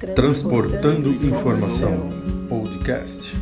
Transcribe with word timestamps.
Transportando 0.00 1.10
Informação 1.10 2.08
Podcast. 2.48 3.32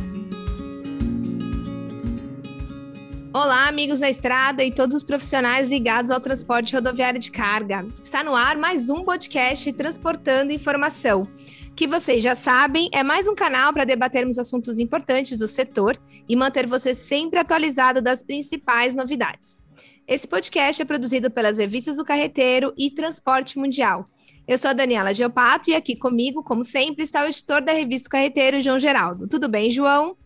Olá, 3.33 3.69
amigos 3.69 4.01
da 4.01 4.09
estrada 4.09 4.61
e 4.61 4.69
todos 4.69 4.97
os 4.97 5.03
profissionais 5.05 5.69
ligados 5.69 6.11
ao 6.11 6.19
transporte 6.19 6.75
rodoviário 6.75 7.17
de 7.17 7.31
carga. 7.31 7.87
Está 8.03 8.25
no 8.25 8.35
ar 8.35 8.57
mais 8.57 8.89
um 8.89 9.05
podcast 9.05 9.71
Transportando 9.71 10.51
Informação. 10.51 11.29
Que 11.77 11.87
vocês 11.87 12.21
já 12.21 12.35
sabem, 12.35 12.89
é 12.91 13.03
mais 13.03 13.29
um 13.29 13.35
canal 13.35 13.71
para 13.71 13.85
debatermos 13.85 14.37
assuntos 14.37 14.79
importantes 14.79 15.37
do 15.37 15.47
setor 15.47 15.97
e 16.27 16.35
manter 16.35 16.67
você 16.67 16.93
sempre 16.93 17.39
atualizado 17.39 18.01
das 18.01 18.21
principais 18.21 18.93
novidades. 18.93 19.63
Esse 20.05 20.27
podcast 20.27 20.81
é 20.81 20.85
produzido 20.85 21.31
pelas 21.31 21.57
revistas 21.57 21.95
do 21.95 22.03
Carreteiro 22.03 22.73
e 22.77 22.91
Transporte 22.91 23.57
Mundial 23.57 24.09
eu 24.49 24.57
sou 24.57 24.71
a 24.71 24.73
Daniela 24.73 25.13
Geopato 25.13 25.69
e 25.69 25.75
aqui 25.75 25.95
comigo, 25.95 26.41
como 26.41 26.63
sempre, 26.63 27.03
está 27.03 27.21
o 27.21 27.27
editor 27.27 27.61
da 27.61 27.71
revista 27.71 28.09
Carreteiro, 28.09 28.59
João 28.59 28.79
Geraldo. 28.79 29.27
Tudo 29.27 29.47
bem, 29.47 29.69
João? 29.69 30.17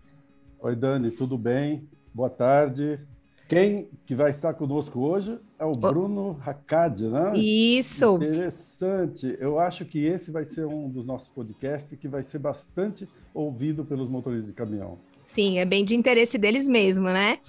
Oi, 0.62 0.78
Dani, 0.78 1.12
tudo 1.12 1.38
bem? 1.38 1.86
Boa 2.14 2.30
tarde. 2.30 3.02
Quem 3.50 3.90
que 4.06 4.16
vai 4.16 4.30
estar 4.30 4.54
conosco 4.54 5.02
hoje 5.02 5.38
é 5.60 5.66
o 5.66 5.76
Bruno 5.76 6.40
Hackad, 6.42 7.04
né? 7.04 7.38
Isso. 7.38 8.16
Interessante. 8.16 9.36
Eu 9.42 9.60
acho 9.60 9.84
que 9.84 10.06
esse 10.06 10.32
vai 10.32 10.46
ser 10.46 10.66
um 10.66 10.90
dos 10.90 11.06
nossos 11.06 11.28
podcasts 11.28 12.00
que 12.00 12.08
vai 12.08 12.24
ser 12.24 12.40
bastante 12.40 13.06
ouvido 13.34 13.84
pelos 13.84 14.08
motoristas 14.08 14.48
de 14.48 14.54
caminhão. 14.54 15.00
Sim, 15.22 15.60
é 15.60 15.66
bem 15.66 15.84
de 15.84 15.98
interesse 15.98 16.38
deles 16.38 16.66
mesmo, 16.66 17.08
né? 17.08 17.40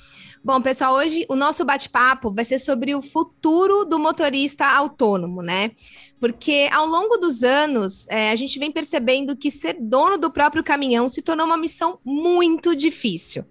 Bom, 0.47 0.61
pessoal, 0.61 0.97
hoje 0.97 1.25
o 1.31 1.35
nosso 1.35 1.65
bate-papo 1.65 2.31
vai 2.31 2.45
ser 2.45 2.59
sobre 2.59 2.95
o 2.95 3.01
futuro 3.01 3.87
do 3.87 3.99
motorista 3.99 4.67
autônomo, 4.67 5.41
né? 5.41 5.71
Porque 6.21 6.69
ao 6.71 6.87
longo 6.87 7.17
dos 7.17 7.43
anos, 7.43 8.07
é, 8.11 8.31
a 8.31 8.37
gente 8.37 8.59
vem 8.59 8.71
percebendo 8.71 9.35
que 9.35 9.51
ser 9.51 9.79
dono 9.81 10.19
do 10.19 10.31
próprio 10.31 10.63
caminhão 10.63 11.09
se 11.09 11.23
tornou 11.23 11.47
uma 11.47 11.57
missão 11.57 11.99
muito 12.05 12.77
difícil. 12.77 13.43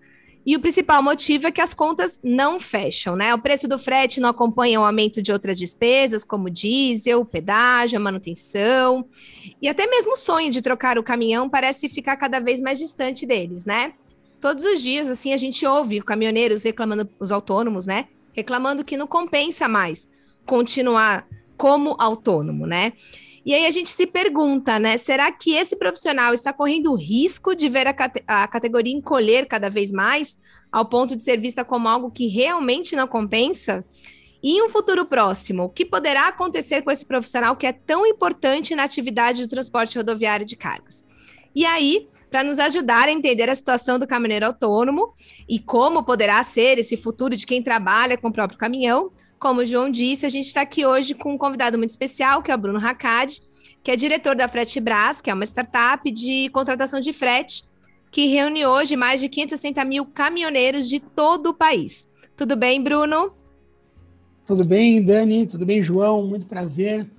E 0.46 0.56
o 0.56 0.60
principal 0.60 1.02
motivo 1.02 1.48
é 1.48 1.52
que 1.52 1.62
as 1.62 1.74
contas 1.74 2.20
não 2.24 2.60
fecham, 2.60 3.16
né? 3.16 3.34
O 3.34 3.42
preço 3.42 3.68
do 3.68 3.80
frete 3.80 4.20
não 4.20 4.30
acompanha 4.30 4.80
o 4.80 4.86
aumento 4.86 5.20
de 5.20 5.32
outras 5.32 5.58
despesas, 5.58 6.24
como 6.24 6.48
diesel, 6.48 7.26
pedágio, 7.26 8.00
manutenção. 8.00 9.04
E 9.60 9.68
até 9.68 9.88
mesmo 9.88 10.14
o 10.14 10.18
sonho 10.18 10.52
de 10.52 10.62
trocar 10.62 11.00
o 11.00 11.04
caminhão 11.04 11.50
parece 11.50 11.90
ficar 11.90 12.18
cada 12.18 12.40
vez 12.40 12.60
mais 12.60 12.78
distante 12.78 13.26
deles, 13.26 13.66
né? 13.66 13.94
Todos 14.44 14.66
os 14.66 14.82
dias, 14.82 15.10
assim, 15.10 15.32
a 15.32 15.38
gente 15.38 15.66
ouve 15.66 16.02
caminhoneiros 16.02 16.64
reclamando, 16.64 17.10
os 17.18 17.32
autônomos, 17.32 17.86
né? 17.86 18.10
Reclamando 18.34 18.84
que 18.84 18.98
não 18.98 19.08
compensa 19.08 19.70
mais 19.70 20.10
continuar 20.46 21.26
como 21.56 21.96
autônomo, 21.98 22.68
né? 22.68 22.92
E 23.46 23.54
aí 23.54 23.66
a 23.66 23.72
gente 23.72 23.88
se 23.88 24.06
pergunta, 24.06 24.78
né? 24.78 24.98
Será 24.98 25.32
que 25.32 25.54
esse 25.54 25.78
profissional 25.78 26.34
está 26.34 26.52
correndo 26.52 26.92
o 26.92 26.96
risco 26.98 27.56
de 27.56 27.70
ver 27.70 27.88
a, 27.88 27.94
cate 27.94 28.22
a 28.28 28.46
categoria 28.46 28.94
encolher 28.94 29.46
cada 29.46 29.70
vez 29.70 29.94
mais, 29.94 30.38
ao 30.70 30.84
ponto 30.84 31.16
de 31.16 31.22
ser 31.22 31.40
vista 31.40 31.64
como 31.64 31.88
algo 31.88 32.12
que 32.12 32.28
realmente 32.28 32.98
não 32.98 33.08
compensa? 33.08 33.86
E 34.44 34.58
em 34.58 34.62
um 34.62 34.68
futuro 34.68 35.06
próximo, 35.06 35.64
o 35.64 35.70
que 35.70 35.86
poderá 35.86 36.28
acontecer 36.28 36.82
com 36.82 36.92
esse 36.92 37.06
profissional 37.06 37.56
que 37.56 37.66
é 37.66 37.72
tão 37.72 38.06
importante 38.06 38.76
na 38.76 38.84
atividade 38.84 39.42
do 39.42 39.48
transporte 39.48 39.98
rodoviário 39.98 40.46
de 40.46 40.58
cargas? 40.58 41.06
E 41.56 41.66
aí, 41.66 42.08
para 42.32 42.44
nos 42.44 42.58
ajudar 42.60 43.08
a 43.08 43.12
entender 43.12 43.50
a 43.50 43.56
situação 43.56 44.00
do 44.00 44.08
caminhoneiro 44.08 44.48
autônomo 44.48 45.14
e 45.48 45.60
como 45.60 46.04
poderá 46.04 46.44
ser 46.44 46.80
esse 46.80 46.98
futuro 46.98 47.36
de 47.36 47.46
quem 47.46 47.62
trabalha 47.62 48.18
com 48.18 48.30
o 48.30 48.34
próprio 48.34 48.58
caminhão, 48.58 49.12
como 49.38 49.62
o 49.62 49.66
João 49.66 49.92
disse, 49.92 50.26
a 50.26 50.30
gente 50.30 50.46
está 50.46 50.62
aqui 50.62 50.86
hoje 50.86 51.14
com 51.14 51.34
um 51.34 51.38
convidado 51.38 51.78
muito 51.78 51.90
especial, 51.90 52.42
que 52.42 52.50
é 52.50 52.56
o 52.56 52.58
Bruno 52.58 52.80
Hackad, 52.80 53.42
que 53.84 53.92
é 53.92 53.96
diretor 53.96 54.36
da 54.36 54.48
Frete 54.48 54.80
Brás, 54.80 55.22
que 55.22 55.30
é 55.30 55.34
uma 55.34 55.44
startup 55.44 56.10
de 56.10 56.50
contratação 56.50 57.00
de 57.02 57.12
frete, 57.12 57.66
que 58.10 58.28
reúne 58.28 58.66
hoje 58.66 58.96
mais 58.96 59.20
de 59.20 59.28
560 59.28 59.84
mil 59.84 60.06
caminhoneiros 60.06 60.88
de 60.88 61.00
todo 61.00 61.48
o 61.48 61.54
país. 61.54 62.08
Tudo 62.38 62.56
bem, 62.56 62.82
Bruno? 62.82 63.34
Tudo 64.46 64.64
bem, 64.64 65.04
Dani? 65.04 65.46
Tudo 65.46 65.66
bem, 65.66 65.84
João? 65.84 66.26
Muito 66.26 66.46
prazer. 66.46 67.10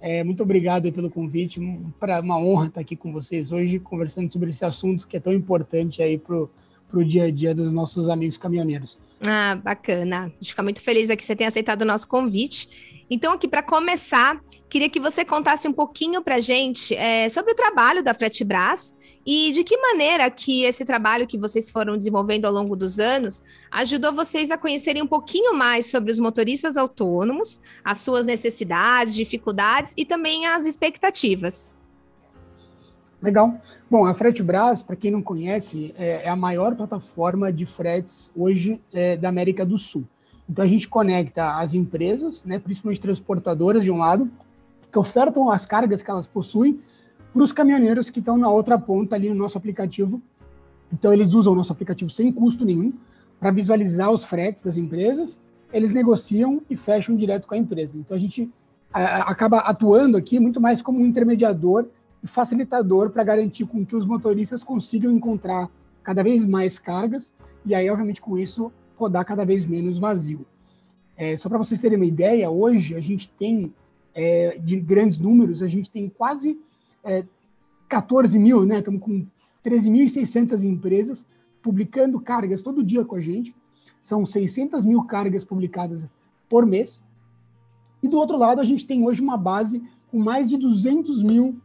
É, 0.00 0.24
muito 0.24 0.42
obrigado 0.42 0.90
pelo 0.92 1.10
convite. 1.10 1.60
Para 1.98 2.20
uma 2.20 2.38
honra 2.38 2.68
estar 2.68 2.80
aqui 2.80 2.96
com 2.96 3.12
vocês 3.12 3.52
hoje, 3.52 3.78
conversando 3.78 4.32
sobre 4.32 4.50
esse 4.50 4.64
assunto 4.64 5.06
que 5.06 5.16
é 5.16 5.20
tão 5.20 5.32
importante 5.32 6.02
aí 6.02 6.16
para 6.16 6.36
o 6.36 7.04
dia 7.04 7.24
a 7.24 7.30
dia 7.30 7.54
dos 7.54 7.72
nossos 7.72 8.08
amigos 8.08 8.38
caminhoneiros. 8.38 8.98
Ah, 9.26 9.56
bacana. 9.56 10.24
A 10.24 10.28
gente 10.28 10.50
fica 10.50 10.62
muito 10.62 10.80
feliz 10.80 11.10
aqui 11.10 11.18
que 11.18 11.26
você 11.26 11.36
tenha 11.36 11.48
aceitado 11.48 11.82
o 11.82 11.84
nosso 11.84 12.08
convite. 12.08 13.04
Então, 13.10 13.32
aqui 13.32 13.46
para 13.46 13.62
começar, 13.62 14.40
queria 14.68 14.88
que 14.88 15.00
você 15.00 15.24
contasse 15.24 15.68
um 15.68 15.72
pouquinho 15.72 16.22
para 16.22 16.36
a 16.36 16.40
gente 16.40 16.94
é, 16.94 17.28
sobre 17.28 17.52
o 17.52 17.56
trabalho 17.56 18.02
da 18.02 18.14
Fretebras 18.14 18.94
e 19.24 19.52
de 19.52 19.62
que 19.62 19.76
maneira 19.76 20.30
que 20.30 20.64
esse 20.64 20.84
trabalho 20.84 21.26
que 21.26 21.38
vocês 21.38 21.68
foram 21.68 21.96
desenvolvendo 21.96 22.46
ao 22.46 22.52
longo 22.52 22.74
dos 22.74 22.98
anos 22.98 23.42
ajudou 23.70 24.12
vocês 24.12 24.50
a 24.50 24.58
conhecerem 24.58 25.02
um 25.02 25.06
pouquinho 25.06 25.54
mais 25.54 25.86
sobre 25.86 26.10
os 26.10 26.18
motoristas 26.18 26.76
autônomos, 26.76 27.60
as 27.84 27.98
suas 27.98 28.24
necessidades, 28.24 29.14
dificuldades 29.14 29.92
e 29.96 30.04
também 30.04 30.46
as 30.46 30.66
expectativas. 30.66 31.74
Legal. 33.22 33.60
Bom, 33.90 34.06
a 34.06 34.14
Fretebras, 34.14 34.82
para 34.82 34.96
quem 34.96 35.10
não 35.10 35.20
conhece, 35.20 35.94
é, 35.98 36.24
é, 36.24 36.28
a 36.28 36.36
maior 36.36 36.74
plataforma 36.74 37.52
de 37.52 37.66
fretes 37.66 38.30
hoje 38.34 38.80
é, 38.92 39.16
da 39.16 39.28
América 39.28 39.66
do 39.66 39.76
Sul. 39.76 40.04
Então 40.48 40.64
a 40.64 40.68
gente 40.68 40.88
conecta 40.88 41.58
as 41.58 41.74
empresas, 41.74 42.42
né, 42.44 42.58
principalmente 42.58 43.00
transportadoras 43.00 43.84
de 43.84 43.90
um 43.90 43.98
lado, 43.98 44.30
que 44.90 44.98
ofertam 44.98 45.50
as 45.50 45.66
cargas 45.66 46.02
que 46.02 46.10
elas 46.10 46.26
possuem 46.26 46.80
para 47.32 47.42
os 47.42 47.52
caminhoneiros 47.52 48.10
que 48.10 48.18
estão 48.18 48.36
na 48.36 48.50
outra 48.50 48.78
ponta 48.78 49.14
ali 49.14 49.28
no 49.28 49.34
nosso 49.34 49.56
aplicativo. 49.56 50.20
Então, 50.92 51.12
eles 51.12 51.34
usam 51.34 51.52
o 51.52 51.56
nosso 51.56 51.72
aplicativo 51.72 52.10
sem 52.10 52.32
custo 52.32 52.64
nenhum 52.64 52.92
para 53.38 53.50
visualizar 53.50 54.10
os 54.10 54.24
fretes 54.24 54.62
das 54.62 54.76
empresas, 54.76 55.40
eles 55.72 55.92
negociam 55.92 56.60
e 56.68 56.76
fecham 56.76 57.16
direto 57.16 57.46
com 57.46 57.54
a 57.54 57.58
empresa. 57.58 57.96
Então, 57.96 58.16
a 58.16 58.20
gente 58.20 58.50
a, 58.92 59.30
acaba 59.30 59.58
atuando 59.58 60.16
aqui 60.16 60.38
muito 60.38 60.60
mais 60.60 60.82
como 60.82 61.00
um 61.00 61.06
intermediador 61.06 61.86
e 62.22 62.26
facilitador 62.26 63.10
para 63.10 63.24
garantir 63.24 63.64
com 63.66 63.86
que 63.86 63.96
os 63.96 64.04
motoristas 64.04 64.62
consigam 64.62 65.10
encontrar 65.10 65.70
cada 66.02 66.22
vez 66.22 66.44
mais 66.44 66.78
cargas 66.78 67.32
e 67.64 67.74
aí, 67.74 67.88
obviamente, 67.90 68.20
com 68.20 68.38
isso, 68.38 68.72
rodar 68.96 69.24
cada 69.24 69.44
vez 69.44 69.64
menos 69.64 69.98
vazio. 69.98 70.46
É, 71.16 71.36
só 71.36 71.48
para 71.48 71.58
vocês 71.58 71.80
terem 71.80 71.96
uma 71.96 72.06
ideia, 72.06 72.50
hoje 72.50 72.94
a 72.94 73.00
gente 73.00 73.28
tem, 73.30 73.72
é, 74.14 74.58
de 74.58 74.80
grandes 74.80 75.18
números, 75.18 75.62
a 75.62 75.66
gente 75.66 75.90
tem 75.90 76.08
quase 76.08 76.58
é, 77.04 77.24
14 77.88 78.38
mil, 78.38 78.64
né? 78.64 78.78
Estamos 78.78 79.00
com 79.00 79.26
13.600 79.64 80.62
empresas 80.64 81.26
publicando 81.62 82.20
cargas 82.20 82.62
todo 82.62 82.84
dia 82.84 83.04
com 83.04 83.16
a 83.16 83.20
gente. 83.20 83.54
São 84.00 84.24
600 84.24 84.84
mil 84.84 85.04
cargas 85.04 85.44
publicadas 85.44 86.08
por 86.48 86.64
mês. 86.64 87.02
E 88.02 88.08
do 88.08 88.16
outro 88.16 88.38
lado, 88.38 88.60
a 88.60 88.64
gente 88.64 88.86
tem 88.86 89.04
hoje 89.04 89.20
uma 89.20 89.36
base 89.36 89.82
com 90.10 90.18
mais 90.18 90.48
de 90.48 90.56
200 90.56 91.22
mil 91.22 91.60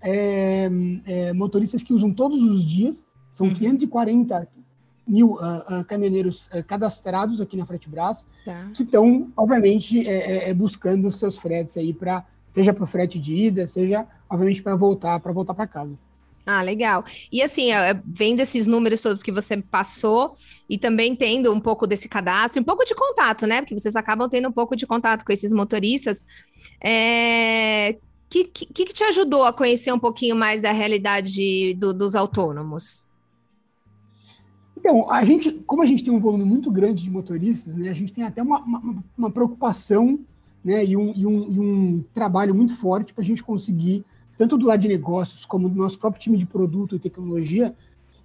é, 0.00 0.68
é, 1.06 1.32
motoristas 1.32 1.82
que 1.82 1.94
usam 1.94 2.12
todos 2.12 2.42
os 2.42 2.64
dias. 2.64 3.04
São 3.30 3.46
uhum. 3.46 3.54
540 3.54 4.48
mil 5.06 5.32
uh, 5.32 5.80
uh, 5.80 5.84
caminhoneiros 5.86 6.48
uh, 6.48 6.62
cadastrados 6.66 7.40
aqui 7.40 7.56
na 7.56 7.64
Fretebras, 7.64 8.26
tá. 8.44 8.70
que 8.74 8.82
estão, 8.82 9.32
obviamente, 9.36 10.06
é 10.06 10.52
buscando 10.52 11.10
seus 11.10 11.38
fretes 11.38 11.76
aí 11.78 11.94
para 11.94 12.26
seja 12.52 12.72
para 12.72 12.84
o 12.84 12.86
frete 12.86 13.18
de 13.18 13.34
ida, 13.34 13.66
seja, 13.66 14.06
obviamente, 14.28 14.62
para 14.62 14.76
voltar, 14.76 15.20
para 15.20 15.32
voltar 15.32 15.54
para 15.54 15.66
casa. 15.66 15.98
Ah, 16.50 16.62
legal. 16.62 17.04
E 17.30 17.42
assim, 17.42 17.72
é, 17.72 18.00
vendo 18.06 18.40
esses 18.40 18.66
números 18.66 19.02
todos 19.02 19.22
que 19.22 19.30
você 19.30 19.58
passou 19.58 20.34
e 20.66 20.78
também 20.78 21.14
tendo 21.14 21.52
um 21.52 21.60
pouco 21.60 21.86
desse 21.86 22.08
cadastro, 22.08 22.62
um 22.62 22.64
pouco 22.64 22.86
de 22.86 22.94
contato, 22.94 23.46
né? 23.46 23.60
Porque 23.60 23.78
vocês 23.78 23.94
acabam 23.94 24.26
tendo 24.30 24.48
um 24.48 24.52
pouco 24.52 24.74
de 24.74 24.86
contato 24.86 25.26
com 25.26 25.32
esses 25.32 25.52
motoristas. 25.52 26.24
É... 26.82 27.98
Que, 28.30 28.44
que, 28.44 28.66
que 28.66 28.84
te 28.86 29.04
ajudou 29.04 29.44
a 29.44 29.52
conhecer 29.52 29.92
um 29.92 29.98
pouquinho 29.98 30.36
mais 30.36 30.62
da 30.62 30.72
realidade 30.72 31.74
do, 31.74 31.92
dos 31.92 32.16
autônomos? 32.16 33.04
Então, 34.78 35.10
a 35.10 35.22
gente, 35.24 35.52
como 35.66 35.82
a 35.82 35.86
gente 35.86 36.02
tem 36.02 36.14
um 36.14 36.20
volume 36.20 36.44
muito 36.44 36.70
grande 36.70 37.02
de 37.02 37.10
motoristas, 37.10 37.76
né, 37.76 37.90
a 37.90 37.94
gente 37.94 38.12
tem 38.12 38.24
até 38.24 38.42
uma, 38.42 38.60
uma, 38.60 39.04
uma 39.18 39.30
preocupação 39.30 40.18
né, 40.64 40.84
e, 40.84 40.96
um, 40.96 41.12
e, 41.14 41.26
um, 41.26 41.52
e 41.52 41.60
um 41.60 42.04
trabalho 42.12 42.54
muito 42.54 42.76
forte 42.76 43.12
para 43.12 43.22
a 43.22 43.26
gente 43.26 43.42
conseguir, 43.42 44.04
tanto 44.36 44.56
do 44.56 44.66
lado 44.66 44.80
de 44.80 44.88
negócios 44.88 45.44
como 45.44 45.68
do 45.68 45.76
nosso 45.76 45.98
próprio 45.98 46.22
time 46.22 46.38
de 46.38 46.46
produto 46.46 46.96
e 46.96 46.98
tecnologia, 46.98 47.74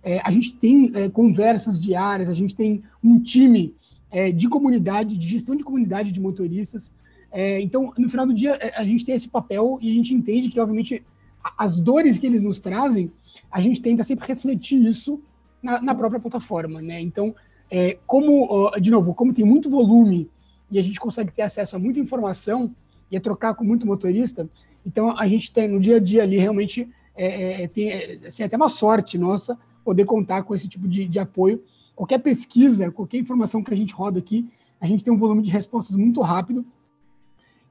é, 0.04 0.20
a 0.24 0.30
gente 0.32 0.54
tem 0.54 0.92
é, 0.94 1.10
conversas 1.10 1.80
diárias, 1.80 2.30
a 2.30 2.34
gente 2.34 2.56
tem 2.56 2.84
um 3.04 3.20
time 3.20 3.74
é, 4.12 4.32
de 4.32 4.48
comunidade, 4.50 5.18
de 5.18 5.28
gestão 5.28 5.56
de 5.56 5.64
comunidade 5.64 6.12
de 6.12 6.20
motoristas. 6.20 6.94
É, 7.32 7.62
então, 7.62 7.94
no 7.98 8.10
final 8.10 8.28
do 8.28 8.34
dia, 8.34 8.58
é, 8.62 8.74
a 8.76 8.84
gente 8.84 9.06
tem 9.06 9.16
esse 9.16 9.28
papel 9.28 9.80
e 9.82 9.90
a 9.90 9.94
gente 9.94 10.14
entende 10.14 10.50
que, 10.50 10.60
obviamente, 10.60 11.04
as 11.58 11.80
dores 11.80 12.18
que 12.18 12.28
eles 12.28 12.44
nos 12.44 12.60
trazem, 12.60 13.12
a 13.50 13.62
gente 13.62 13.82
tenta 13.82 14.04
sempre 14.04 14.28
refletir 14.28 14.80
isso 14.86 15.20
na, 15.62 15.82
na 15.82 15.96
própria 15.96 16.20
plataforma, 16.20 16.82
né? 16.82 17.02
Então, 17.02 17.34
é, 17.72 17.98
como, 18.06 18.70
de 18.80 18.92
novo, 18.92 19.16
como 19.16 19.34
tem 19.34 19.44
muito 19.44 19.70
volume 19.70 20.30
e 20.74 20.80
a 20.80 20.84
gente 20.84 21.00
consegue 21.00 21.32
ter 21.32 21.44
acesso 21.44 21.76
a 21.76 21.80
muita 21.80 22.00
informação 22.00 22.76
e 23.12 23.16
a 23.16 23.22
trocar 23.22 23.54
com 23.54 23.64
muito 23.64 23.86
motorista. 23.86 24.50
Então, 24.86 25.18
a 25.18 25.28
gente 25.28 25.52
tem 25.54 25.68
no 25.68 25.80
dia 25.80 25.98
a 25.98 26.00
dia 26.00 26.24
ali 26.24 26.38
realmente 26.38 26.90
é, 27.16 27.64
é, 27.64 27.68
tem, 27.68 27.92
é, 27.92 28.20
assim, 28.26 28.44
é 28.44 28.46
até 28.48 28.58
uma 28.58 28.70
sorte 28.70 29.18
nossa 29.18 29.58
poder 29.86 30.06
contar 30.06 30.44
com 30.44 30.56
esse 30.56 30.68
tipo 30.68 30.88
de, 30.88 31.08
de 31.08 31.20
apoio. 31.20 31.64
Qualquer 31.96 32.20
pesquisa, 32.20 32.92
qualquer 32.92 33.20
informação 33.20 33.64
que 33.64 33.74
a 33.74 33.78
gente 33.78 33.94
roda 33.94 34.18
aqui, 34.18 34.50
a 34.82 34.88
gente 34.88 35.04
tem 35.04 35.14
um 35.14 35.18
volume 35.18 35.44
de 35.44 35.52
respostas 35.52 35.96
muito 35.96 36.22
rápido 36.22 36.66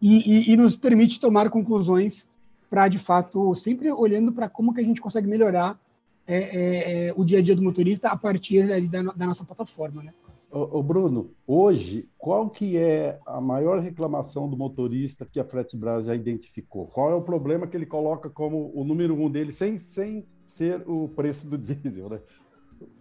e, 0.01 0.51
e, 0.51 0.53
e 0.53 0.57
nos 0.57 0.77
permite 0.77 1.19
tomar 1.19 1.51
conclusões 1.51 2.27
para, 2.71 2.89
de 2.89 2.99
fato, 2.99 3.55
sempre 3.55 3.91
olhando 3.91 4.33
para 4.33 4.49
como 4.49 4.73
que 4.73 4.81
a 4.81 4.85
gente 4.85 5.01
consegue 5.01 5.29
melhorar 5.29 5.79
é, 6.27 6.37
é, 6.37 7.09
é, 7.09 7.13
o 7.17 7.25
dia 7.25 7.39
a 7.39 7.43
dia 7.43 7.57
do 7.57 7.63
motorista 7.63 8.09
a 8.09 8.17
partir 8.17 8.67
da, 8.89 9.03
da, 9.03 9.27
nossa 9.27 9.45
plataforma, 9.45 10.03
né? 10.03 10.15
Ô, 10.55 10.83
Bruno, 10.83 11.31
hoje, 11.47 12.11
qual 12.19 12.51
que 12.51 12.77
é 12.77 13.19
a 13.25 13.41
maior 13.41 13.81
reclamação 13.81 14.47
do 14.47 14.55
motorista 14.55 15.25
que 15.25 15.41
a 15.41 15.45
Fretbras 15.45 16.05
já 16.05 16.15
identificou? 16.15 16.89
Qual 16.89 17.11
é 17.11 17.15
o 17.15 17.23
problema 17.23 17.67
que 17.67 17.75
ele 17.75 17.87
coloca 17.87 18.29
como 18.29 18.71
o 18.75 18.85
número 18.85 19.15
um 19.15 19.31
dele, 19.31 19.51
sem, 19.51 19.79
sem 19.79 20.27
ser 20.47 20.87
o 20.87 21.09
preço 21.09 21.49
do 21.49 21.57
diesel, 21.57 22.11
né? 22.11 22.21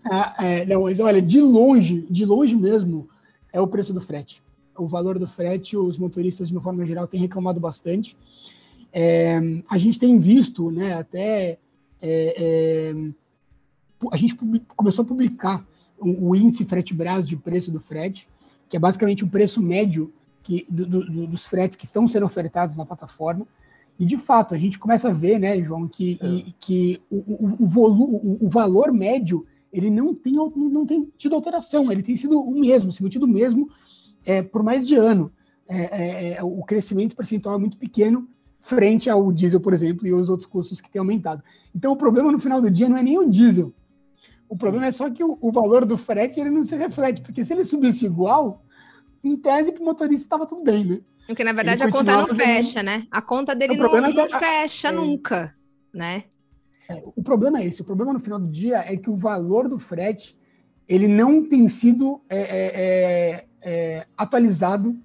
Ah, 0.10 0.34
é, 0.40 0.66
não, 0.66 0.84
mas 0.84 1.02
olha, 1.02 1.22
de 1.22 1.42
longe, 1.42 2.08
de 2.10 2.24
longe 2.24 2.56
mesmo, 2.56 3.10
é 3.52 3.60
o 3.60 3.68
preço 3.68 3.94
do 3.94 4.00
frete. 4.00 4.42
O 4.78 4.88
valor 4.88 5.20
do 5.20 5.28
frete, 5.28 5.76
os 5.76 5.98
motoristas, 5.98 6.48
de 6.48 6.54
uma 6.54 6.64
forma 6.64 6.86
geral, 6.86 7.06
têm 7.06 7.20
reclamado 7.20 7.60
bastante. 7.60 8.16
É, 8.94 9.38
a 9.70 9.78
gente 9.78 10.00
tem 10.00 10.18
visto, 10.18 10.72
né, 10.72 10.94
até 10.94 11.60
é, 12.02 12.94
é 12.94 12.94
a 14.10 14.18
gente 14.18 14.36
começou 14.76 15.04
a 15.04 15.08
publicar 15.08 15.68
o, 16.02 16.36
índice 16.36 16.66
frete 16.66 16.94
Brás 16.94 17.28
de 17.28 17.38
preço 17.38 17.72
do 17.72 17.80
frete, 17.80 18.28
que 18.70 18.78
é 18.78 18.80
basicamente 18.80 19.24
o 19.24 19.28
preço 19.28 19.62
médio 19.62 20.14
que, 20.44 20.66
do, 20.70 20.86
do, 20.86 21.28
dos 21.28 21.46
fretes 21.46 21.78
que 21.78 21.86
estão 21.86 22.08
sendo 22.08 22.26
ofertados 22.26 22.76
na 22.76 22.86
plataforma. 22.86 23.46
E, 24.00 24.06
de 24.06 24.18
fato, 24.18 24.56
a 24.56 24.58
gente 24.58 24.80
começa 24.80 25.10
a 25.10 25.14
ver, 25.14 25.40
né, 25.40 25.62
João, 25.64 25.88
que, 25.88 26.18
é. 26.22 26.28
e, 26.28 26.56
que 26.60 27.02
o, 27.10 27.18
o, 27.18 27.64
o, 27.64 27.68
volume, 27.68 28.20
o, 28.24 28.46
o, 28.46 28.50
valor 28.50 28.92
médio 28.92 29.46
ele 29.72 29.90
não 29.90 30.14
tem, 30.14 30.34
não 30.34 30.86
tem 30.86 31.08
tido 31.18 31.36
alteração, 31.36 31.92
ele 31.92 32.04
tem 32.04 32.18
sido 32.18 32.40
o 32.40 32.60
mesmo, 32.60 32.92
se 32.92 33.04
mantido 33.04 33.26
o 33.26 33.30
mesmo 33.30 33.70
é, 34.26 34.42
por 34.42 34.64
mais 34.64 34.88
de 34.88 34.96
ano. 34.96 35.32
É, 35.68 35.78
é, 35.78 36.34
é, 36.34 36.44
o 36.44 36.64
crescimento 36.64 37.16
percentual 37.16 37.56
é 37.56 37.60
muito 37.60 37.78
pequeno 37.78 38.28
frente 38.60 39.10
ao 39.10 39.32
diesel, 39.32 39.60
por 39.60 39.74
exemplo, 39.74 40.06
e 40.06 40.14
os 40.14 40.30
outros 40.30 40.48
custos 40.48 40.82
que 40.82 40.90
têm 40.90 41.00
aumentado. 41.00 41.44
Então, 41.76 41.92
o 41.92 41.98
problema 41.98 42.32
no 42.32 42.40
final 42.40 42.62
do 42.62 42.70
dia 42.70 42.90
não 42.90 42.98
é 42.98 43.04
nem 43.04 43.18
o 43.18 43.30
diesel, 43.30 43.74
o 44.52 44.58
problema 44.58 44.88
é 44.88 44.92
só 44.92 45.10
que 45.10 45.24
o, 45.24 45.38
o, 45.40 45.50
valor 45.50 45.86
do 45.86 45.98
frete 45.98 46.38
ele 46.38 46.50
não 46.50 46.62
se 46.62 46.76
reflete, 46.76 47.22
porque 47.22 47.42
se 47.46 47.54
ele 47.54 47.64
subisse 47.64 48.06
igual, 48.06 48.62
em 49.24 49.38
tese 49.38 49.72
para 49.72 49.82
o 49.82 49.86
motorista 49.86 50.26
estava 50.26 50.46
tudo 50.46 50.62
bem, 50.62 50.84
né? 50.84 51.00
Porque 51.26 51.42
na 51.42 51.54
verdade 51.54 51.82
a 51.86 51.90
conta 51.90 52.18
não 52.18 52.36
fecha, 52.36 52.84
né? 52.84 53.08
A 53.10 53.22
conta 53.22 53.56
dele 53.56 53.78
não, 53.78 53.90
não 53.90 54.26
é 54.26 54.40
fecha 54.40 54.90
é, 54.90 54.92
nunca, 54.92 55.56
né? 55.94 56.26
É, 56.90 57.02
o 57.16 57.24
problema 57.24 57.62
é 57.62 57.66
esse. 57.66 57.82
O 57.82 57.86
problema 57.86 58.12
no 58.12 58.20
final 58.20 58.38
do 58.38 58.50
dia 58.50 58.80
é 58.80 58.98
que 58.98 59.10
o 59.10 59.16
valor 59.16 59.70
do 59.70 59.80
frete 59.80 60.38
ele 60.86 61.08
não 61.08 61.48
tem 61.48 61.70
sido 61.70 62.22
é, 62.30 62.42
é, 62.42 63.46
é, 63.62 64.08
atualizado 64.18 65.00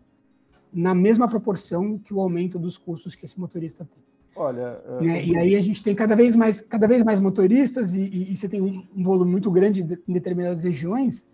na 0.72 0.92
mesma 0.92 1.28
proporção 1.28 2.00
que 2.00 2.12
o 2.12 2.20
aumento 2.20 2.58
dos 2.58 2.76
custos 2.76 3.14
que 3.14 3.24
esse 3.24 3.38
motorista 3.38 3.84
tem. 3.84 4.02
Olha, 4.36 4.82
é, 4.86 5.02
né? 5.02 5.24
e 5.24 5.36
aí 5.36 5.56
a 5.56 5.62
gente 5.62 5.82
tem 5.82 5.94
cada 5.94 6.14
vez 6.14 6.36
mais, 6.36 6.60
cada 6.60 6.86
vez 6.86 7.02
mais 7.02 7.18
motoristas 7.18 7.94
e, 7.94 8.02
e, 8.02 8.32
e 8.32 8.36
você 8.36 8.48
tem 8.48 8.60
um, 8.60 8.86
um, 8.94 9.02
volume 9.02 9.30
muito 9.30 9.50
grande 9.50 9.82
de, 9.82 9.98
em 10.06 10.12
determinadas 10.12 10.62
regiões. 10.62 11.26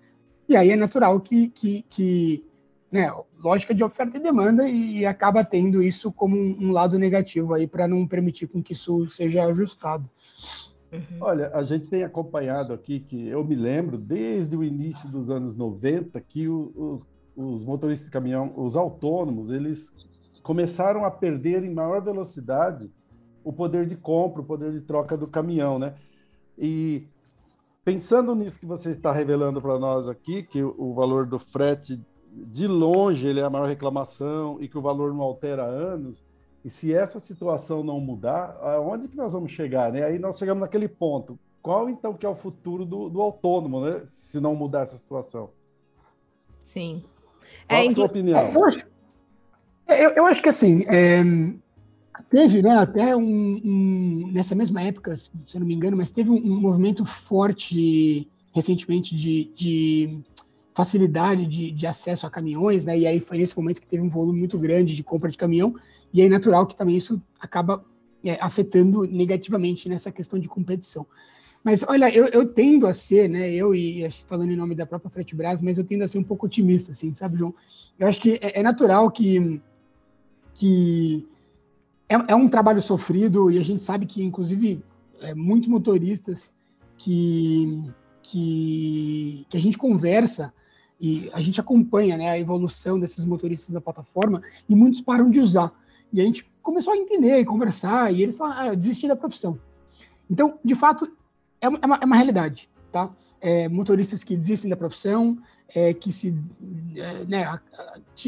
E 0.49 0.57
aí 0.57 0.71
é 0.71 0.77
natural 0.77 1.21
que, 1.21 1.49
que, 1.49 1.85
que 1.91 2.45
né, 2.91 3.11
lógica 3.43 3.75
de 3.75 3.83
oferta 3.83 4.17
e 4.19 4.21
demanda 4.21 4.69
e, 4.69 4.99
e 4.99 5.07
acaba 5.07 5.45
tendo 5.45 5.83
isso 5.83 6.13
como 6.13 6.37
um, 6.37 6.57
um 6.61 6.73
lado 6.73 6.99
negativo 6.99 7.55
aí 7.55 7.67
para 7.67 7.89
não 7.89 8.07
permitir 8.07 8.47
com 8.47 8.63
que 8.63 8.73
isso 8.73 9.09
seja 9.11 9.45
ajustado. 9.47 10.09
Uhum. 10.93 11.19
Olha, 11.21 11.51
a 11.55 11.65
gente 11.65 11.89
tem 11.89 12.05
acompanhado 12.05 12.73
aqui 12.73 13.01
que 13.01 13.27
eu 13.27 13.43
me 13.43 13.57
lembro 13.57 13.97
desde 13.97 14.57
o 14.57 14.63
início 14.63 15.09
dos 15.09 15.31
anos 15.31 15.57
90 15.57 16.21
que 16.21 16.47
o, 16.47 17.03
o, 17.35 17.45
os 17.45 17.65
motoristas 17.65 18.07
de 18.07 18.13
caminhão, 18.13 18.53
os 18.57 18.77
autônomos, 18.77 19.51
eles 19.51 19.93
começaram 20.43 21.05
a 21.05 21.11
perder 21.11 21.65
em 21.65 21.73
maior 21.73 22.03
velocidade 22.03 22.91
o 23.45 23.53
poder 23.53 23.87
de 23.87 23.97
compra, 23.97 24.43
o 24.43 24.45
poder 24.45 24.73
de 24.73 24.81
troca 24.81 25.17
do 25.17 25.27
caminhão, 25.27 25.79
né? 25.79 25.95
E 26.57 27.07
pensando 27.85 28.35
nisso 28.35 28.59
que 28.59 28.67
você 28.67 28.91
está 28.91 29.13
revelando 29.13 29.61
para 29.61 29.79
nós 29.79 30.09
aqui, 30.09 30.43
que 30.43 30.63
o 30.63 30.95
valor 30.95 31.27
do 31.27 31.39
frete 31.39 32.01
de 32.33 32.67
longe 32.67 33.27
ele 33.27 33.41
é 33.41 33.43
a 33.43 33.51
maior 33.51 33.69
reclamação 33.69 34.59
e 34.61 34.69
que 34.69 34.79
o 34.79 34.83
valor 34.83 35.13
não 35.13 35.21
altera 35.21 35.65
há 35.65 35.67
anos, 35.67 36.23
e 36.65 36.71
se 36.71 36.95
essa 36.95 37.19
situação 37.19 37.83
não 37.83 38.01
mudar, 38.01 38.57
aonde 38.63 39.09
que 39.09 39.17
nós 39.17 39.33
vamos 39.33 39.51
chegar, 39.51 39.93
né? 39.93 40.05
Aí 40.05 40.19
nós 40.19 40.39
chegamos 40.39 40.61
naquele 40.61 40.89
ponto. 40.89 41.39
Qual 41.61 41.89
então 41.89 42.15
que 42.15 42.25
é 42.25 42.29
o 42.29 42.37
futuro 42.37 42.85
do, 42.85 43.09
do 43.09 43.21
autônomo, 43.21 43.81
né? 43.81 44.03
Se 44.07 44.39
não 44.39 44.55
mudar 44.55 44.83
essa 44.83 44.97
situação? 44.97 45.51
Sim. 46.63 47.05
Qual 47.69 47.81
é, 47.81 47.89
a 47.89 47.93
sua 47.93 48.07
opinião? 48.07 48.39
É, 48.39 48.53
eu, 50.01 50.11
eu 50.11 50.27
acho 50.27 50.43
que 50.43 50.49
assim, 50.49 50.85
é, 50.87 51.23
teve 52.31 52.63
né, 52.63 52.77
até 52.77 53.15
um, 53.15 53.61
um, 53.65 54.31
nessa 54.33 54.55
mesma 54.55 54.83
época, 54.83 55.17
se 55.17 55.31
eu 55.55 55.61
não 55.61 55.67
me 55.67 55.75
engano, 55.75 55.97
mas 55.97 56.11
teve 56.11 56.31
um, 56.31 56.37
um 56.37 56.61
movimento 56.61 57.05
forte 57.05 58.29
recentemente 58.55 59.15
de, 59.15 59.51
de 59.55 60.19
facilidade 60.75 61.47
de, 61.47 61.71
de, 61.71 61.87
acesso 61.87 62.27
a 62.27 62.31
caminhões, 62.31 62.85
né? 62.85 62.99
E 62.99 63.07
aí 63.07 63.21
foi 63.21 63.39
nesse 63.39 63.57
momento 63.57 63.81
que 63.81 63.87
teve 63.87 64.03
um 64.03 64.09
volume 64.09 64.39
muito 64.39 64.59
grande 64.59 64.95
de 64.95 65.03
compra 65.03 65.31
de 65.31 65.39
caminhão, 65.39 65.75
e 66.13 66.23
é 66.23 66.29
natural 66.29 66.67
que 66.67 66.77
também 66.77 66.97
isso 66.97 67.21
acaba 67.41 67.85
é, 68.25 68.39
afetando 68.41 69.05
negativamente 69.05 69.89
nessa 69.89 70.11
questão 70.11 70.39
de 70.39 70.49
competição. 70.49 71.07
Mas 71.65 71.85
olha, 71.87 72.13
eu, 72.13 72.27
eu, 72.27 72.47
tendo 72.47 72.87
a 72.87 72.95
ser, 72.95 73.29
né? 73.29 73.53
Eu 73.53 73.75
e 73.75 74.09
falando 74.27 74.51
em 74.51 74.57
nome 74.57 74.75
da 74.75 74.87
própria 74.87 75.11
Fretebras, 75.11 75.63
mas 75.63 75.79
eu 75.79 75.85
tendo 75.85 76.03
a 76.03 76.09
ser 76.09 76.19
um 76.19 76.25
pouco 76.25 76.47
otimista, 76.47 76.91
assim, 76.93 77.13
sabe, 77.15 77.39
João? 77.39 77.55
Eu 77.99 78.09
acho 78.09 78.21
que 78.21 78.39
é, 78.43 78.61
é 78.61 78.63
natural 78.63 79.11
que 79.11 79.61
que 80.63 81.29
é, 82.09 82.15
é, 82.15 82.37
um 82.37 82.49
trabalho 82.49 82.81
sofrido 82.81 83.51
e 83.51 83.59
a 83.59 83.65
gente 83.65 83.83
sabe 83.83 84.07
que, 84.07 84.23
inclusive, 84.23 84.81
é, 85.21 85.35
muitos 85.35 85.69
motoristas 85.69 86.53
que, 86.97 87.83
que, 88.23 89.45
que 89.51 89.57
a 89.57 89.61
gente 89.61 89.77
conversa 89.77 90.55
e 91.01 91.29
a 91.33 91.41
gente 91.41 91.61
acompanha 91.61 92.17
né, 92.17 92.31
a 92.31 92.39
evolução 92.39 93.01
desses 93.01 93.25
motoristas 93.25 93.71
da 93.71 93.81
plataforma 93.81 94.41
e 94.69 94.77
muitos 94.77 95.01
param 95.01 95.33
de 95.33 95.41
usar. 95.41 95.73
E 96.13 96.21
a 96.21 96.25
gente 96.25 96.47
começou 96.63 96.93
a 96.93 96.97
entender 96.97 97.41
e 97.41 97.45
conversar 97.45 98.15
e 98.15 98.23
eles 98.23 98.37
falaram, 98.37 98.61
ah, 98.61 98.67
eu 98.69 98.77
desisti 98.77 99.09
da 99.09 99.17
profissão. 99.17 99.59
Então, 100.31 100.61
de 100.65 100.77
fato, 100.77 101.11
é 101.61 101.69
uma, 101.69 101.79
é 102.01 102.05
uma 102.05 102.15
é 102.15 102.19
realidade, 102.19 102.71
tá? 102.93 103.11
É, 103.45 103.69
motoristas 103.69 104.23
que 104.23 104.37
desistem 104.37 104.71
da 104.71 104.77
profissão, 104.77 105.37
é, 105.75 105.93
que 105.93 106.13
se 106.13 106.33
é, 106.95 107.25
né, 107.25 107.61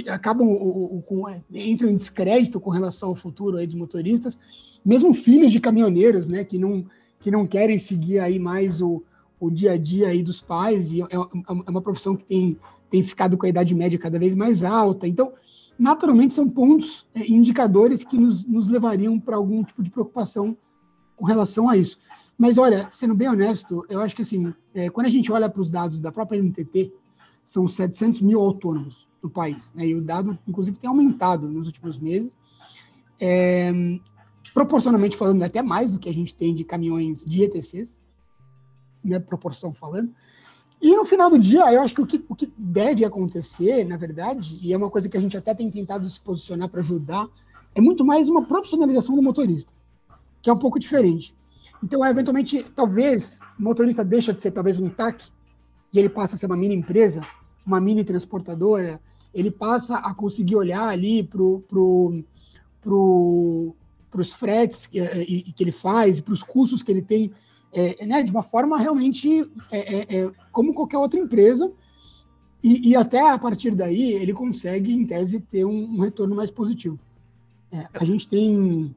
acabam 0.09 0.49
o, 0.49 0.97
o, 0.97 1.03
com, 1.03 1.25
entram 1.53 1.89
em 1.89 1.97
descrédito 1.97 2.59
com 2.59 2.71
relação 2.71 3.11
ao 3.11 3.15
futuro 3.15 3.57
aí 3.57 3.67
dos 3.67 3.77
motoristas, 3.77 4.39
mesmo 4.85 5.15
filhos 5.15 5.53
de 5.53 5.61
caminhoneiros, 5.61 6.29
né, 6.29 6.45
que 6.45 6.59
não 6.59 6.85
que 7.21 7.31
não 7.31 7.47
querem 7.47 7.79
seguir 7.79 8.19
aí 8.19 8.39
mais 8.39 8.83
o, 8.83 9.03
o 9.41 9.51
dia 9.51 9.73
a 9.73 9.79
dia 9.79 10.09
aí 10.09 10.23
dos 10.23 10.43
pais 10.43 10.93
e 10.93 11.01
é, 11.01 11.05
é, 11.05 11.17
é 11.17 11.71
uma 11.71 11.81
profissão 11.81 12.17
que 12.17 12.25
tem 12.25 12.59
tem 12.91 13.03
ficado 13.03 13.37
com 13.37 13.47
a 13.47 13.49
idade 13.49 13.75
média 13.75 13.99
cada 13.99 14.19
vez 14.19 14.35
mais 14.35 14.63
alta. 14.63 15.09
Então, 15.09 15.33
naturalmente 15.79 16.35
são 16.35 16.49
pontos 16.49 17.07
é, 17.15 17.27
indicadores 17.27 18.05
que 18.05 18.17
nos, 18.17 18.45
nos 18.45 18.69
levariam 18.69 19.19
para 19.19 19.37
algum 19.37 19.65
tipo 19.65 19.83
de 19.83 19.91
preocupação 19.91 20.57
com 21.17 21.25
relação 21.25 21.69
a 21.69 21.77
isso. 21.77 21.99
Mas 22.37 22.59
olha, 22.59 22.89
sendo 22.91 23.15
bem 23.15 23.29
honesto, 23.29 23.85
eu 23.89 24.01
acho 24.01 24.15
que 24.15 24.23
assim, 24.23 24.53
é, 24.75 24.91
quando 24.91 25.07
a 25.07 25.11
gente 25.11 25.31
olha 25.31 25.49
para 25.49 25.61
os 25.61 25.71
dados 25.71 26.01
da 26.01 26.11
própria 26.11 26.43
NTT, 26.43 26.93
são 27.45 27.69
700 27.69 28.21
mil 28.21 28.41
autônomos 28.41 29.07
no 29.23 29.31
país, 29.31 29.73
né? 29.75 29.87
E 29.87 29.95
o 29.95 30.03
dado, 30.03 30.39
inclusive, 30.47 30.77
tem 30.79 30.89
aumentado 30.89 31.49
nos 31.49 31.67
últimos 31.67 31.99
meses. 31.99 32.37
É, 33.21 33.73
proporcionalmente 34.53 35.17
falando, 35.17 35.43
até 35.43 35.63
mais 35.63 35.93
do 35.93 35.99
que 35.99 36.09
a 36.09 36.15
gente 36.15 36.35
tem 36.35 36.55
de 36.55 36.65
caminhões 36.65 37.25
de 37.25 37.43
ETCs, 37.43 37.95
né? 39.05 39.21
Proporção 39.21 39.73
falando. 39.73 40.13
E 40.83 40.95
no 40.97 41.05
final 41.05 41.31
do 41.31 41.39
dia, 41.39 41.73
eu 41.73 41.81
acho 41.81 41.95
que 41.95 42.03
o 42.03 42.07
que, 42.07 42.25
o 42.29 42.35
que 42.35 42.53
deve 42.59 43.05
acontecer, 43.05 43.85
na 43.85 43.97
verdade, 43.97 44.59
e 44.61 44.73
é 44.73 44.77
uma 44.77 44.91
coisa 44.91 45.09
que 45.09 45.17
a 45.17 45.21
gente 45.21 45.37
até 45.37 45.55
tem 45.55 45.71
tentado 45.71 46.09
se 46.09 46.21
posicionar 46.21 46.69
para 46.69 46.81
ajudar, 46.81 47.27
é 47.75 47.81
muito 47.81 48.05
mais 48.05 48.29
uma 48.29 48.45
profissionalização 48.45 49.17
do 49.17 49.23
motorista, 49.23 49.73
que 50.43 50.51
é 50.51 50.53
um 50.53 50.59
pouco 50.59 50.79
diferente. 50.79 51.35
Então, 51.83 52.05
eventualmente, 52.05 52.65
talvez 52.75 53.41
o 53.59 53.63
motorista 53.63 54.05
deixa 54.05 54.33
de 54.33 54.41
ser 54.41 54.51
talvez 54.51 54.79
um 54.79 54.89
TAC 54.89 55.23
e 55.93 55.99
ele 55.99 56.09
passa 56.09 56.35
a 56.35 56.39
ser 56.39 56.47
uma 56.47 56.57
mini 56.57 56.75
empresa, 56.75 57.27
uma 57.65 57.81
mini 57.81 58.05
transportadora, 58.05 59.01
ele 59.33 59.51
passa 59.51 59.97
a 59.97 60.15
conseguir 60.15 60.57
olhar 60.57 60.89
ali 60.89 61.23
para 61.23 61.39
pro, 61.69 62.25
pro, 62.81 63.75
os 64.15 64.33
fretes 64.33 64.87
que, 64.87 65.01
eh, 65.01 65.25
que 65.25 65.63
ele 65.63 65.73
faz, 65.73 66.21
para 66.21 66.35
os 66.35 66.43
custos 66.43 66.83
que 66.83 66.91
ele 66.91 67.03
tem, 67.03 67.33
é, 67.73 68.07
né, 68.07 68.23
de 68.23 68.31
uma 68.31 68.43
forma 68.43 68.79
realmente 68.79 69.41
é, 69.71 69.79
é, 69.79 70.21
é, 70.21 70.33
como 70.53 70.73
qualquer 70.73 70.99
outra 70.99 71.19
empresa, 71.19 71.73
e, 72.63 72.91
e, 72.91 72.97
até 72.97 73.21
a 73.21 73.39
partir 73.39 73.73
daí 73.73 74.13
ele 74.13 74.33
consegue, 74.33 74.91
em 74.91 75.05
tese, 75.05 75.39
ter 75.39 75.67
um, 75.67 75.97
um 75.97 76.01
retorno 76.01 76.35
mais 76.35 76.51
positivo. 76.51 76.99
É, 77.71 77.87
a 77.93 78.05
gente 78.05 78.27
tem 78.27 78.97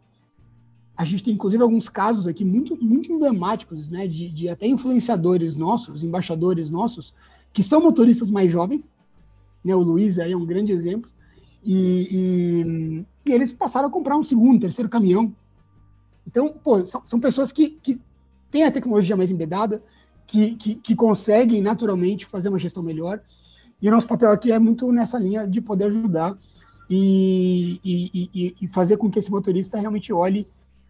A 0.98 1.06
gente 1.06 1.24
tem, 1.24 1.36
inclusive, 1.36 1.62
alguns 1.62 1.88
casos 1.88 2.26
aqui 2.26 2.44
muito, 2.44 2.76
muito 2.76 3.12
emblemáticos, 3.12 3.88
né, 3.88 4.08
de, 4.08 4.30
de 4.30 4.50
até 4.50 4.66
influenciadores 4.66 5.56
nossos, 5.56 6.04
embaixadores 6.04 6.72
nossos, 6.72 7.14
que 7.54 7.62
são 7.62 7.82
motoristas 7.82 8.32
mais 8.32 8.52
jovens, 8.52 8.90
né, 9.64 9.76
o 9.76 9.82
Luiz 9.82 10.18
aí 10.18 10.32
é 10.32 10.38
um 10.38 10.46
grande 10.46 10.72
exemplo, 10.72 11.10
e, 11.64 12.08
e, 12.12 13.30
e 13.30 13.32
eles 13.32 13.54
passaram 13.54 13.90
a 13.90 13.92
comprar 13.92 14.18
um 14.18 14.24
segundo, 14.24 14.62
terceiro 14.62 14.90
caminhão. 14.90 15.32
Então, 16.26 16.50
pô, 16.64 16.84
são, 16.86 17.04
são 17.06 17.20
pessoas 17.20 17.52
que, 17.52 17.70
que 17.70 18.00
têm 18.50 18.64
a 18.64 18.72
tecnologia 18.72 19.16
mais 19.16 19.30
embedada, 19.30 19.84
que, 20.26 20.56
que, 20.56 20.76
que 20.76 20.96
conseguem 20.96 21.62
naturalmente 21.62 22.26
fazer 22.26 22.50
uma 22.50 22.58
gestão 22.58 22.82
melhor, 22.82 23.22
e 23.80 23.88
o 23.88 23.92
nosso 23.92 24.08
papel 24.08 24.32
aqui 24.32 24.52
é 24.52 24.58
muito 24.58 24.92
nessa 24.92 25.20
linha 25.20 25.48
de 25.48 25.62
poder 25.62 25.86
ajudar 25.86 26.36
e, 26.90 27.80
e, 27.84 28.56
e 28.60 28.68
fazer 28.70 28.98
com 28.98 29.12
que 29.12 29.20
esse 29.20 29.30
motorista 29.30 29.78
realmente 29.78 30.12
olhe 30.12 30.48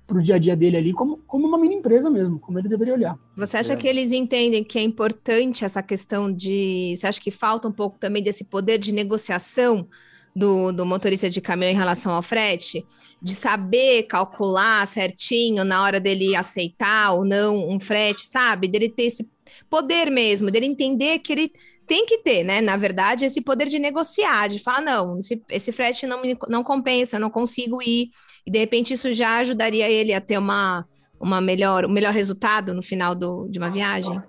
para 0.08 0.18
o 0.18 0.24
dia 0.24 0.36
a 0.36 0.40
dia 0.40 0.56
dele 0.56 0.78
ali 0.78 0.94
como, 0.94 1.18
como 1.28 1.46
uma 1.46 1.58
mini 1.58 1.76
empresa 1.76 2.10
mesmo, 2.10 2.40
como 2.40 2.58
ele 2.58 2.70
deveria 2.70 2.94
olhar. 2.94 3.20
Você 3.36 3.58
acha 3.58 3.74
é. 3.74 3.76
que 3.76 3.86
eles 3.86 4.14
entendem 4.14 4.64
que 4.64 4.80
é 4.80 4.82
importante 4.82 5.66
essa 5.66 5.84
questão 5.84 6.32
de. 6.32 6.94
Você 6.96 7.06
acha 7.06 7.22
que 7.22 7.30
falta 7.30 7.68
um 7.68 7.72
pouco 7.72 8.00
também 8.00 8.24
desse 8.24 8.46
poder 8.46 8.78
de 8.78 8.94
negociação 8.94 9.86
do, 10.34 10.72
do 10.72 10.86
motorista 10.86 11.30
de 11.30 11.42
caminhão 11.42 11.74
em 11.74 11.76
relação 11.76 12.14
ao 12.14 12.22
frete? 12.22 12.86
De 13.22 13.36
saber 13.36 14.04
calcular 14.04 14.88
certinho 14.88 15.66
na 15.66 15.84
hora 15.84 16.00
dele 16.00 16.36
aceitar 16.36 17.12
ou 17.12 17.26
não 17.26 17.70
um 17.70 17.78
frete, 17.78 18.26
sabe? 18.26 18.70
Dele 18.70 18.88
ter 18.88 19.04
esse 19.04 19.28
poder 19.70 20.10
mesmo, 20.10 20.50
dele 20.50 20.68
entender 20.68 21.20
que 21.20 21.34
ele 21.34 21.52
tem 21.88 22.06
que 22.06 22.18
ter, 22.20 22.44
né? 22.44 22.60
Na 22.60 22.76
verdade, 22.76 23.26
esse 23.26 23.42
poder 23.42 23.68
de 23.68 23.80
negociar, 23.80 24.50
de 24.50 24.60
falar, 24.60 24.82
não, 24.82 25.18
esse, 25.18 25.42
esse 25.50 25.72
frete 25.72 26.06
não, 26.06 26.22
não 26.50 26.64
compensa, 26.64 27.16
eu 27.16 27.22
não 27.22 27.30
consigo 27.30 27.82
ir. 27.82 28.10
E 28.46 28.52
de 28.52 28.60
repente 28.60 28.94
isso 28.94 29.12
já 29.14 29.38
ajudaria 29.38 29.90
ele 29.90 30.14
a 30.14 30.20
ter 30.20 30.38
uma, 30.38 30.86
uma 31.20 31.40
melhor, 31.40 31.86
um 31.86 31.92
melhor 31.92 32.14
resultado 32.14 32.74
no 32.74 32.84
final 32.84 33.16
do, 33.16 33.48
de 33.48 33.58
uma 33.58 33.70
viagem? 33.70 34.22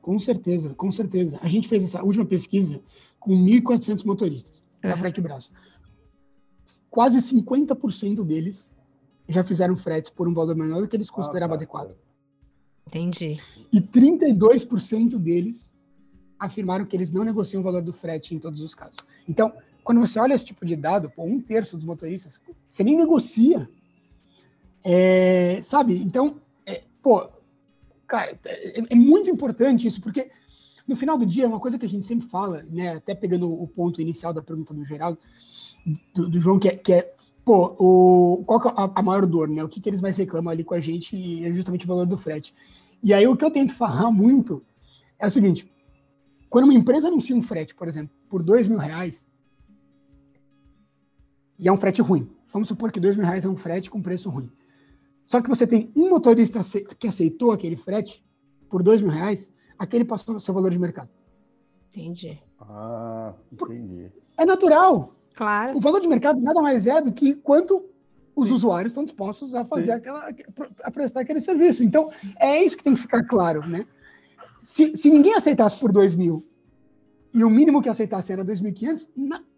Com 0.00 0.18
certeza, 0.18 0.72
com 0.74 0.90
certeza. 0.90 1.38
A 1.42 1.48
gente 1.48 1.68
fez 1.68 1.84
essa 1.84 2.02
última 2.02 2.24
pesquisa 2.24 2.80
com 3.18 3.32
1.400 3.32 4.06
motoristas 4.06 4.64
da 4.80 4.96
Frete 4.96 5.20
Braço. 5.20 5.52
Quase 6.88 7.18
50% 7.18 8.24
deles 8.24 8.68
já 9.28 9.44
fizeram 9.44 9.76
fretes 9.76 10.10
por 10.10 10.26
um 10.26 10.34
valor 10.34 10.56
menor 10.56 10.80
do 10.80 10.88
que 10.88 10.96
eles 10.96 11.10
consideravam 11.10 11.54
ah, 11.54 11.58
tá. 11.58 11.64
adequado. 11.64 11.94
Entendi. 12.86 13.38
E 13.72 13.80
32% 13.80 15.18
deles 15.18 15.72
afirmaram 16.40 16.86
que 16.86 16.96
eles 16.96 17.12
não 17.12 17.22
negociam 17.22 17.60
o 17.60 17.64
valor 17.64 17.82
do 17.82 17.92
frete 17.92 18.34
em 18.34 18.38
todos 18.38 18.62
os 18.62 18.74
casos. 18.74 18.96
Então, 19.28 19.52
quando 19.84 20.00
você 20.00 20.18
olha 20.18 20.34
esse 20.34 20.44
tipo 20.44 20.64
de 20.64 20.74
dado, 20.74 21.10
pô, 21.10 21.24
um 21.24 21.40
terço 21.40 21.76
dos 21.76 21.84
motoristas, 21.84 22.40
você 22.66 22.82
nem 22.82 22.96
negocia. 22.96 23.68
É, 24.82 25.60
sabe? 25.62 26.00
Então, 26.00 26.40
é, 26.64 26.82
pô, 27.02 27.28
cara, 28.06 28.38
é, 28.46 28.80
é, 28.88 28.94
muito 28.94 29.28
importante 29.28 29.86
isso, 29.86 30.00
porque 30.00 30.30
no 30.88 30.96
final 30.96 31.18
do 31.18 31.26
dia, 31.26 31.46
uma 31.46 31.60
coisa 31.60 31.78
que 31.78 31.84
a 31.84 31.88
gente 31.88 32.06
sempre 32.06 32.26
fala, 32.26 32.64
né, 32.70 32.94
até 32.94 33.14
pegando 33.14 33.52
o 33.52 33.68
ponto 33.68 34.00
inicial 34.00 34.32
da 34.32 34.42
pergunta 34.42 34.72
do 34.72 34.84
Geraldo, 34.84 35.18
do, 36.14 36.28
do 36.28 36.40
João, 36.40 36.58
que 36.58 36.68
é, 36.68 36.76
que 36.76 36.92
é 36.92 37.14
pô, 37.44 37.74
o, 37.78 38.44
qual 38.44 38.60
é 38.60 38.68
a, 38.76 38.90
a, 38.94 39.02
maior 39.02 39.26
dor, 39.26 39.48
né? 39.48 39.62
O 39.62 39.68
que, 39.68 39.80
que 39.80 39.88
eles 39.88 40.00
mais 40.00 40.16
reclamam 40.16 40.50
ali 40.50 40.64
com 40.64 40.74
a 40.74 40.80
gente 40.80 41.44
é 41.44 41.52
justamente 41.52 41.84
o 41.84 41.88
valor 41.88 42.06
do 42.06 42.16
frete. 42.16 42.54
E 43.02 43.14
aí 43.14 43.26
o 43.26 43.36
que 43.36 43.44
eu 43.44 43.50
tento 43.50 43.74
falar 43.74 44.10
muito 44.12 44.62
é 45.18 45.26
o 45.26 45.30
seguinte: 45.30 45.70
quando 46.50 46.64
uma 46.64 46.74
empresa 46.74 47.06
anuncia 47.06 47.34
um 47.34 47.42
frete, 47.42 47.74
por 47.74 47.86
exemplo, 47.86 48.14
por 48.28 48.42
dois 48.42 48.66
mil 48.66 48.76
reais, 48.78 49.30
e 51.56 51.68
é 51.68 51.72
um 51.72 51.78
frete 51.78 52.02
ruim, 52.02 52.28
vamos 52.52 52.66
supor 52.66 52.90
que 52.90 52.98
dois 52.98 53.14
mil 53.14 53.24
reais 53.24 53.44
é 53.44 53.48
um 53.48 53.56
frete 53.56 53.88
com 53.88 54.02
preço 54.02 54.28
ruim. 54.28 54.50
Só 55.24 55.40
que 55.40 55.48
você 55.48 55.64
tem 55.64 55.92
um 55.94 56.10
motorista 56.10 56.60
que 56.98 57.06
aceitou 57.06 57.52
aquele 57.52 57.76
frete 57.76 58.24
por 58.68 58.82
dois 58.82 59.00
mil 59.00 59.12
reais, 59.12 59.52
aquele 59.78 60.04
passou 60.04 60.34
no 60.34 60.40
seu 60.40 60.52
valor 60.52 60.72
de 60.72 60.78
mercado. 60.78 61.10
Entendi. 61.88 62.42
Ah, 62.60 63.32
entendi. 63.52 64.10
É 64.36 64.44
natural. 64.44 65.12
Claro. 65.34 65.76
O 65.76 65.80
valor 65.80 66.00
de 66.00 66.08
mercado 66.08 66.40
nada 66.40 66.60
mais 66.60 66.86
é 66.86 67.00
do 67.00 67.12
que 67.12 67.34
quanto 67.34 67.84
os 68.34 68.48
Sim. 68.48 68.54
usuários 68.54 68.92
estão 68.92 69.04
dispostos 69.04 69.54
a 69.54 69.64
fazer 69.64 69.86
Sim. 69.86 69.92
aquela, 69.92 70.28
a 70.82 70.90
prestar 70.90 71.20
aquele 71.20 71.40
serviço. 71.40 71.84
Então, 71.84 72.10
é 72.38 72.62
isso 72.62 72.76
que 72.76 72.84
tem 72.84 72.94
que 72.94 73.00
ficar 73.00 73.24
claro, 73.24 73.66
né? 73.68 73.86
Se, 74.62 74.96
se 74.96 75.10
ninguém 75.10 75.34
aceitasse 75.34 75.78
por 75.78 75.92
2 75.92 76.14
mil 76.14 76.46
e 77.32 77.44
o 77.44 77.50
mínimo 77.50 77.82
que 77.82 77.88
aceitasse 77.88 78.32
era 78.32 78.44
2.500, 78.44 79.08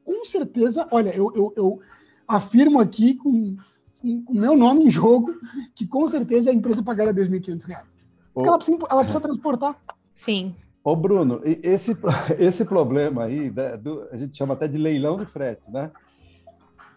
com 0.05 0.25
certeza, 0.25 0.87
olha, 0.91 1.15
eu, 1.17 1.33
eu, 1.35 1.53
eu 1.57 1.81
afirmo 2.29 2.81
aqui 2.81 3.15
com 3.15 3.57
o 4.05 4.35
meu 4.35 4.57
nome 4.57 4.85
em 4.85 4.91
jogo 4.91 5.35
que 5.75 5.87
com 5.87 6.07
certeza 6.09 6.51
a 6.51 6.55
empresa 6.55 6.83
pagaria 6.83 7.15
2.500 7.15 7.65
reais. 7.65 7.99
Porque 8.35 8.49
ela, 8.49 8.59
precisa, 8.59 8.79
ela 8.91 9.03
precisa 9.03 9.21
transportar. 9.21 9.77
Sim. 10.13 10.55
Ô, 10.83 10.97
Bruno, 10.97 11.41
esse, 11.45 11.97
esse 12.39 12.65
problema 12.65 13.25
aí, 13.25 13.51
né, 13.51 13.77
do, 13.77 14.07
a 14.11 14.17
gente 14.17 14.37
chama 14.37 14.55
até 14.55 14.67
de 14.67 14.79
leilão 14.79 15.17
de 15.17 15.27
frete, 15.27 15.71
né? 15.71 15.91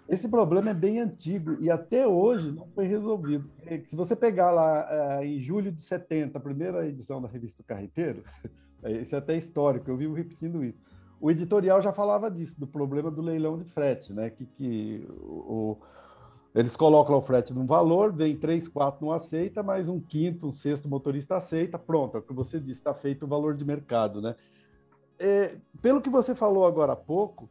Esse 0.07 0.29
problema 0.29 0.69
é 0.69 0.73
bem 0.73 0.99
antigo 0.99 1.57
e 1.59 1.69
até 1.69 2.07
hoje 2.07 2.51
não 2.51 2.67
foi 2.67 2.85
resolvido. 2.85 3.49
Se 3.87 3.95
você 3.95 4.15
pegar 4.15 4.51
lá 4.51 4.87
eh, 5.19 5.25
em 5.25 5.39
julho 5.39 5.71
de 5.71 5.81
70, 5.81 6.37
a 6.37 6.41
primeira 6.41 6.87
edição 6.87 7.19
da 7.19 7.27
revista 7.27 7.63
Carreteiro, 7.63 8.23
isso 9.01 9.15
é 9.15 9.17
até 9.17 9.35
histórico, 9.35 9.89
eu 9.89 9.97
vivo 9.97 10.13
repetindo 10.13 10.63
isso. 10.63 10.79
O 11.19 11.31
editorial 11.31 11.81
já 11.81 11.91
falava 11.91 12.29
disso, 12.29 12.59
do 12.59 12.67
problema 12.67 13.09
do 13.09 13.21
leilão 13.21 13.57
de 13.57 13.63
frete, 13.63 14.13
né? 14.13 14.29
Que, 14.29 14.45
que 14.45 15.07
o, 15.09 15.77
eles 16.53 16.75
colocam 16.75 17.17
o 17.17 17.21
frete 17.21 17.51
num 17.51 17.65
valor, 17.65 18.13
vem 18.13 18.37
três, 18.37 18.67
quatro 18.67 19.03
não 19.03 19.11
aceita, 19.11 19.63
mas 19.63 19.89
um 19.89 19.99
quinto, 19.99 20.47
um 20.47 20.51
sexto 20.51 20.87
motorista 20.87 21.35
aceita, 21.35 21.79
pronto, 21.79 22.15
é 22.15 22.19
o 22.19 22.23
que 22.23 22.33
você 22.33 22.59
disse, 22.59 22.79
está 22.79 22.93
feito 22.93 23.25
o 23.25 23.27
valor 23.27 23.55
de 23.55 23.65
mercado, 23.65 24.21
né? 24.21 24.35
É, 25.17 25.55
pelo 25.81 26.01
que 26.01 26.09
você 26.09 26.35
falou 26.35 26.65
agora 26.65 26.91
há 26.91 26.95
pouco, 26.95 27.49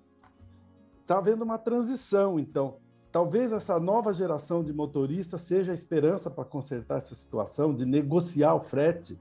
está 1.04 1.18
havendo 1.18 1.44
uma 1.44 1.58
transição, 1.58 2.38
então. 2.38 2.76
Talvez 3.12 3.52
essa 3.52 3.78
nova 3.78 4.12
geração 4.12 4.64
de 4.64 4.72
motoristas 4.72 5.42
seja 5.42 5.70
a 5.70 5.74
esperança 5.74 6.28
para 6.28 6.44
consertar 6.44 6.98
essa 6.98 7.14
situação, 7.14 7.72
de 7.72 7.86
negociar 7.86 8.54
o 8.54 8.60
frete, 8.60 9.16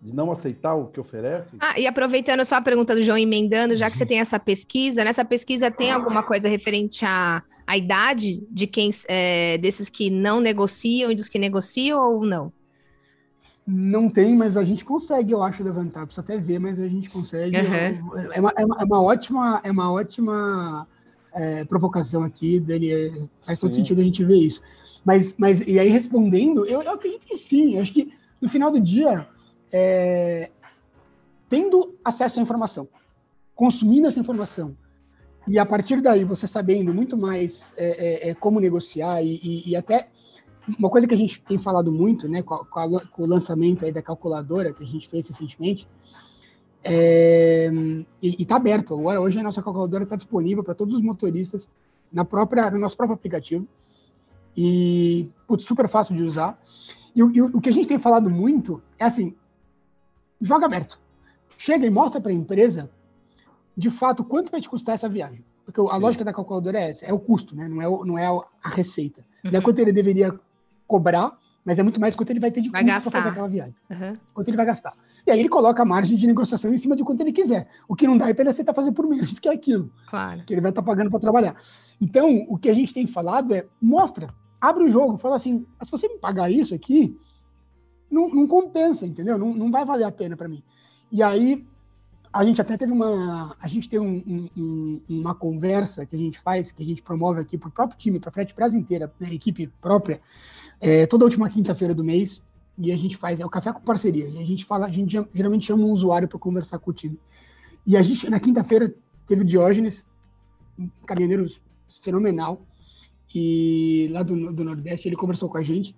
de 0.00 0.14
não 0.14 0.30
aceitar 0.30 0.74
o 0.74 0.86
que 0.86 1.00
oferece. 1.00 1.56
Ah, 1.58 1.80
e 1.80 1.86
aproveitando 1.86 2.44
só 2.44 2.56
a 2.56 2.60
pergunta 2.60 2.94
do 2.94 3.02
João 3.02 3.18
emendando, 3.18 3.74
já 3.74 3.90
que 3.90 3.96
você 3.96 4.06
tem 4.06 4.20
essa 4.20 4.38
pesquisa, 4.38 5.02
nessa 5.02 5.24
pesquisa 5.24 5.68
tem 5.70 5.90
alguma 5.90 6.22
coisa 6.22 6.48
referente 6.48 7.04
à, 7.04 7.42
à 7.66 7.76
idade 7.76 8.46
de 8.50 8.68
quem 8.68 8.90
é, 9.08 9.58
desses 9.58 9.88
que 9.88 10.10
não 10.10 10.38
negociam 10.40 11.10
e 11.10 11.16
dos 11.16 11.28
que 11.28 11.38
negociam 11.38 11.98
ou 11.98 12.24
não? 12.24 12.52
Não 13.66 14.10
tem, 14.10 14.36
mas 14.36 14.58
a 14.58 14.62
gente 14.62 14.84
consegue, 14.84 15.32
eu 15.32 15.42
acho, 15.42 15.64
levantar. 15.64 16.04
Precisa 16.04 16.20
até 16.20 16.38
ver, 16.38 16.60
mas 16.60 16.78
a 16.78 16.86
gente 16.86 17.08
consegue. 17.08 17.56
Uhum. 17.56 17.74
É, 17.74 18.38
uma, 18.38 18.52
é, 18.56 18.64
uma, 18.64 18.76
é 18.80 18.84
uma 18.84 19.02
ótima, 19.02 19.60
é 19.64 19.70
uma 19.70 19.90
ótima 19.90 20.86
é, 21.34 21.64
provocação 21.64 22.22
aqui, 22.22 22.60
Dani, 22.60 22.92
é, 22.92 23.28
faz 23.42 23.58
todo 23.58 23.72
sim. 23.72 23.80
sentido 23.80 24.00
a 24.00 24.04
gente 24.04 24.24
ver 24.24 24.36
isso. 24.36 24.62
Mas, 25.04 25.34
mas 25.36 25.60
e 25.66 25.78
aí 25.78 25.88
respondendo, 25.88 26.64
eu, 26.64 26.82
eu 26.82 26.92
acredito 26.92 27.26
que 27.26 27.36
sim. 27.36 27.74
Eu 27.74 27.82
acho 27.82 27.92
que 27.92 28.12
no 28.40 28.48
final 28.48 28.70
do 28.70 28.80
dia, 28.80 29.28
é, 29.72 30.50
tendo 31.48 31.94
acesso 32.04 32.38
à 32.38 32.42
informação, 32.42 32.88
consumindo 33.54 34.06
essa 34.06 34.20
informação, 34.20 34.76
e 35.46 35.58
a 35.58 35.66
partir 35.66 36.00
daí 36.00 36.24
você 36.24 36.46
sabendo 36.46 36.94
muito 36.94 37.16
mais 37.16 37.74
é, 37.76 38.28
é, 38.28 38.30
é 38.30 38.34
como 38.34 38.60
negociar 38.60 39.22
e, 39.22 39.40
e, 39.42 39.70
e, 39.70 39.76
até 39.76 40.08
uma 40.78 40.88
coisa 40.88 41.06
que 41.06 41.14
a 41.14 41.18
gente 41.18 41.42
tem 41.42 41.58
falado 41.58 41.92
muito, 41.92 42.26
né, 42.26 42.42
com, 42.42 42.54
a, 42.54 42.64
com, 42.64 42.80
a, 42.80 43.06
com 43.06 43.22
o 43.22 43.26
lançamento 43.26 43.84
aí 43.84 43.92
da 43.92 44.00
calculadora 44.00 44.72
que 44.72 44.82
a 44.82 44.86
gente 44.86 45.08
fez 45.08 45.28
recentemente, 45.28 45.86
é, 46.84 47.70
e 48.22 48.42
está 48.42 48.56
aberto 48.56 48.94
agora. 48.94 49.20
Hoje 49.20 49.38
a 49.38 49.42
nossa 49.42 49.62
calculadora 49.62 50.04
está 50.04 50.16
disponível 50.16 50.62
para 50.62 50.74
todos 50.74 50.94
os 50.94 51.00
motoristas 51.00 51.70
na 52.12 52.24
própria, 52.24 52.70
no 52.70 52.78
nosso 52.78 52.96
próprio 52.96 53.14
aplicativo. 53.14 53.66
E 54.56 55.28
putz, 55.48 55.64
super 55.64 55.88
fácil 55.88 56.14
de 56.14 56.22
usar. 56.22 56.60
E, 57.16 57.20
e 57.20 57.42
o 57.42 57.60
que 57.60 57.70
a 57.70 57.72
gente 57.72 57.88
tem 57.88 57.98
falado 57.98 58.28
muito 58.28 58.82
é 58.98 59.04
assim: 59.04 59.34
joga 60.40 60.66
aberto. 60.66 61.00
Chega 61.56 61.86
e 61.86 61.90
mostra 61.90 62.20
para 62.20 62.30
a 62.30 62.34
empresa, 62.34 62.90
de 63.76 63.88
fato, 63.90 64.22
quanto 64.22 64.50
vai 64.50 64.60
te 64.60 64.68
custar 64.68 64.94
essa 64.94 65.08
viagem. 65.08 65.42
Porque 65.64 65.80
a 65.80 65.94
Sim. 65.94 66.00
lógica 66.00 66.24
da 66.24 66.32
calculadora 66.32 66.78
é 66.78 66.90
essa: 66.90 67.06
é 67.06 67.12
o 67.12 67.18
custo, 67.18 67.56
né? 67.56 67.66
não, 67.66 67.80
é 67.80 67.88
o, 67.88 68.04
não 68.04 68.18
é 68.18 68.26
a 68.26 68.68
receita. 68.68 69.24
Uhum. 69.42 69.50
Não 69.50 69.58
é 69.58 69.62
quanto 69.62 69.78
ele 69.78 69.92
deveria 69.92 70.38
cobrar, 70.86 71.38
mas 71.64 71.78
é 71.78 71.82
muito 71.82 71.98
mais 71.98 72.14
quanto 72.14 72.30
ele 72.30 72.40
vai 72.40 72.50
ter 72.50 72.60
de 72.60 72.68
vai 72.68 72.84
custo 72.84 73.10
para 73.10 73.22
fazer 73.22 73.30
aquela 73.30 73.48
viagem. 73.48 73.74
Uhum. 73.90 74.16
Quanto 74.34 74.48
ele 74.48 74.56
vai 74.56 74.66
gastar. 74.66 74.94
E 75.26 75.30
aí 75.30 75.40
ele 75.40 75.48
coloca 75.48 75.82
a 75.82 75.86
margem 75.86 76.16
de 76.16 76.26
negociação 76.26 76.72
em 76.72 76.78
cima 76.78 76.94
de 76.94 77.02
quanto 77.02 77.20
ele 77.20 77.32
quiser. 77.32 77.68
O 77.88 77.96
que 77.96 78.06
não 78.06 78.18
dá 78.18 78.28
é 78.28 78.34
para 78.34 78.42
ele 78.42 78.50
aceitar 78.50 78.74
fazer 78.74 78.92
por 78.92 79.06
menos 79.06 79.38
que 79.38 79.48
é 79.48 79.52
aquilo. 79.52 79.90
Claro. 80.06 80.42
Que 80.44 80.52
ele 80.52 80.60
vai 80.60 80.70
estar 80.70 80.82
tá 80.82 80.86
pagando 80.86 81.10
para 81.10 81.20
trabalhar. 81.20 81.56
Então, 82.00 82.44
o 82.48 82.58
que 82.58 82.68
a 82.68 82.74
gente 82.74 82.92
tem 82.92 83.06
falado 83.06 83.54
é, 83.54 83.66
mostra, 83.80 84.26
abre 84.60 84.84
o 84.84 84.88
jogo, 84.90 85.16
fala 85.16 85.36
assim, 85.36 85.66
se 85.82 85.90
você 85.90 86.08
me 86.08 86.18
pagar 86.18 86.50
isso 86.50 86.74
aqui, 86.74 87.16
não, 88.10 88.28
não 88.28 88.46
compensa, 88.46 89.06
entendeu? 89.06 89.38
Não, 89.38 89.54
não 89.54 89.70
vai 89.70 89.84
valer 89.84 90.04
a 90.04 90.12
pena 90.12 90.36
para 90.36 90.48
mim. 90.48 90.62
E 91.10 91.22
aí, 91.22 91.66
a 92.34 92.44
gente 92.44 92.60
até 92.60 92.76
teve 92.76 92.92
uma. 92.92 93.56
A 93.60 93.68
gente 93.68 93.88
tem 93.88 94.00
um, 94.00 94.48
um, 94.56 95.00
uma 95.08 95.34
conversa 95.36 96.04
que 96.04 96.16
a 96.16 96.18
gente 96.18 96.40
faz, 96.40 96.72
que 96.72 96.82
a 96.82 96.86
gente 96.86 97.00
promove 97.00 97.40
aqui 97.40 97.56
para 97.56 97.68
o 97.68 97.72
próprio 97.72 97.96
time, 97.96 98.18
para 98.18 98.30
a 98.30 98.32
Frete 98.32 98.52
Praça 98.52 98.76
inteira, 98.76 99.12
né, 99.20 99.32
equipe 99.32 99.68
própria, 99.80 100.20
é, 100.80 101.06
toda 101.06 101.24
última 101.24 101.48
quinta-feira 101.48 101.94
do 101.94 102.02
mês, 102.02 102.42
e 102.76 102.92
a 102.92 102.96
gente 102.96 103.16
faz, 103.16 103.40
é 103.40 103.46
o 103.46 103.50
café 103.50 103.72
com 103.72 103.80
parceria. 103.80 104.28
E 104.28 104.38
a 104.38 104.44
gente 104.44 104.64
fala, 104.64 104.86
a 104.86 104.90
gente 104.90 105.16
geralmente 105.32 105.66
chama 105.66 105.84
um 105.84 105.92
usuário 105.92 106.28
para 106.28 106.38
conversar 106.38 106.78
com 106.78 106.90
o 106.90 106.94
time. 106.94 107.18
E 107.86 107.96
a 107.96 108.02
gente, 108.02 108.28
na 108.28 108.40
quinta-feira, 108.40 108.94
teve 109.26 109.42
o 109.42 109.44
Diógenes, 109.44 110.06
um 110.78 110.88
caminhoneiro 111.06 111.46
fenomenal, 112.02 112.60
e 113.34 114.08
lá 114.12 114.22
do, 114.22 114.52
do 114.52 114.64
Nordeste, 114.64 115.08
ele 115.08 115.16
conversou 115.16 115.48
com 115.48 115.58
a 115.58 115.62
gente. 115.62 115.94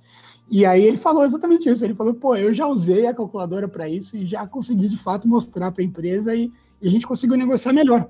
E 0.50 0.64
aí 0.64 0.83
ele 0.83 0.97
falou 0.97 1.25
exatamente 1.25 1.68
isso. 1.68 1.85
Ele 1.85 1.95
falou, 1.95 2.14
pô, 2.14 2.35
eu 2.35 2.54
já 2.54 2.66
usei 2.66 3.06
a 3.06 3.14
calculadora 3.14 3.68
para 3.68 3.88
isso 3.88 4.16
e 4.16 4.25
já 4.25 4.47
consegui 4.47 4.88
de 4.88 4.97
fato 4.97 5.28
mostrar 5.28 5.71
para 5.71 5.83
a 5.83 5.87
empresa 5.87 6.35
e, 6.35 6.50
e, 6.80 6.88
a 6.88 6.90
gente 6.90 7.06
conseguiu 7.06 7.37
negociar 7.37 7.73
melhor. 7.73 8.09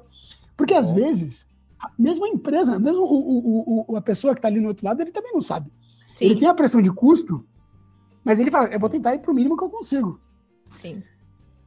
Porque 0.57 0.75
às 0.75 0.93
vezes, 0.93 1.47
mesmo 1.99 2.25
a 2.25 2.29
empresa, 2.29 2.79
mesmo 2.79 3.03
o, 3.03 3.85
o, 3.85 3.85
o, 3.89 3.97
a 3.97 4.01
pessoa 4.01 4.33
que 4.33 4.39
está 4.39 4.49
ali 4.49 4.61
no 4.61 4.69
outro 4.69 4.87
lado, 4.87 5.01
ele 5.01 5.11
também 5.11 5.33
não 5.33 5.43
sabe. 5.43 5.73
Sim. 6.13 6.27
Ele 6.27 6.37
tem 6.37 6.49
a 6.49 6.55
pressão 6.55 6.81
de 6.81 6.93
custo, 6.93 7.45
mas 8.27 8.41
ele 8.41 8.51
fala, 8.51 8.67
eu 8.67 8.81
vou 8.81 8.89
tentar 8.89 9.15
ir 9.15 9.21
para 9.21 9.31
o 9.31 9.35
mínimo 9.35 9.57
que 9.57 9.63
eu 9.63 9.71
consigo. 9.71 10.21
Sim. 10.75 11.01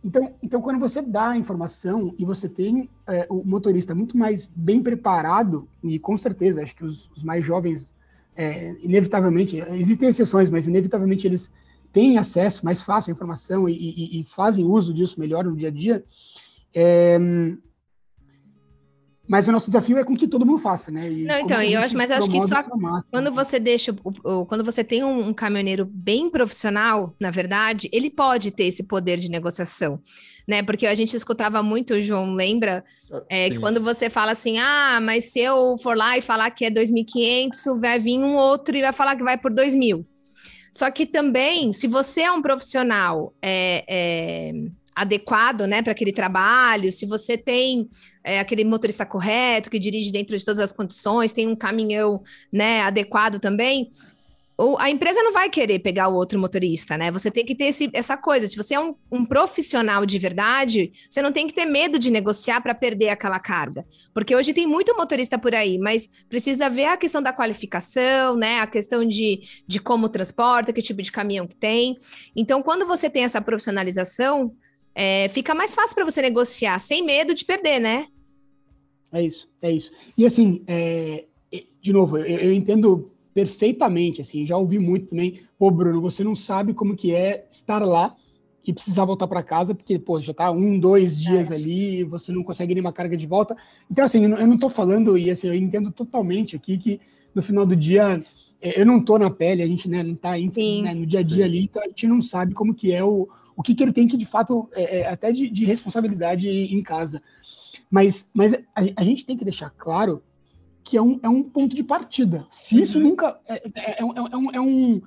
Então, 0.04 0.36
então, 0.44 0.62
quando 0.62 0.78
você 0.78 1.02
dá 1.02 1.30
a 1.30 1.38
informação 1.38 2.14
e 2.20 2.26
você 2.26 2.50
tem 2.50 2.90
é, 3.08 3.26
o 3.30 3.46
motorista 3.46 3.96
muito 3.96 4.18
mais 4.18 4.46
bem 4.46 4.84
preparado, 4.84 5.70
e 5.82 5.98
com 5.98 6.18
certeza, 6.18 6.62
acho 6.62 6.76
que 6.76 6.84
os, 6.84 7.10
os 7.16 7.24
mais 7.24 7.46
jovens 7.46 7.96
é, 8.36 8.76
inevitavelmente, 8.82 9.56
existem 9.72 10.10
exceções, 10.10 10.50
mas 10.50 10.68
inevitavelmente 10.68 11.26
eles 11.26 11.50
têm 11.94 12.18
acesso 12.18 12.66
mais 12.66 12.82
fácil 12.82 13.12
à 13.12 13.14
informação 13.14 13.70
e, 13.70 13.74
e, 13.74 14.20
e 14.20 14.24
fazem 14.26 14.66
uso 14.66 14.94
disso 14.94 15.18
melhor 15.18 15.46
no 15.46 15.56
dia 15.56 15.70
a 15.70 15.72
dia. 15.72 16.04
É, 16.74 17.18
mas 19.30 19.48
o 19.48 19.52
nosso 19.52 19.68
desafio 19.70 19.98
é 19.98 20.04
com 20.04 20.16
que 20.16 20.28
todo 20.28 20.46
mundo 20.46 20.60
faça, 20.60 20.92
né? 20.92 21.10
E 21.10 21.24
Não, 21.24 21.40
então, 21.40 21.62
eu 21.62 21.80
acho, 21.80 21.96
mas 21.96 22.10
eu 22.10 22.18
acho 22.18 22.30
que 22.30 22.42
só 22.42 22.64
quando 23.12 23.32
você 23.32 23.60
deixa, 23.60 23.94
quando 24.48 24.64
você 24.64 24.84
tem 24.84 25.04
um, 25.04 25.28
um, 25.28 25.34
caminhoneiro 25.34 25.86
bem 25.86 26.30
profissional, 26.30 27.16
na 27.20 27.30
verdade, 27.30 27.88
ele 27.94 28.10
pode 28.10 28.50
ter 28.50 28.64
esse 28.64 28.84
poder 28.84 29.20
de 29.20 29.30
negociação 29.30 30.02
né? 30.50 30.64
Porque 30.64 30.88
a 30.88 30.96
gente 30.96 31.16
escutava 31.16 31.62
muito, 31.62 31.94
o 31.94 32.02
João 32.02 32.34
lembra, 32.34 32.84
ah, 33.14 33.24
é, 33.30 33.52
que 33.52 33.60
quando 33.60 33.80
você 33.80 34.10
fala 34.10 34.32
assim, 34.32 34.58
ah, 34.58 35.00
mas 35.00 35.26
se 35.26 35.40
eu 35.40 35.78
for 35.78 35.96
lá 35.96 36.18
e 36.18 36.22
falar 36.22 36.50
que 36.50 36.66
é 36.66 36.72
2.500, 36.72 37.80
vai 37.80 38.00
vir 38.00 38.18
um 38.18 38.36
outro 38.36 38.76
e 38.76 38.82
vai 38.82 38.92
falar 38.92 39.16
que 39.16 39.24
vai 39.24 39.38
por 39.38 39.54
2.000. 39.54 40.04
Só 40.72 40.90
que 40.90 41.06
também, 41.06 41.72
se 41.72 41.88
você 41.88 42.22
é 42.22 42.32
um 42.32 42.42
profissional 42.42 43.32
é, 43.44 43.86
é, 43.88 44.52
adequado, 44.96 45.62
né, 45.66 45.82
para 45.82 45.92
aquele 45.92 46.12
trabalho, 46.12 46.92
se 46.92 47.06
você 47.06 47.38
tem 47.38 47.88
é, 48.24 48.40
aquele 48.40 48.64
motorista 48.64 49.06
correto 49.06 49.70
que 49.70 49.80
dirige 49.80 50.12
dentro 50.12 50.38
de 50.38 50.44
todas 50.44 50.60
as 50.60 50.72
condições, 50.72 51.32
tem 51.32 51.48
um 51.48 51.56
caminhão, 51.56 52.22
né, 52.52 52.82
adequado 52.82 53.40
também, 53.40 53.90
ou 54.60 54.78
a 54.78 54.90
empresa 54.90 55.24
não 55.24 55.32
vai 55.32 55.50
querer 55.50 55.80
pegar 55.80 56.10
o 56.10 56.16
outro 56.16 56.38
motorista, 56.38 56.98
né? 56.98 57.10
Você 57.12 57.32
tem 57.32 57.46
que 57.46 57.56
ter 57.56 57.68
esse, 57.68 57.90
essa 57.94 58.18
coisa. 58.18 58.46
Se 58.46 58.58
você 58.58 58.76
é 58.76 58.80
um, 58.80 58.94
um, 59.10 59.24
profissional 59.24 60.06
de 60.06 60.20
verdade, 60.20 60.92
você 61.10 61.22
não 61.22 61.32
tem 61.32 61.48
que 61.48 61.54
ter 61.54 61.64
medo 61.64 61.98
de 61.98 62.12
negociar 62.12 62.60
para 62.60 62.76
perder 62.76 63.08
aquela 63.08 63.40
carga. 63.40 63.86
Porque 64.14 64.36
hoje 64.36 64.54
tem 64.54 64.68
muito 64.68 64.94
motorista 64.98 65.40
por 65.40 65.56
aí, 65.56 65.78
mas 65.78 66.26
precisa 66.28 66.70
ver 66.70 66.88
a 66.88 66.98
questão 66.98 67.22
da 67.22 67.32
qualificação, 67.32 68.36
né? 68.36 68.60
A 68.60 68.68
questão 68.68 69.06
de, 69.06 69.44
de 69.66 69.80
como 69.80 70.10
transporta, 70.10 70.74
que 70.74 70.82
tipo 70.82 71.02
de 71.02 71.10
caminhão 71.10 71.48
que 71.48 71.56
tem. 71.56 71.96
Então, 72.36 72.62
quando 72.62 72.86
você 72.86 73.10
tem 73.10 73.24
essa 73.24 73.40
profissionalização, 73.40 74.54
é, 75.02 75.30
fica 75.30 75.56
mais 75.56 75.74
fácil 75.74 75.96
para 75.96 76.04
você 76.04 76.22
negociar, 76.22 76.78
sem 76.78 77.06
medo 77.06 77.34
de 77.34 77.46
perder, 77.46 77.80
né? 77.80 78.08
É 79.14 79.24
isso, 79.24 79.48
é 79.64 79.72
isso. 79.72 79.92
E 80.18 80.26
assim, 80.26 80.62
é, 80.68 81.24
de 81.82 81.94
novo, 81.94 82.18
eu, 82.18 82.26
eu 82.26 82.54
entendo 82.54 83.10
perfeitamente, 83.34 84.20
assim, 84.20 84.46
já 84.46 84.58
ouvi 84.58 84.78
muito 84.78 85.08
também, 85.08 85.40
pô, 85.58 85.72
Bruno, 85.72 86.02
você 86.02 86.22
não 86.22 86.36
sabe 86.36 86.74
como 86.74 86.98
que 86.98 87.16
é 87.16 87.48
estar 87.50 87.82
lá 87.82 88.14
e 88.68 88.74
precisar 88.74 89.06
voltar 89.06 89.26
para 89.26 89.42
casa, 89.42 89.74
porque, 89.74 89.98
pô, 89.98 90.20
já 90.20 90.34
tá 90.34 90.52
um, 90.52 90.78
dois 90.78 91.18
dias 91.18 91.50
é. 91.50 91.56
ali, 91.56 92.04
você 92.04 92.34
não 92.34 92.44
consegue 92.44 92.74
nenhuma 92.74 92.92
carga 92.92 93.16
de 93.16 93.26
volta. 93.26 93.56
Então, 93.90 94.04
assim, 94.04 94.26
eu 94.26 94.48
não 94.48 94.56
estou 94.56 94.70
falando, 94.70 95.18
e 95.18 95.32
assim, 95.32 95.48
eu 95.48 95.56
entendo 95.56 95.92
totalmente 95.94 96.58
aqui 96.58 96.78
que 96.78 97.00
no 97.34 97.42
final 97.42 97.66
do 97.66 97.74
dia 97.74 98.22
é, 98.62 98.82
eu 98.82 98.86
não 98.86 98.98
estou 98.98 99.18
na 99.18 99.30
pele, 99.30 99.64
a 99.64 99.68
gente 99.68 99.88
né, 99.88 100.04
não 100.04 100.12
está 100.12 100.32
né, 100.32 100.94
no 100.94 101.06
dia 101.06 101.22
a 101.22 101.24
dia 101.24 101.46
sim. 101.46 101.50
ali, 101.50 101.64
então 101.64 101.82
a 101.82 101.88
gente 101.88 102.06
não 102.06 102.22
sabe 102.22 102.54
como 102.54 102.74
que 102.74 102.92
é 102.92 103.02
o, 103.02 103.30
o 103.60 103.62
que, 103.62 103.76
que 103.76 103.84
ele 103.84 103.92
tem 103.92 104.08
que, 104.08 104.16
de 104.16 104.26
fato, 104.26 104.70
é, 104.72 105.00
é, 105.00 105.10
até 105.10 105.34
de, 105.34 105.50
de, 105.50 105.66
responsabilidade 105.66 106.48
em 106.48 106.82
casa. 106.82 107.22
Mas, 107.92 108.30
mas 108.34 108.54
a, 108.54 108.82
a 108.96 109.04
gente 109.04 109.26
tem 109.26 109.36
que 109.36 109.44
deixar 109.44 109.70
claro 109.72 110.24
que 110.82 110.96
é 110.96 111.02
um, 111.02 111.20
é 111.22 111.28
um 111.28 111.44
ponto 111.44 111.76
de 111.76 111.84
partida. 111.84 112.48
Se 112.50 112.76
uhum. 112.76 112.82
isso 112.84 113.00
nunca. 113.02 113.38
É, 113.46 113.56
é, 113.76 114.02
é, 114.02 114.06
um, 114.06 114.52
é 114.52 114.62
um 114.62 115.02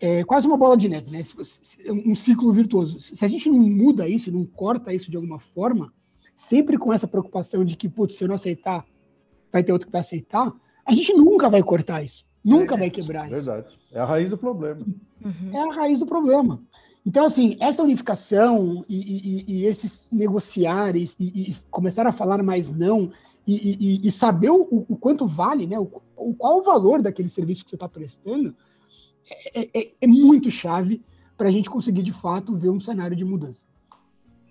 é 0.00 0.24
quase 0.24 0.48
uma 0.48 0.56
bola 0.56 0.76
de 0.76 0.88
neve, 0.88 1.12
né? 1.12 1.22
Um 1.88 2.16
ciclo 2.16 2.52
virtuoso. 2.52 2.98
Se 2.98 3.24
a 3.24 3.28
gente 3.28 3.48
não 3.48 3.60
muda 3.60 4.08
isso, 4.08 4.32
não 4.32 4.44
corta 4.44 4.92
isso 4.92 5.08
de 5.08 5.16
alguma 5.16 5.38
forma, 5.38 5.92
sempre 6.34 6.76
com 6.76 6.92
essa 6.92 7.06
preocupação 7.06 7.64
de 7.64 7.76
que, 7.76 7.88
putz, 7.88 8.16
se 8.16 8.24
eu 8.24 8.28
não 8.28 8.34
aceitar, 8.34 8.84
vai 9.52 9.62
ter 9.62 9.72
outro 9.72 9.86
que 9.86 9.92
vai 9.92 10.00
aceitar, 10.00 10.52
a 10.84 10.92
gente 10.92 11.12
nunca 11.12 11.48
vai 11.48 11.62
cortar 11.62 12.02
isso. 12.02 12.26
Nunca 12.44 12.74
é, 12.74 12.78
vai 12.78 12.90
quebrar 12.90 13.26
isso. 13.26 13.44
Verdade. 13.44 13.78
É 13.92 14.00
a 14.00 14.04
raiz 14.04 14.30
do 14.30 14.36
problema. 14.36 14.80
Uhum. 15.24 15.50
É 15.52 15.58
a 15.68 15.72
raiz 15.72 16.00
do 16.00 16.06
problema. 16.06 16.60
Então, 17.04 17.26
assim, 17.26 17.56
essa 17.60 17.82
unificação 17.82 18.84
e, 18.88 18.96
e, 18.96 19.44
e 19.48 19.66
esses 19.66 20.06
negociar 20.10 20.94
e, 20.94 21.08
e, 21.18 21.56
começar 21.70 22.06
a 22.06 22.12
falar 22.12 22.42
mais 22.42 22.70
não 22.70 23.10
e, 23.46 24.08
saber 24.12 24.50
o, 24.50 24.86
o, 24.88 24.96
quanto 24.96 25.26
vale, 25.26 25.66
né? 25.66 25.76
O, 25.78 25.86
qual 26.34 26.58
o 26.58 26.62
valor 26.62 27.02
daquele 27.02 27.28
serviço 27.28 27.64
que 27.64 27.70
você 27.70 27.76
está 27.76 27.88
prestando, 27.88 28.54
é, 29.52 29.80
é, 29.80 29.92
é 30.00 30.06
muito 30.06 30.48
chave 30.48 31.02
para 31.36 31.48
a 31.48 31.50
gente 31.50 31.68
conseguir, 31.68 32.02
de 32.02 32.12
fato, 32.12 32.56
ver 32.56 32.70
um 32.70 32.80
cenário 32.80 33.16
de 33.16 33.24
mudança. 33.24 33.66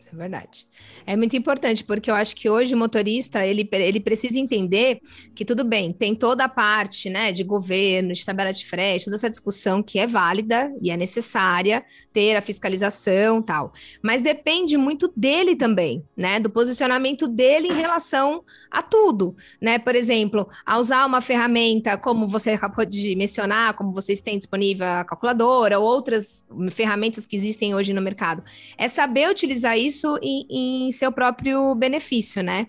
Isso 0.01 0.09
é 0.11 0.17
verdade. 0.17 0.67
É 1.05 1.15
muito 1.15 1.37
importante, 1.37 1.83
porque 1.83 2.09
eu 2.09 2.15
acho 2.15 2.35
que 2.35 2.49
hoje 2.49 2.73
o 2.73 2.77
motorista, 2.77 3.45
ele, 3.45 3.69
ele 3.71 3.99
precisa 3.99 4.39
entender 4.39 4.99
que 5.35 5.45
tudo 5.45 5.63
bem, 5.63 5.93
tem 5.93 6.15
toda 6.15 6.45
a 6.45 6.49
parte, 6.49 7.07
né, 7.07 7.31
de 7.31 7.43
governo, 7.43 8.11
de 8.11 8.25
tabela 8.25 8.51
de 8.51 8.65
frete, 8.65 9.05
toda 9.05 9.15
essa 9.15 9.29
discussão 9.29 9.83
que 9.83 9.99
é 9.99 10.07
válida 10.07 10.73
e 10.81 10.89
é 10.89 10.97
necessária 10.97 11.85
ter 12.11 12.35
a 12.35 12.41
fiscalização 12.41 13.43
tal. 13.43 13.71
Mas 14.01 14.23
depende 14.23 14.75
muito 14.75 15.13
dele 15.15 15.55
também, 15.55 16.03
né, 16.17 16.39
do 16.39 16.49
posicionamento 16.49 17.27
dele 17.27 17.67
em 17.67 17.75
relação 17.75 18.43
a 18.71 18.81
tudo, 18.81 19.35
né? 19.61 19.77
Por 19.77 19.95
exemplo, 19.95 20.49
a 20.65 20.79
usar 20.79 21.05
uma 21.05 21.21
ferramenta, 21.21 21.95
como 21.95 22.27
você 22.27 22.51
acabou 22.51 22.85
de 22.85 23.15
mencionar, 23.15 23.75
como 23.75 23.93
vocês 23.93 24.19
têm 24.19 24.35
disponível 24.35 24.87
a 24.87 25.05
calculadora, 25.05 25.77
ou 25.77 25.85
outras 25.85 26.43
ferramentas 26.71 27.27
que 27.27 27.35
existem 27.35 27.75
hoje 27.75 27.93
no 27.93 28.01
mercado. 28.01 28.43
É 28.77 28.87
saber 28.87 29.29
utilizar 29.29 29.77
isso 29.77 29.90
isso 29.91 30.17
em, 30.21 30.87
em 30.87 30.91
seu 30.91 31.11
próprio 31.11 31.75
benefício, 31.75 32.41
né? 32.41 32.67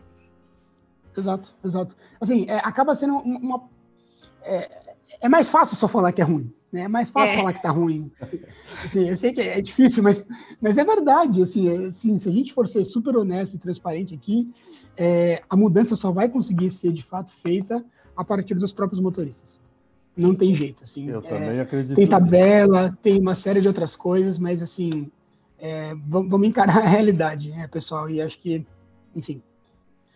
Exato, 1.17 1.55
exato. 1.65 1.97
Assim, 2.21 2.47
é, 2.49 2.59
acaba 2.59 2.95
sendo 2.95 3.17
uma. 3.19 3.39
uma 3.39 3.63
é, 4.43 4.97
é, 5.21 5.29
mais 5.29 5.49
fácil 5.49 5.77
só 5.77 5.87
falar 5.87 6.13
que 6.13 6.21
é 6.21 6.25
ruim, 6.25 6.53
né? 6.73 6.83
É 6.83 6.89
mais 6.89 7.11
fácil 7.11 7.35
é. 7.35 7.39
falar 7.39 7.53
que 7.53 7.63
tá 7.63 7.71
ruim. 7.71 8.11
Assim, 8.85 9.09
eu 9.09 9.17
sei 9.17 9.33
que 9.33 9.41
é 9.41 9.61
difícil, 9.61 10.03
mas, 10.03 10.27
mas 10.61 10.79
é 10.79 10.85
verdade. 10.85 11.43
Assim, 11.43 11.69
é, 11.69 11.87
assim, 11.89 12.19
se 12.19 12.29
a 12.29 12.33
gente 12.33 12.53
for 12.53 12.67
ser 12.67 12.85
super 12.85 13.17
honesto 13.17 13.55
e 13.55 13.59
transparente 13.59 14.15
aqui, 14.15 14.51
é, 14.97 15.43
a 15.49 15.57
mudança 15.57 15.95
só 15.95 16.11
vai 16.11 16.29
conseguir 16.29 16.71
ser 16.71 16.93
de 16.93 17.03
fato 17.03 17.33
feita 17.43 17.85
a 18.17 18.25
partir 18.25 18.55
dos 18.55 18.73
próprios 18.73 19.01
motoristas. 19.01 19.61
Não 20.17 20.35
tem 20.35 20.55
jeito, 20.55 20.85
assim. 20.85 21.09
Eu 21.09 21.23
também 21.23 21.61
acredito. 21.61 21.97
Tem 21.97 22.07
tabela, 22.07 22.97
tem 23.03 23.19
uma 23.19 23.35
série 23.35 23.61
de 23.61 23.69
outras 23.69 23.97
coisas, 23.97 24.39
mas 24.39 24.63
assim, 24.63 25.11
é, 25.63 25.95
vamos 25.95 26.49
encarar 26.49 26.79
a 26.83 26.89
realidade, 26.89 27.51
né, 27.51 27.69
pessoal? 27.69 28.11
E 28.11 28.21
acho 28.21 28.37
que, 28.41 28.67
enfim. 29.15 29.41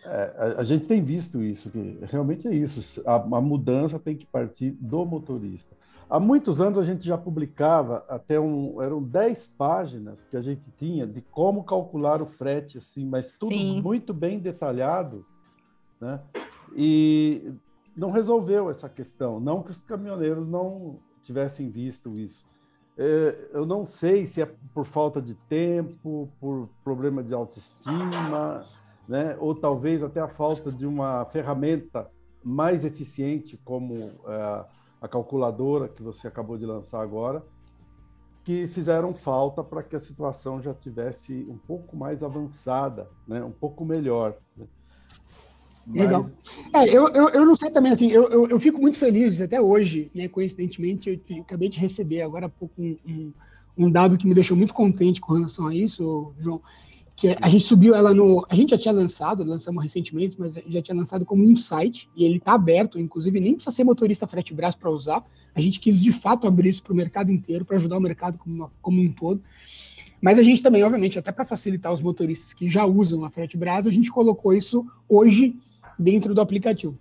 É, 0.03 0.55
a, 0.57 0.61
a, 0.61 0.63
gente 0.65 0.85
tem 0.87 1.01
visto 1.01 1.41
isso, 1.41 1.69
que 1.69 1.99
realmente 2.03 2.45
é 2.47 2.53
isso. 2.53 3.01
A, 3.07 3.15
a, 3.15 3.41
mudança 3.41 3.97
tem 3.97 4.15
que 4.15 4.25
partir 4.25 4.71
do 4.71 5.05
motorista. 5.05 5.73
Há 6.09 6.19
muitos 6.19 6.59
anos 6.59 6.77
a 6.77 6.83
gente 6.83 7.05
já 7.05 7.17
publicava 7.17 8.05
até 8.09 8.39
um, 8.39 8.81
eram 8.81 9.01
10 9.01 9.47
páginas 9.57 10.25
que 10.25 10.35
a 10.35 10.41
gente 10.41 10.69
tinha 10.71 11.07
de 11.07 11.21
como 11.21 11.63
calcular 11.63 12.21
o 12.21 12.25
frete, 12.25 12.77
assim, 12.77 13.05
mas 13.05 13.31
tudo 13.31 13.53
Sim. 13.53 13.81
muito 13.81 14.13
bem 14.13 14.39
detalhado, 14.39 15.25
né? 15.99 16.19
E 16.75 17.51
não 17.95 18.11
resolveu 18.11 18.69
essa 18.69 18.87
questão. 18.87 19.39
Não 19.39 19.63
que 19.63 19.71
os 19.71 19.79
caminhoneiros 19.79 20.47
não 20.47 20.99
tivessem 21.21 21.69
visto 21.69 22.17
isso. 22.17 22.46
É, 22.97 23.49
eu 23.53 23.65
não 23.65 23.85
sei 23.85 24.25
se 24.25 24.41
é 24.41 24.51
por 24.73 24.85
falta 24.85 25.21
de 25.21 25.35
tempo, 25.35 26.29
por 26.39 26.67
problema 26.83 27.23
de 27.23 27.33
autoestima, 27.33 28.65
né? 29.07 29.37
ou 29.39 29.53
talvez 29.53 30.01
até 30.01 30.19
a 30.19 30.27
falta 30.27 30.71
de 30.71 30.85
uma 30.85 31.23
ferramenta 31.25 32.09
mais 32.43 32.83
eficiente 32.83 33.55
como 33.63 34.11
é, 34.25 34.65
a 35.01 35.07
calculadora 35.07 35.87
que 35.87 36.01
você 36.01 36.27
acabou 36.27 36.57
de 36.57 36.65
lançar 36.65 37.01
agora, 37.01 37.45
que 38.43 38.65
fizeram 38.65 39.13
falta 39.13 39.63
para 39.63 39.83
que 39.83 39.95
a 39.95 39.99
situação 39.99 40.61
já 40.61 40.73
tivesse 40.73 41.45
um 41.49 41.57
pouco 41.57 41.95
mais 41.95 42.23
avançada, 42.23 43.09
né? 43.27 43.43
um 43.43 43.51
pouco 43.51 43.85
melhor. 43.85 44.37
Né? 44.55 44.65
Legal. 45.93 46.25
É, 46.73 46.89
eu, 46.89 47.07
eu, 47.09 47.29
eu 47.29 47.45
não 47.45 47.55
sei 47.55 47.69
também, 47.69 47.91
assim, 47.91 48.11
eu, 48.11 48.29
eu, 48.29 48.47
eu, 48.49 48.59
fico 48.59 48.81
muito 48.81 48.97
feliz 48.97 49.39
até 49.39 49.61
hoje, 49.61 50.11
né? 50.13 50.27
Coincidentemente, 50.27 51.21
eu, 51.29 51.41
acabei 51.41 51.69
de 51.69 51.79
receber 51.79 52.21
agora 52.21 52.47
há 52.47 52.49
pouco 52.49 52.73
um, 52.77 52.97
um, 53.07 53.33
um, 53.77 53.91
dado 53.91 54.17
que 54.17 54.27
me 54.27 54.33
deixou 54.33 54.57
muito 54.57 54.73
contente 54.73 55.21
com 55.21 55.33
relação 55.33 55.67
a 55.67 55.73
isso, 55.73 56.33
João, 56.39 56.61
que 57.15 57.29
é, 57.29 57.37
a 57.41 57.47
gente 57.47 57.63
subiu 57.63 57.95
ela 57.95 58.13
no. 58.13 58.45
A 58.49 58.55
gente 58.55 58.71
já 58.71 58.77
tinha 58.77 58.93
lançado, 58.93 59.45
lançamos 59.45 59.81
recentemente, 59.81 60.35
mas 60.37 60.55
já 60.67 60.81
tinha 60.81 60.95
lançado 60.95 61.25
como 61.25 61.43
um 61.43 61.55
site, 61.55 62.09
e 62.15 62.25
ele 62.25 62.37
está 62.37 62.53
aberto, 62.53 62.99
inclusive 62.99 63.39
nem 63.39 63.55
precisa 63.55 63.73
ser 63.73 63.85
motorista 63.85 64.27
frete 64.27 64.53
braço 64.53 64.77
para 64.77 64.91
usar. 64.91 65.25
A 65.55 65.61
gente 65.61 65.79
quis 65.79 66.01
de 66.01 66.11
fato 66.11 66.47
abrir 66.47 66.69
isso 66.69 66.83
para 66.83 66.93
o 66.93 66.95
mercado 66.95 67.31
inteiro, 67.31 67.63
para 67.63 67.77
ajudar 67.77 67.97
o 67.97 68.01
mercado 68.01 68.37
como, 68.37 68.53
uma, 68.53 68.71
como 68.81 69.01
um 69.01 69.11
todo. 69.11 69.41
Mas 70.19 70.37
a 70.37 70.43
gente 70.43 70.61
também, 70.61 70.83
obviamente, 70.83 71.17
até 71.17 71.31
para 71.31 71.45
facilitar 71.45 71.93
os 71.93 72.01
motoristas 72.01 72.51
que 72.51 72.67
já 72.67 72.85
usam 72.85 73.23
a 73.23 73.29
Frete 73.29 73.55
Brasa, 73.55 73.87
a 73.87 73.91
gente 73.91 74.11
colocou 74.11 74.51
isso 74.51 74.85
hoje 75.07 75.55
dentro 75.97 76.33
do 76.33 76.41
aplicativo. 76.41 76.97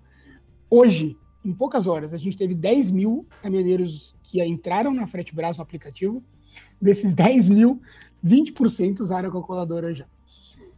Hoje, 0.70 1.16
em 1.44 1.52
poucas 1.52 1.86
horas, 1.86 2.12
a 2.12 2.16
gente 2.16 2.36
teve 2.36 2.54
10 2.54 2.90
mil 2.90 3.26
caminhoneiros 3.42 4.14
que 4.22 4.42
entraram 4.44 4.92
na 4.92 5.06
Frete 5.06 5.34
Brasa 5.34 5.58
no 5.58 5.62
aplicativo. 5.62 6.22
Desses 6.80 7.14
10 7.14 7.48
mil, 7.48 7.80
20% 8.24 9.00
usaram 9.00 9.28
a 9.28 9.32
calculadora 9.32 9.94
já. 9.94 10.06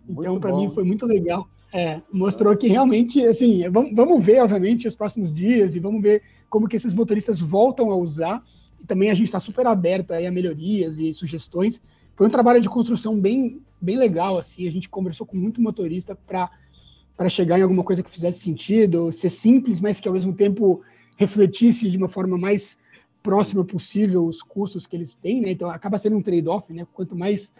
Então, 0.08 0.38
para 0.38 0.54
mim, 0.54 0.70
foi 0.74 0.84
muito 0.84 1.06
legal. 1.06 1.48
É, 1.72 2.00
mostrou 2.10 2.56
que 2.56 2.66
realmente, 2.66 3.24
assim, 3.24 3.68
vamos, 3.70 3.94
vamos 3.94 4.24
ver, 4.24 4.42
obviamente, 4.42 4.88
os 4.88 4.94
próximos 4.94 5.32
dias 5.32 5.76
e 5.76 5.80
vamos 5.80 6.00
ver 6.00 6.22
como 6.48 6.66
que 6.66 6.76
esses 6.76 6.94
motoristas 6.94 7.40
voltam 7.40 7.90
a 7.90 7.96
usar. 7.96 8.42
E 8.80 8.86
também 8.86 9.10
a 9.10 9.14
gente 9.14 9.26
está 9.26 9.40
super 9.40 9.66
aberto 9.66 10.12
aí 10.12 10.26
a 10.26 10.30
melhorias 10.30 10.98
e 10.98 11.12
sugestões. 11.12 11.80
Foi 12.16 12.26
um 12.26 12.30
trabalho 12.30 12.60
de 12.60 12.68
construção 12.68 13.18
bem, 13.18 13.60
bem 13.80 13.96
legal, 13.96 14.38
assim. 14.38 14.66
A 14.66 14.72
gente 14.72 14.88
conversou 14.88 15.26
com 15.26 15.36
muito 15.36 15.60
motorista 15.60 16.14
para 16.14 16.50
para 17.18 17.28
chegar 17.28 17.58
em 17.58 17.62
alguma 17.62 17.82
coisa 17.82 18.00
que 18.00 18.08
fizesse 18.08 18.38
sentido, 18.38 19.10
ser 19.10 19.28
simples, 19.28 19.80
mas 19.80 19.98
que 19.98 20.06
ao 20.06 20.14
mesmo 20.14 20.32
tempo 20.32 20.82
refletisse 21.16 21.90
de 21.90 21.98
uma 21.98 22.08
forma 22.08 22.38
mais 22.38 22.78
próxima 23.24 23.64
possível 23.64 24.24
os 24.24 24.40
custos 24.40 24.86
que 24.86 24.96
eles 24.96 25.16
têm, 25.16 25.40
né? 25.40 25.50
Então 25.50 25.68
acaba 25.68 25.98
sendo 25.98 26.16
um 26.16 26.22
trade-off, 26.22 26.72
né? 26.72 26.86
Quanto 26.94 27.16
mais 27.16 27.52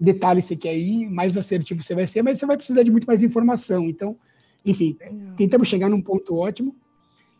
detalhes 0.00 0.46
você 0.46 0.56
quer 0.56 0.74
ir, 0.78 1.10
mais 1.10 1.36
assertivo 1.36 1.82
você 1.82 1.94
vai 1.94 2.06
ser, 2.06 2.22
mas 2.22 2.38
você 2.38 2.46
vai 2.46 2.56
precisar 2.56 2.82
de 2.82 2.90
muito 2.90 3.06
mais 3.06 3.22
informação. 3.22 3.84
Então, 3.84 4.16
enfim, 4.64 4.96
tentamos 5.36 5.68
chegar 5.68 5.90
num 5.90 6.00
ponto 6.00 6.34
ótimo. 6.34 6.74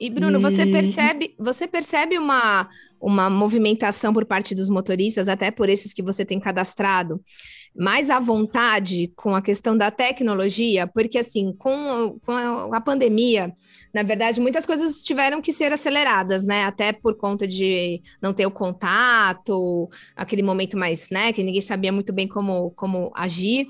E 0.01 0.11
Bruno, 0.11 0.39
e... 0.39 0.43
você 0.43 0.67
percebe, 0.67 1.35
você 1.39 1.67
percebe 1.67 2.19
uma, 2.19 2.69
uma 3.01 3.31
movimentação 3.31 4.13
por 4.13 4.25
parte 4.25 4.55
dos 4.55 4.69
motoristas, 4.69 5.29
até 5.29 5.51
por 5.51 5.69
esses 5.69 5.93
que 5.93 6.03
você 6.03 6.25
tem 6.25 6.41
cadastrado, 6.41 7.21
mais 7.75 8.11
à 8.11 8.19
vontade 8.19 9.13
com 9.17 9.35
a 9.35 9.41
questão 9.41 9.77
da 9.77 9.91
tecnologia, 9.91 10.87
porque 10.87 11.19
assim, 11.19 11.55
com, 11.57 12.19
com 12.25 12.33
a, 12.75 12.81
pandemia, 12.81 13.53
na 13.95 14.03
verdade, 14.03 14.41
muitas 14.41 14.67
coisas 14.67 15.03
tiveram 15.03 15.41
que 15.41 15.53
ser 15.53 15.73
aceleradas, 15.73 16.45
né? 16.45 16.65
Até 16.65 16.93
por 16.93 17.17
conta 17.17 17.47
de 17.47 18.03
não 18.21 18.33
ter 18.33 18.45
o 18.45 18.51
contato, 18.51 19.89
aquele 20.15 20.43
momento 20.43 20.77
mais, 20.77 21.09
né, 21.11 21.33
que 21.33 21.43
ninguém 21.43 21.63
sabia 21.63 21.93
muito 21.93 22.13
bem 22.13 22.29
como, 22.29 22.71
como 22.73 23.11
agir. 23.15 23.67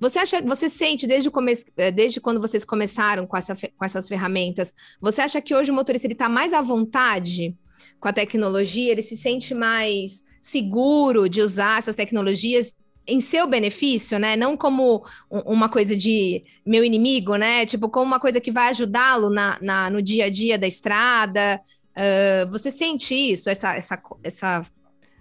Você 0.00 0.18
acha, 0.18 0.40
você 0.40 0.70
sente 0.70 1.06
desde 1.06 1.28
o 1.28 1.32
começo, 1.32 1.66
eh, 1.76 1.90
desde 1.90 2.20
quando 2.22 2.40
vocês 2.40 2.64
começaram 2.64 3.26
com, 3.26 3.36
essa, 3.36 3.54
com 3.54 3.84
essas 3.84 4.08
ferramentas, 4.08 4.74
você 4.98 5.20
acha 5.20 5.42
que 5.42 5.54
hoje 5.54 5.70
o 5.70 5.74
motorista 5.74 6.06
ele 6.06 6.14
está 6.14 6.28
mais 6.28 6.54
à 6.54 6.62
vontade 6.62 7.54
com 8.00 8.08
a 8.08 8.12
tecnologia, 8.12 8.90
ele 8.90 9.02
se 9.02 9.14
sente 9.14 9.54
mais 9.54 10.22
seguro 10.40 11.28
de 11.28 11.42
usar 11.42 11.78
essas 11.78 11.94
tecnologias 11.94 12.74
em 13.06 13.20
seu 13.20 13.46
benefício, 13.46 14.18
né? 14.18 14.36
Não 14.36 14.56
como 14.56 15.04
uma 15.30 15.68
coisa 15.68 15.94
de 15.94 16.44
meu 16.64 16.82
inimigo, 16.82 17.36
né? 17.36 17.66
Tipo, 17.66 17.90
como 17.90 18.06
uma 18.06 18.20
coisa 18.20 18.40
que 18.40 18.50
vai 18.50 18.68
ajudá-lo 18.70 19.28
na, 19.28 19.58
na, 19.60 19.90
no 19.90 20.00
dia 20.00 20.26
a 20.26 20.30
dia 20.30 20.58
da 20.58 20.66
estrada. 20.66 21.60
Uh, 21.90 22.50
você 22.50 22.70
sente 22.70 23.14
isso, 23.14 23.50
essa, 23.50 23.74
essa, 23.74 24.00
essa 24.22 24.64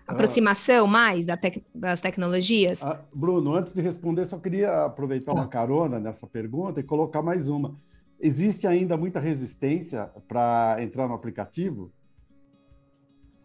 aproximação 0.10 0.88
mais 0.88 1.26
da 1.26 1.38
tec 1.38 1.64
das 1.74 2.02
tecnologias? 2.02 2.84
Ah, 2.84 3.02
Bruno, 3.14 3.54
antes 3.54 3.74
de 3.74 3.82
responder, 3.82 4.26
só 4.26 4.38
queria 4.38 4.86
aproveitar 4.86 5.34
uma 5.34 5.48
carona 5.48 6.00
nessa 6.00 6.28
pergunta 6.28 6.80
e 6.80 6.84
colocar 6.84 7.22
mais 7.22 7.48
uma. 7.48 7.76
Existe 8.20 8.68
ainda 8.68 8.98
muita 8.98 9.20
resistência 9.20 10.10
para 10.28 10.78
entrar 10.80 11.08
no 11.08 11.14
aplicativo? 11.14 11.92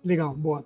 Legal, 0.05 0.35
boa. 0.35 0.65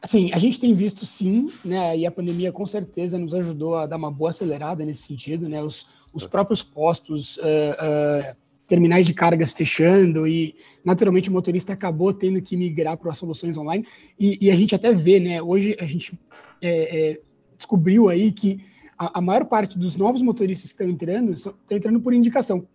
Assim, 0.00 0.30
a 0.32 0.38
gente 0.38 0.60
tem 0.60 0.72
visto 0.72 1.04
sim, 1.04 1.52
né? 1.64 1.96
E 1.96 2.06
a 2.06 2.10
pandemia 2.10 2.52
com 2.52 2.64
certeza 2.64 3.18
nos 3.18 3.34
ajudou 3.34 3.76
a 3.76 3.86
dar 3.86 3.96
uma 3.96 4.10
boa 4.10 4.30
acelerada 4.30 4.84
nesse 4.84 5.02
sentido, 5.02 5.48
né? 5.48 5.62
Os, 5.62 5.86
os 6.12 6.24
próprios 6.24 6.62
postos 6.62 7.36
uh, 7.38 7.40
uh, 7.40 8.36
terminais 8.68 9.06
de 9.06 9.14
cargas 9.14 9.50
fechando 9.50 10.28
e 10.28 10.54
naturalmente 10.84 11.30
o 11.30 11.32
motorista 11.32 11.72
acabou 11.72 12.12
tendo 12.12 12.40
que 12.42 12.56
migrar 12.56 12.98
para 12.98 13.10
as 13.10 13.18
soluções 13.18 13.56
online 13.56 13.84
e, 14.20 14.38
e, 14.42 14.50
a 14.50 14.54
gente 14.54 14.74
até 14.74 14.92
vê, 14.92 15.18
né? 15.18 15.42
Hoje 15.42 15.74
a 15.80 15.86
gente 15.86 16.20
é, 16.60 17.12
é, 17.12 17.20
descobriu 17.56 18.10
aí 18.10 18.30
que 18.30 18.62
a, 18.96 19.18
a, 19.18 19.22
maior 19.22 19.46
parte 19.46 19.78
dos 19.78 19.96
novos 19.96 20.20
motoristas 20.20 20.70
que 20.70 20.82
estão 20.82 20.88
entrando 20.88 21.32
estão 21.32 21.54
entrando 21.70 21.98
por 21.98 22.12
indicação. 22.12 22.68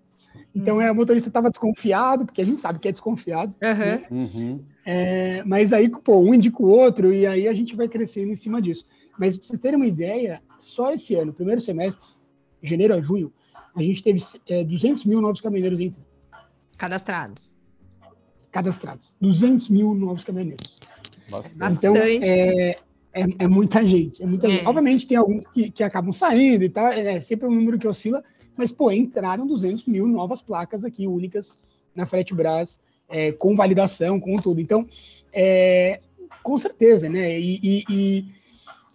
Então 0.55 0.81
é, 0.81 0.91
o 0.91 0.95
motorista 0.95 1.29
estava 1.29 1.49
desconfiado, 1.49 2.25
porque 2.25 2.41
a 2.41 2.45
gente 2.45 2.59
sabe 2.59 2.79
que 2.79 2.87
é 2.87 2.91
desconfiado. 2.91 3.53
Uhum. 3.61 3.77
Né? 3.77 4.03
Uhum. 4.09 4.59
É, 4.83 5.43
mas 5.45 5.71
aí, 5.71 5.87
pô, 5.89 6.19
um 6.19 6.33
indica 6.33 6.61
o 6.61 6.67
outro 6.67 7.13
e 7.13 7.27
aí 7.27 7.47
a 7.47 7.53
gente 7.53 7.75
vai 7.75 7.87
crescendo 7.87 8.31
em 8.31 8.35
cima 8.35 8.59
disso. 8.59 8.85
Mas 9.19 9.37
para 9.37 9.47
vocês 9.47 9.59
terem 9.59 9.77
uma 9.77 9.87
ideia, 9.87 10.41
só 10.57 10.91
esse 10.91 11.13
ano, 11.13 11.33
primeiro 11.33 11.61
semestre, 11.61 12.07
janeiro 12.63 12.95
a 12.95 13.01
junho, 13.01 13.31
a 13.75 13.81
gente 13.81 14.03
teve 14.03 14.21
é, 14.49 14.63
200 14.63 15.05
mil 15.05 15.21
novos 15.21 15.41
caminhoneiros 15.41 15.79
entrando. 15.79 16.05
Cadastrados. 16.77 17.59
Cadastrados. 18.51 19.09
200 19.19 19.69
mil 19.69 19.93
novos 19.93 20.23
caminhoneiros. 20.23 20.77
Bastante. 21.29 21.77
Então, 21.77 21.95
é, 21.95 22.77
é, 23.13 23.25
é, 23.39 23.47
muita 23.47 23.87
gente. 23.87 24.21
É 24.21 24.25
muita 24.25 24.47
é. 24.47 24.51
gente. 24.51 24.67
Obviamente, 24.67 25.07
tem 25.07 25.17
alguns 25.17 25.47
que, 25.47 25.71
que 25.71 25.83
acabam 25.83 26.13
saindo 26.13 26.63
e 26.63 26.69
tal, 26.69 26.87
é, 26.87 27.15
é 27.15 27.21
sempre 27.21 27.47
um 27.47 27.51
número 27.51 27.79
que 27.79 27.87
oscila, 27.87 28.23
mas, 28.55 28.71
pô, 28.71 28.91
entraram 28.91 29.47
200 29.47 29.85
mil 29.87 30.07
novas 30.07 30.41
placas 30.41 30.83
aqui, 30.83 31.07
únicas, 31.07 31.57
na 31.95 32.05
Frete 32.05 32.33
Brás, 32.33 32.79
é, 33.09 33.31
com 33.31 33.55
validação, 33.55 34.19
com 34.19 34.35
tudo. 34.37 34.61
Então, 34.61 34.87
é, 35.31 35.99
com 36.43 36.57
certeza, 36.57 37.09
né? 37.09 37.39
E, 37.39 37.59
e, 37.63 37.83
e 37.89 38.43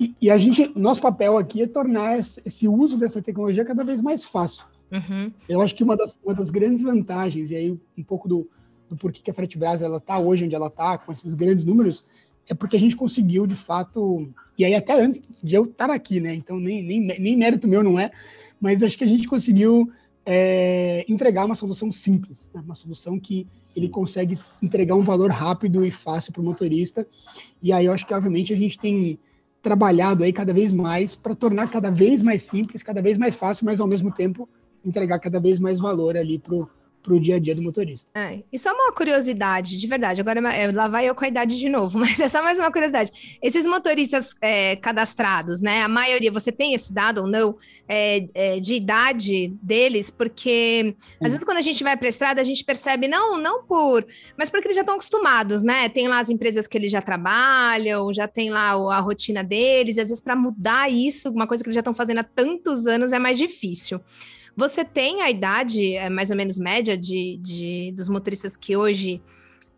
e, 0.00 0.14
e, 0.22 0.30
a 0.30 0.38
gente, 0.38 0.70
nosso 0.78 1.00
papel 1.00 1.36
aqui 1.36 1.62
é 1.62 1.66
tornar 1.66 2.18
esse 2.20 2.68
uso 2.68 2.96
dessa 2.96 3.20
tecnologia 3.20 3.64
cada 3.64 3.82
vez 3.82 4.00
mais 4.00 4.24
fácil. 4.24 4.64
Uhum. 4.90 5.30
Eu 5.48 5.60
acho 5.60 5.74
que 5.74 5.84
uma 5.84 5.96
das, 5.96 6.18
uma 6.24 6.34
das 6.34 6.50
grandes 6.50 6.82
vantagens, 6.82 7.50
e 7.50 7.56
aí 7.56 7.78
um 7.96 8.02
pouco 8.02 8.28
do, 8.28 8.48
do 8.88 8.96
porquê 8.96 9.20
que 9.22 9.30
a 9.30 9.34
Fretbras 9.34 9.82
ela 9.82 9.98
está 9.98 10.18
hoje 10.18 10.44
onde 10.44 10.54
ela 10.54 10.68
está, 10.68 10.96
com 10.98 11.12
esses 11.12 11.34
grandes 11.34 11.64
números, 11.64 12.04
é 12.48 12.54
porque 12.54 12.76
a 12.76 12.80
gente 12.80 12.96
conseguiu, 12.96 13.46
de 13.46 13.54
fato, 13.54 14.28
e 14.58 14.64
aí 14.64 14.74
até 14.74 14.98
antes 14.98 15.22
de 15.42 15.54
eu 15.54 15.64
estar 15.64 15.90
aqui, 15.90 16.20
né? 16.20 16.34
Então 16.34 16.58
nem, 16.58 16.82
nem, 16.82 17.00
nem 17.00 17.36
mérito 17.36 17.68
meu 17.68 17.82
não 17.82 17.98
é, 17.98 18.10
mas 18.60 18.82
acho 18.82 18.96
que 18.96 19.04
a 19.04 19.08
gente 19.08 19.28
conseguiu 19.28 19.92
é, 20.24 21.04
entregar 21.08 21.44
uma 21.44 21.54
solução 21.54 21.90
simples, 21.92 22.50
né? 22.54 22.62
uma 22.64 22.74
solução 22.74 23.18
que 23.18 23.46
ele 23.74 23.88
consegue 23.88 24.38
entregar 24.60 24.94
um 24.94 25.02
valor 25.02 25.30
rápido 25.30 25.84
e 25.86 25.90
fácil 25.90 26.32
para 26.32 26.42
o 26.42 26.44
motorista. 26.44 27.06
E 27.62 27.72
aí 27.72 27.86
eu 27.86 27.92
acho 27.92 28.06
que, 28.06 28.12
obviamente, 28.12 28.52
a 28.52 28.56
gente 28.56 28.78
tem 28.78 29.18
trabalhado 29.62 30.24
aí 30.24 30.32
cada 30.32 30.52
vez 30.52 30.72
mais 30.72 31.14
para 31.14 31.34
tornar 31.34 31.70
cada 31.70 31.90
vez 31.90 32.20
mais 32.22 32.42
simples, 32.42 32.82
cada 32.82 33.00
vez 33.00 33.16
mais 33.16 33.36
fácil, 33.36 33.64
mas 33.64 33.80
ao 33.80 33.86
mesmo 33.86 34.12
tempo 34.12 34.48
entregar 34.88 35.18
cada 35.18 35.40
vez 35.40 35.60
mais 35.60 35.78
valor 35.78 36.16
ali 36.16 36.38
pro 36.38 36.68
para 37.08 37.14
o 37.14 37.20
dia 37.20 37.36
a 37.36 37.38
dia 37.38 37.54
do 37.54 37.62
motorista. 37.62 38.10
É, 38.14 38.42
e 38.52 38.58
só 38.58 38.72
uma 38.72 38.92
curiosidade, 38.92 39.78
de 39.78 39.86
verdade, 39.86 40.20
agora 40.20 40.40
é, 40.54 40.70
lá 40.70 40.88
vai 40.88 41.08
eu 41.08 41.14
com 41.14 41.24
a 41.24 41.28
idade 41.28 41.58
de 41.58 41.68
novo, 41.68 41.98
mas 41.98 42.20
é 42.20 42.28
só 42.28 42.42
mais 42.42 42.58
uma 42.58 42.70
curiosidade. 42.70 43.38
Esses 43.42 43.66
motoristas 43.66 44.34
é, 44.42 44.76
cadastrados, 44.76 45.60
né? 45.62 45.82
A 45.82 45.88
maioria, 45.88 46.30
você 46.30 46.52
tem 46.52 46.74
esse 46.74 46.92
dado 46.92 47.22
ou 47.22 47.26
não, 47.26 47.56
é, 47.88 48.26
é, 48.34 48.60
de 48.60 48.74
idade 48.74 49.48
deles, 49.62 50.10
porque 50.10 50.94
às 51.20 51.32
vezes 51.32 51.44
quando 51.44 51.58
a 51.58 51.62
gente 51.62 51.82
vai 51.82 51.96
para 51.96 52.06
a 52.06 52.10
estrada, 52.10 52.40
a 52.40 52.44
gente 52.44 52.64
percebe, 52.64 53.08
não, 53.08 53.38
não 53.38 53.64
por, 53.64 54.06
mas 54.36 54.50
porque 54.50 54.66
eles 54.66 54.76
já 54.76 54.82
estão 54.82 54.96
acostumados, 54.96 55.62
né? 55.62 55.88
Tem 55.88 56.08
lá 56.08 56.18
as 56.18 56.28
empresas 56.28 56.66
que 56.66 56.76
eles 56.76 56.92
já 56.92 57.00
trabalham, 57.00 58.12
já 58.12 58.28
tem 58.28 58.50
lá 58.50 58.72
a 58.72 59.00
rotina 59.00 59.42
deles, 59.42 59.96
e 59.96 60.00
às 60.00 60.08
vezes 60.08 60.22
para 60.22 60.36
mudar 60.36 60.90
isso, 60.90 61.30
uma 61.30 61.46
coisa 61.46 61.62
que 61.62 61.68
eles 61.68 61.74
já 61.74 61.80
estão 61.80 61.94
fazendo 61.94 62.18
há 62.18 62.24
tantos 62.24 62.86
anos, 62.86 63.12
é 63.12 63.18
mais 63.18 63.38
difícil. 63.38 64.00
Você 64.58 64.84
tem 64.84 65.22
a 65.22 65.30
idade, 65.30 65.94
é, 65.94 66.10
mais 66.10 66.32
ou 66.32 66.36
menos 66.36 66.58
média, 66.58 66.98
de, 66.98 67.38
de 67.40 67.92
dos 67.92 68.08
motoristas 68.08 68.56
que 68.56 68.76
hoje 68.76 69.22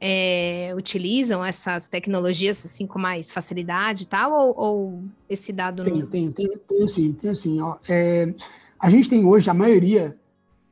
é, 0.00 0.72
utilizam 0.74 1.44
essas 1.44 1.86
tecnologias 1.86 2.64
assim 2.64 2.86
com 2.86 2.98
mais 2.98 3.30
facilidade 3.30 4.04
e 4.04 4.06
tal, 4.06 4.32
ou, 4.32 4.54
ou 4.58 5.04
esse 5.28 5.52
dado 5.52 5.84
tem, 5.84 5.92
não? 5.92 6.06
Tem, 6.06 6.32
tem, 6.32 6.48
tem 6.66 6.88
sim, 6.88 7.12
tem 7.12 7.34
sim. 7.34 7.60
Ó, 7.60 7.76
é, 7.86 8.32
a 8.78 8.88
gente 8.88 9.10
tem 9.10 9.22
hoje, 9.22 9.50
a 9.50 9.54
maioria 9.54 10.16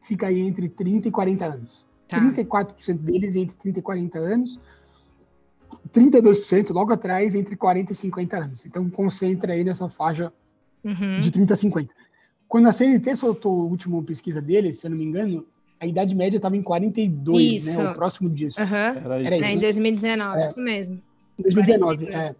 fica 0.00 0.28
aí 0.28 0.40
entre 0.40 0.70
30 0.70 1.08
e 1.08 1.10
40 1.10 1.44
anos. 1.44 1.84
Tá. 2.08 2.18
34% 2.18 2.96
deles 3.00 3.36
entre 3.36 3.56
30 3.58 3.78
e 3.78 3.82
40 3.82 4.18
anos. 4.18 4.58
32%, 5.92 6.70
logo 6.70 6.94
atrás, 6.94 7.34
entre 7.34 7.54
40 7.56 7.92
e 7.92 7.94
50 7.94 8.36
anos. 8.38 8.64
Então, 8.64 8.88
concentra 8.88 9.52
aí 9.52 9.62
nessa 9.62 9.86
faixa 9.86 10.32
uhum. 10.82 11.20
de 11.20 11.30
30 11.30 11.52
a 11.52 11.56
50. 11.58 12.07
Quando 12.48 12.68
a 12.68 12.72
CNT 12.72 13.14
soltou 13.16 13.60
a 13.60 13.64
última 13.64 14.02
pesquisa 14.02 14.40
deles, 14.40 14.78
se 14.78 14.86
eu 14.86 14.90
não 14.90 14.96
me 14.96 15.04
engano, 15.04 15.44
a 15.78 15.86
idade 15.86 16.14
média 16.14 16.38
estava 16.38 16.56
em 16.56 16.62
42, 16.62 17.36
né? 17.36 17.42
isso. 17.54 17.82
né? 17.82 17.90
O 17.90 17.94
próximo 17.94 18.30
disso. 18.30 18.58
Uhum. 18.60 18.76
Era, 18.76 19.20
isso, 19.20 19.44
é, 19.44 19.52
em 19.52 19.58
2019, 19.58 20.38
é. 20.38 20.42
isso 20.42 20.60
mesmo. 20.60 21.02
2019, 21.38 22.06
é. 22.06 22.34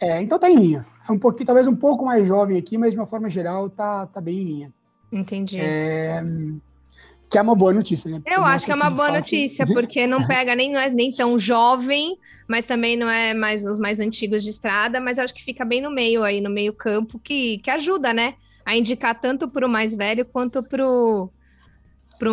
é. 0.00 0.22
Então 0.22 0.38
tá 0.38 0.50
em 0.50 0.56
linha. 0.56 0.86
É 1.08 1.12
um 1.12 1.18
pouquinho, 1.18 1.46
talvez 1.46 1.66
um 1.66 1.76
pouco 1.76 2.04
mais 2.04 2.26
jovem 2.26 2.58
aqui, 2.58 2.76
mas 2.76 2.92
de 2.92 2.98
uma 2.98 3.06
forma 3.06 3.30
geral 3.30 3.68
tá, 3.68 4.06
tá 4.06 4.20
bem 4.20 4.38
em 4.38 4.44
linha. 4.44 4.72
Entendi. 5.12 5.58
É, 5.60 6.24
que 7.28 7.38
é 7.38 7.42
uma 7.42 7.54
boa 7.54 7.72
notícia, 7.72 8.10
né? 8.10 8.20
Porque 8.20 8.34
Eu 8.34 8.44
acho 8.44 8.64
que 8.64 8.72
é 8.72 8.74
uma 8.74 8.90
boa 8.90 9.12
notícia, 9.12 9.66
porque 9.66 10.06
não 10.06 10.26
pega 10.26 10.54
nem, 10.54 10.72
não 10.72 10.80
é 10.80 10.88
nem 10.88 11.12
tão 11.12 11.38
jovem, 11.38 12.18
mas 12.48 12.64
também 12.64 12.96
não 12.96 13.08
é 13.08 13.34
mais 13.34 13.64
os 13.64 13.78
mais 13.78 14.00
antigos 14.00 14.42
de 14.42 14.50
estrada, 14.50 15.00
mas 15.00 15.18
acho 15.18 15.34
que 15.34 15.44
fica 15.44 15.64
bem 15.64 15.80
no 15.80 15.90
meio 15.90 16.22
aí, 16.22 16.40
no 16.40 16.50
meio 16.50 16.72
campo, 16.72 17.18
que, 17.18 17.58
que 17.58 17.70
ajuda, 17.70 18.12
né? 18.12 18.34
A 18.66 18.76
indicar 18.76 19.18
tanto 19.18 19.48
para 19.48 19.64
o 19.64 19.70
mais 19.70 19.94
velho 19.94 20.26
quanto 20.26 20.62
para 20.62 20.84
o 20.86 21.30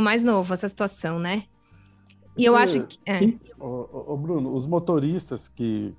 mais 0.01 0.25
novo 0.25 0.53
essa 0.53 0.67
situação, 0.67 1.17
né? 1.17 1.43
E 2.37 2.43
eu 2.43 2.55
acho 2.55 2.83
que. 2.83 2.97
É. 3.05 3.19
Ô, 3.59 4.13
ô, 4.13 4.17
Bruno, 4.17 4.55
os 4.55 4.65
motoristas 4.65 5.47
que, 5.47 5.93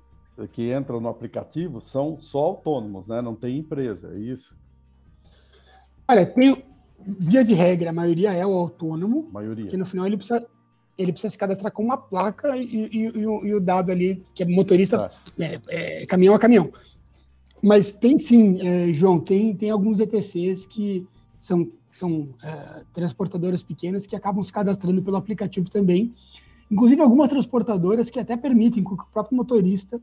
que 0.51 0.73
entram 0.73 0.99
no 0.99 1.07
aplicativo 1.07 1.79
são 1.79 2.19
só 2.19 2.39
autônomos, 2.39 3.07
né? 3.07 3.21
Não 3.21 3.33
tem 3.33 3.57
empresa, 3.57 4.11
é 4.13 4.19
isso? 4.19 4.53
Olha, 6.07 6.25
tem, 6.25 6.63
via 6.99 7.43
de 7.43 7.53
regra, 7.53 7.89
a 7.89 7.93
maioria 7.93 8.33
é 8.33 8.45
o 8.45 8.51
autônomo. 8.51 9.29
Maioria. 9.31 9.67
Que 9.67 9.77
no 9.77 9.85
final 9.85 10.05
ele 10.05 10.17
precisa, 10.17 10.45
ele 10.97 11.11
precisa 11.11 11.31
se 11.31 11.37
cadastrar 11.37 11.71
com 11.71 11.83
uma 11.83 11.97
placa 11.97 12.57
e, 12.57 12.89
e, 12.91 13.11
e, 13.15 13.27
o, 13.27 13.45
e 13.45 13.53
o, 13.53 13.59
dado 13.59 13.91
ali, 13.91 14.23
que 14.33 14.43
é 14.43 14.45
motorista, 14.45 15.05
ah. 15.05 15.11
é, 15.39 15.59
é, 15.69 16.05
caminhão 16.05 16.35
a 16.35 16.39
caminhão. 16.39 16.71
Mas 17.65 17.91
tem 17.91 18.15
sim, 18.15 18.59
é, 18.61 18.93
João, 18.93 19.19
tem, 19.19 19.55
tem 19.55 19.71
alguns 19.71 19.99
ETCs 19.99 20.67
que 20.67 21.03
são, 21.39 21.67
são 21.91 22.29
é, 22.43 22.83
transportadoras 22.93 23.63
pequenas 23.63 24.05
que 24.05 24.15
acabam 24.15 24.43
se 24.43 24.53
cadastrando 24.53 25.01
pelo 25.01 25.17
aplicativo 25.17 25.67
também. 25.67 26.13
Inclusive 26.69 27.01
algumas 27.01 27.27
transportadoras 27.27 28.11
que 28.11 28.19
até 28.19 28.37
permitem 28.37 28.83
que 28.83 28.93
o 28.93 28.97
próprio 29.11 29.35
motorista 29.35 29.99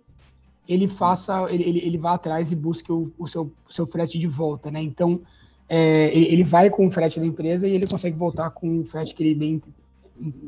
ele 0.68 0.88
faça, 0.88 1.46
ele, 1.52 1.62
ele, 1.62 1.78
ele 1.84 1.98
vá 1.98 2.14
atrás 2.14 2.50
e 2.50 2.56
busque 2.56 2.90
o, 2.90 3.12
o, 3.16 3.28
seu, 3.28 3.52
o 3.68 3.72
seu 3.72 3.86
frete 3.86 4.18
de 4.18 4.26
volta, 4.26 4.68
né? 4.68 4.82
Então, 4.82 5.20
é, 5.68 6.16
ele 6.16 6.42
vai 6.42 6.68
com 6.68 6.88
o 6.88 6.90
frete 6.90 7.20
da 7.20 7.26
empresa 7.26 7.68
e 7.68 7.72
ele 7.72 7.86
consegue 7.86 8.16
voltar 8.16 8.50
com 8.50 8.80
o 8.80 8.84
frete 8.84 9.14
que 9.14 9.22
ele 9.22 9.36
bem 9.36 9.62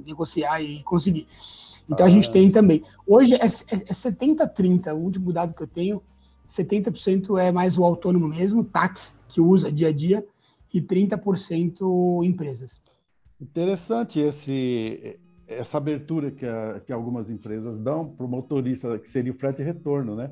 negociar 0.04 0.60
e 0.60 0.82
conseguir. 0.82 1.28
Então 1.88 2.06
ah. 2.06 2.08
a 2.08 2.12
gente 2.12 2.28
ah. 2.28 2.32
tem 2.32 2.50
também. 2.50 2.82
Hoje 3.06 3.34
é, 3.34 3.44
é, 3.44 3.46
é 3.46 3.46
70-30, 3.46 4.92
o 4.92 4.96
último 4.96 5.32
dado 5.32 5.54
que 5.54 5.62
eu 5.62 5.68
tenho, 5.68 6.02
70% 6.48 7.38
é 7.38 7.50
mais 7.52 7.78
o 7.78 7.84
autônomo 7.84 8.28
mesmo, 8.28 8.64
TAC, 8.64 9.00
que 9.28 9.40
usa 9.40 9.72
dia 9.72 9.88
a 9.88 9.92
dia, 9.92 10.26
e 10.72 10.80
30% 10.80 12.24
empresas. 12.24 12.80
Interessante 13.40 14.18
esse, 14.18 15.18
essa 15.46 15.78
abertura 15.78 16.30
que, 16.30 16.44
a, 16.44 16.80
que 16.84 16.92
algumas 16.92 17.30
empresas 17.30 17.78
dão 17.78 18.08
para 18.08 18.26
o 18.26 18.28
motorista, 18.28 18.98
que 18.98 19.10
seria 19.10 19.32
o 19.32 19.36
frete 19.36 19.62
retorno, 19.62 20.14
né? 20.14 20.30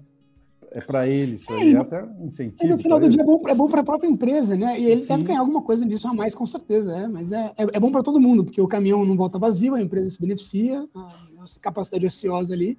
é 0.75 0.81
para 0.81 1.07
ele 1.07 1.35
isso 1.35 1.53
aí, 1.53 1.75
é, 1.75 1.77
até 1.77 2.03
um 2.03 2.27
incentivo. 2.27 2.73
no 2.73 2.79
final 2.79 2.99
do 2.99 3.07
ele. 3.07 3.13
dia 3.13 3.23
é 3.23 3.25
bom, 3.25 3.43
é 3.47 3.69
para 3.69 3.81
a 3.81 3.85
própria 3.85 4.09
empresa, 4.09 4.57
né? 4.57 4.81
E 4.81 4.87
ele 4.87 5.03
Sim. 5.03 5.09
deve 5.09 5.25
ganhar 5.25 5.41
alguma 5.41 5.63
coisa 5.63 5.85
nisso 5.85 6.09
a 6.09 6.15
mais, 6.15 6.35
com 6.35 6.47
certeza, 6.47 6.97
é. 6.97 7.09
Mas 7.09 7.31
é, 7.31 7.53
é, 7.57 7.67
é 7.75 7.81
bom 7.81 7.93
para 7.93 8.03
todo 8.03 8.21
mundo, 8.21 8.45
porque 8.45 8.61
o 8.61 8.67
caminhão 8.67 9.05
não 9.05 9.17
volta 9.17 9.39
vazio, 9.39 9.75
a 9.75 9.81
empresa 9.81 10.11
se 10.11 10.21
beneficia, 10.21 10.87
a 10.95 11.27
nossa 11.37 11.61
capacidade 11.61 12.07
ociosa 12.07 12.55
ali. 12.55 12.79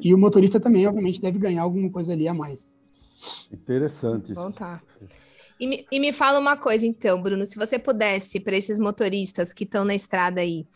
E 0.00 0.14
o 0.14 0.18
motorista 0.18 0.58
também, 0.58 0.86
obviamente, 0.86 1.20
deve 1.20 1.38
ganhar 1.38 1.62
alguma 1.62 1.90
coisa 1.90 2.12
ali 2.12 2.26
a 2.26 2.34
mais. 2.34 2.68
Interessante 3.52 4.32
isso. 4.32 4.40
Bom, 4.40 4.50
tá. 4.50 4.80
E 5.58 5.66
me, 5.66 5.86
e 5.92 6.00
me 6.00 6.12
fala 6.12 6.38
uma 6.38 6.56
coisa, 6.56 6.86
então, 6.86 7.20
Bruno, 7.20 7.44
se 7.44 7.56
você 7.56 7.78
pudesse, 7.78 8.40
para 8.40 8.56
esses 8.56 8.78
motoristas 8.78 9.52
que 9.52 9.64
estão 9.64 9.84
na 9.84 9.94
estrada 9.94 10.40
aí, 10.40 10.66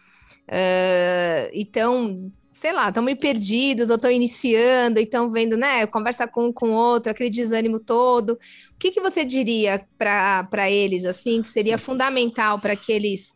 uh, 0.49 1.51
e 1.53 1.63
estão 1.63 2.31
sei 2.55 2.73
lá, 2.73 2.89
estão 2.89 3.03
meio 3.03 3.17
perdidos 3.17 3.91
ou 3.91 3.97
estão 3.97 4.11
iniciando 4.11 5.01
e 5.01 5.03
estão 5.03 5.29
vendo, 5.29 5.57
né, 5.57 5.85
conversa 5.89 6.29
com 6.29 6.47
um 6.47 6.53
com 6.53 6.71
outro, 6.71 7.11
aquele 7.11 7.29
desânimo 7.29 7.81
todo. 7.81 8.35
O 8.35 8.79
que, 8.79 8.93
que 8.93 9.01
você 9.01 9.25
diria 9.25 9.85
para 9.99 10.71
eles, 10.71 11.05
assim, 11.05 11.43
que 11.43 11.49
seria 11.49 11.77
fundamental 11.77 12.61
para 12.61 12.77
que 12.77 12.93
eles 12.93 13.35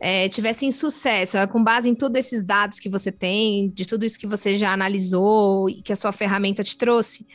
é, 0.00 0.28
tivessem 0.30 0.72
sucesso, 0.72 1.36
com 1.48 1.62
base 1.62 1.88
em 1.88 1.94
todos 1.94 2.18
esses 2.18 2.42
dados 2.42 2.80
que 2.80 2.88
você 2.88 3.12
tem, 3.12 3.68
de 3.68 3.86
tudo 3.86 4.06
isso 4.06 4.18
que 4.18 4.26
você 4.26 4.56
já 4.56 4.72
analisou 4.72 5.68
e 5.68 5.82
que 5.82 5.92
a 5.92 5.96
sua 5.96 6.10
ferramenta 6.10 6.62
te 6.62 6.76
trouxe? 6.76 7.26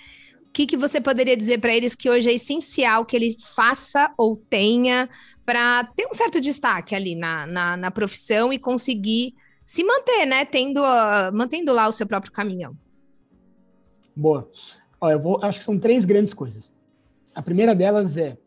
O 0.47 0.51
que, 0.51 0.65
que 0.65 0.75
você 0.75 0.99
poderia 0.99 1.37
dizer 1.37 1.59
para 1.59 1.75
eles 1.75 1.93
que 1.93 2.09
hoje 2.09 2.29
é 2.29 2.33
essencial 2.33 3.05
que 3.05 3.15
ele 3.15 3.35
faça 3.39 4.11
ou 4.17 4.35
tenha 4.35 5.07
para 5.45 5.83
ter 5.95 6.07
um 6.07 6.13
certo 6.13 6.41
destaque 6.41 6.95
ali 6.95 7.13
na, 7.13 7.45
na, 7.45 7.77
na 7.77 7.91
profissão 7.91 8.51
e 8.51 8.57
conseguir 8.57 9.35
se 9.63 9.83
manter, 9.83 10.25
né? 10.25 10.45
Tendo, 10.45 10.81
uh, 10.81 11.31
mantendo 11.33 11.71
lá 11.71 11.87
o 11.87 11.91
seu 11.91 12.07
próprio 12.07 12.31
caminhão. 12.31 12.75
Boa. 14.15 14.49
Ó, 14.99 15.11
eu 15.11 15.21
vou, 15.21 15.39
acho 15.43 15.59
que 15.59 15.65
são 15.65 15.77
três 15.77 16.05
grandes 16.05 16.33
coisas. 16.33 16.71
A 17.33 17.41
primeira 17.41 17.75
delas 17.75 18.17
é, 18.17 18.37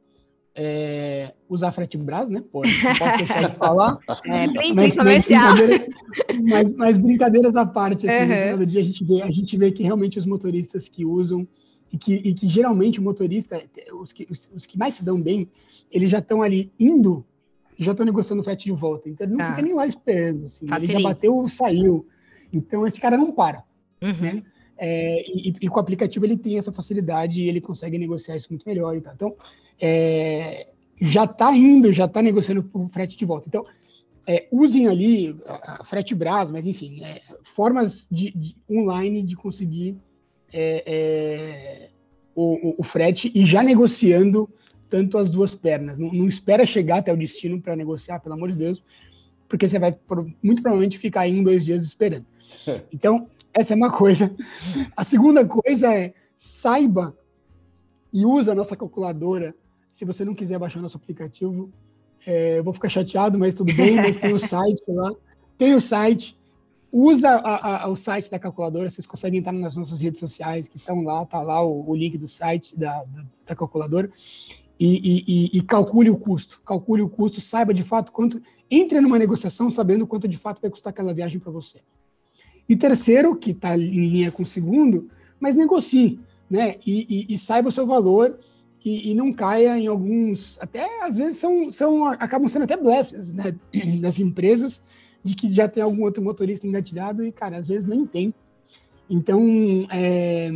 é 0.61 1.33
usar 1.49 1.71
frete 1.71 1.97
né? 1.97 2.43
Pô, 2.51 2.63
não 2.63 2.99
posso 2.99 3.17
deixar 3.17 3.49
de 3.49 3.57
falar. 3.57 3.97
É, 4.27 4.47
mas, 4.75 4.97
comercial. 4.97 5.55
Mas, 5.55 6.43
mas, 6.43 6.73
mas, 6.73 6.99
brincadeiras 6.99 7.55
à 7.55 7.65
parte, 7.65 8.09
assim, 8.09 8.23
uhum. 8.23 8.29
no 8.29 8.35
final 8.35 8.59
do 8.59 8.67
dia 8.67 8.81
a 8.81 8.85
gente, 8.85 9.05
vê, 9.05 9.23
a 9.23 9.31
gente 9.31 9.57
vê 9.57 9.71
que 9.71 9.85
realmente 9.85 10.19
os 10.19 10.27
motoristas 10.27 10.89
que 10.89 11.07
usam 11.07 11.47
e 11.93 11.97
que, 11.97 12.15
e 12.15 12.35
que 12.35 12.49
geralmente 12.49 12.99
o 12.99 13.03
motorista, 13.03 13.63
os 14.01 14.13
que, 14.13 14.27
os, 14.29 14.51
os 14.53 14.67
que 14.67 14.77
mais 14.77 14.95
se 14.95 15.05
dão 15.05 15.21
bem, 15.21 15.49
eles 15.91 16.11
já 16.11 16.19
estão 16.19 16.43
ali 16.43 16.73
indo 16.79 17.25
já 17.79 17.93
estão 17.93 18.05
negociando 18.05 18.43
o 18.43 18.45
frete 18.45 18.65
de 18.65 18.73
volta. 18.73 19.09
Então 19.09 19.25
ele 19.25 19.37
não 19.37 19.45
ah. 19.45 19.51
fica 19.51 19.63
nem 19.63 19.73
lá 19.73 19.87
esperando. 19.87 20.45
Assim, 20.45 20.67
ele 20.67 20.93
já 20.95 21.01
bateu, 21.01 21.47
saiu. 21.47 22.07
Então 22.53 22.85
esse 22.85 23.01
cara 23.01 23.17
não 23.17 23.31
para. 23.31 23.63
Uhum. 24.03 24.21
Né? 24.21 24.43
É, 24.81 25.25
e, 25.29 25.55
e, 25.61 25.69
com 25.69 25.77
o 25.77 25.81
aplicativo 25.81 26.25
ele 26.25 26.37
tem 26.37 26.57
essa 26.57 26.71
facilidade 26.71 27.41
e 27.41 27.49
ele 27.49 27.61
consegue 27.61 27.99
negociar 27.99 28.37
isso 28.37 28.49
muito 28.51 28.67
melhor. 28.67 28.97
Então, 28.97 29.37
é, 29.81 30.69
já 31.01 31.25
está 31.25 31.55
indo, 31.55 31.93
já 31.93 32.05
está 32.05 32.23
negociando 32.23 32.69
o 32.73 32.89
frete 32.89 33.17
de 33.17 33.25
volta. 33.25 33.49
Então, 33.49 33.67
é, 34.27 34.47
usem 34.53 34.87
ali 34.87 35.37
a, 35.47 35.81
a 35.81 35.85
frete 35.85 36.15
Brás, 36.15 36.51
mas 36.51 36.67
enfim, 36.67 37.03
é, 37.03 37.21
formas 37.43 38.07
de, 38.11 38.31
de, 38.31 38.57
online 38.71 39.23
de 39.23 39.35
conseguir 39.35 39.97
é, 40.53 40.85
é, 40.87 41.89
o, 42.35 42.69
o, 42.69 42.75
o, 42.79 42.85
frete 42.85 43.33
e 43.35 43.45
já 43.45 43.63
negociando 43.63 44.49
tanto 44.89 45.19
as 45.19 45.31
duas 45.31 45.55
pernas. 45.55 45.99
Não, 45.99 46.13
não 46.13 46.27
espera 46.27 46.65
chegar 46.65 46.99
até 46.99 47.13
o 47.13 47.17
destino 47.17 47.61
para 47.61 47.75
negociar, 47.75 48.21
pelo 48.21 48.35
amor 48.35 48.53
de 48.53 48.59
Deus, 48.59 48.83
porque 49.49 49.69
você 49.69 49.79
vai 49.79 49.97
muito 50.43 50.63
provavelmente 50.63 50.99
ficar 50.99 51.23
aí 51.23 51.39
um, 51.39 51.43
dois 51.43 51.65
dias 51.65 51.83
esperando. 51.83 52.27
Então, 52.93 53.29
essa 53.59 53.75
é 53.75 53.77
uma 53.77 53.91
coisa. 53.91 54.35
A 54.97 55.03
segunda 55.03 55.45
coisa 55.45 55.93
é 55.93 56.15
saiba 56.37 57.17
e 58.13 58.25
usa 58.25 58.53
a 58.53 58.55
nossa 58.55 58.77
calculadora. 58.77 59.55
Se 59.91 60.05
você 60.05 60.25
não 60.25 60.35
quiser 60.35 60.59
baixar 60.59 60.81
nosso 60.81 60.97
aplicativo, 60.97 61.71
é, 62.25 62.59
eu 62.59 62.65
vou 62.65 62.73
ficar 62.73 62.89
chateado, 62.89 63.39
mas 63.39 63.55
tudo 63.55 63.75
bem. 63.75 63.97
Mas 63.97 64.21
tem 64.21 64.33
o 64.33 64.39
site 64.41 64.83
lá. 64.89 65.13
Tem 65.57 65.75
o 65.75 65.81
site. 65.81 66.39
Usa 66.93 67.31
a, 67.31 67.85
a, 67.85 67.89
o 67.89 67.97
site 67.97 68.31
da 68.31 68.39
calculadora. 68.39 68.89
Vocês 68.89 69.07
conseguem 69.07 69.41
entrar 69.41 69.53
nas 69.53 69.77
nossas 69.77 70.01
redes 70.01 70.21
sociais 70.21 70.69
que 70.69 70.77
estão 70.77 71.03
lá. 71.03 71.27
Tá 71.27 71.43
lá 71.43 71.61
o, 71.61 71.91
o 71.91 71.97
link 71.97 72.17
do 72.17 72.29
site 72.29 72.79
da, 72.79 73.03
da, 73.05 73.25
da 73.45 73.57
calculadora 73.57 74.11
e, 74.79 75.25
e, 75.27 75.59
e, 75.59 75.63
calcule 75.63 76.11
o 76.11 76.17
custo. 76.17 76.63
Calcule 76.65 77.03
o 77.03 77.09
custo, 77.09 77.41
saiba 77.41 77.75
de 77.75 77.83
fato 77.83 78.13
quanto. 78.13 78.41
Entre 78.71 79.01
numa 79.01 79.19
negociação 79.19 79.71
sabendo 79.71 80.07
quanto 80.07 80.29
de 80.29 80.39
fato 80.39 80.63
vai 80.63 80.71
custar 80.71 80.93
aquela 80.93 81.13
viagem 81.13 81.41
para 81.41 81.51
você. 81.51 81.81
E 82.69 82.77
terceiro, 82.77 83.35
que 83.35 83.53
está 83.53 83.77
em 83.77 84.09
linha 84.09 84.31
com 84.31 84.43
o 84.43 84.47
segundo, 84.47 85.09
mas 85.41 85.55
negocie, 85.55 86.21
né? 86.51 86.77
E, 86.87 87.27
e 87.29 87.39
saiba 87.39 87.69
o 87.69 87.73
seu 87.73 87.87
valor 87.87 88.39
e, 88.85 89.15
não 89.15 89.33
caia 89.33 89.79
em 89.79 89.87
alguns. 89.87 90.59
Até 90.61 91.05
às 91.05 91.17
vezes 91.17 91.37
são, 91.37 91.71
são 91.71 92.07
acabam 92.07 92.49
sendo 92.49 92.65
até 92.65 92.77
blefs 92.77 93.35
né? 93.35 93.55
das 94.01 94.19
empresas 94.19 94.83
de 95.23 95.35
que 95.35 95.51
já 95.51 95.69
tem 95.69 95.83
algum 95.83 96.03
outro 96.03 96.23
motorista 96.23 96.67
engatilhado 96.67 97.25
e, 97.25 97.33
cara, 97.33 97.59
às 97.59 97.67
vezes 97.69 97.85
nem 97.85 98.07
tem. 98.07 98.33
Então, 99.11 99.43
é, 99.91 100.51